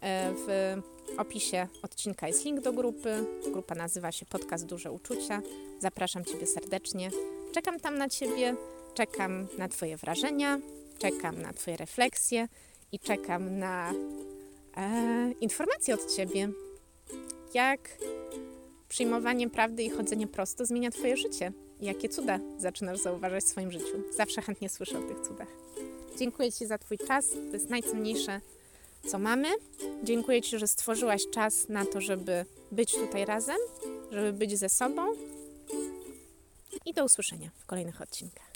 E, 0.00 0.32
w 0.46 0.76
opisie 1.18 1.66
odcinka 1.82 2.28
jest 2.28 2.44
link 2.44 2.60
do 2.60 2.72
grupy. 2.72 3.24
Grupa 3.52 3.74
nazywa 3.74 4.12
się 4.12 4.26
Podcast 4.26 4.66
Duże 4.66 4.92
Uczucia. 4.92 5.42
Zapraszam 5.78 6.24
Ciebie 6.24 6.46
serdecznie. 6.46 7.10
Czekam 7.52 7.80
tam 7.80 7.98
na 7.98 8.08
Ciebie, 8.08 8.56
czekam 8.94 9.46
na 9.58 9.68
Twoje 9.68 9.96
wrażenia, 9.96 10.60
czekam 10.98 11.42
na 11.42 11.52
Twoje 11.52 11.76
refleksje 11.76 12.48
i 12.92 12.98
czekam 12.98 13.58
na 13.58 13.92
e, 14.76 15.32
informacje 15.40 15.94
od 15.94 16.14
Ciebie, 16.14 16.48
jak 17.54 17.80
przyjmowanie 18.88 19.50
prawdy 19.50 19.82
i 19.82 19.90
chodzenie 19.90 20.26
prosto 20.26 20.66
zmienia 20.66 20.90
Twoje 20.90 21.16
życie. 21.16 21.52
Jakie 21.80 22.08
cuda 22.08 22.38
zaczynasz 22.58 22.98
zauważać 22.98 23.44
w 23.44 23.48
swoim 23.48 23.72
życiu. 23.72 24.02
Zawsze 24.16 24.42
chętnie 24.42 24.68
słyszę 24.68 24.98
o 24.98 25.02
tych 25.02 25.20
cudach. 25.20 25.48
Dziękuję 26.18 26.52
Ci 26.52 26.66
za 26.66 26.78
Twój 26.78 26.98
czas. 26.98 27.30
To 27.30 27.52
jest 27.52 27.70
najcenniejsze, 27.70 28.40
co 29.06 29.18
mamy. 29.18 29.48
Dziękuję 30.02 30.42
Ci, 30.42 30.58
że 30.58 30.68
stworzyłaś 30.68 31.22
czas 31.30 31.68
na 31.68 31.84
to, 31.84 32.00
żeby 32.00 32.44
być 32.72 32.94
tutaj 32.94 33.24
razem, 33.24 33.56
żeby 34.10 34.32
być 34.32 34.58
ze 34.58 34.68
sobą. 34.68 35.02
I 36.86 36.94
do 36.94 37.04
usłyszenia 37.04 37.50
w 37.58 37.66
kolejnych 37.66 38.00
odcinkach. 38.00 38.47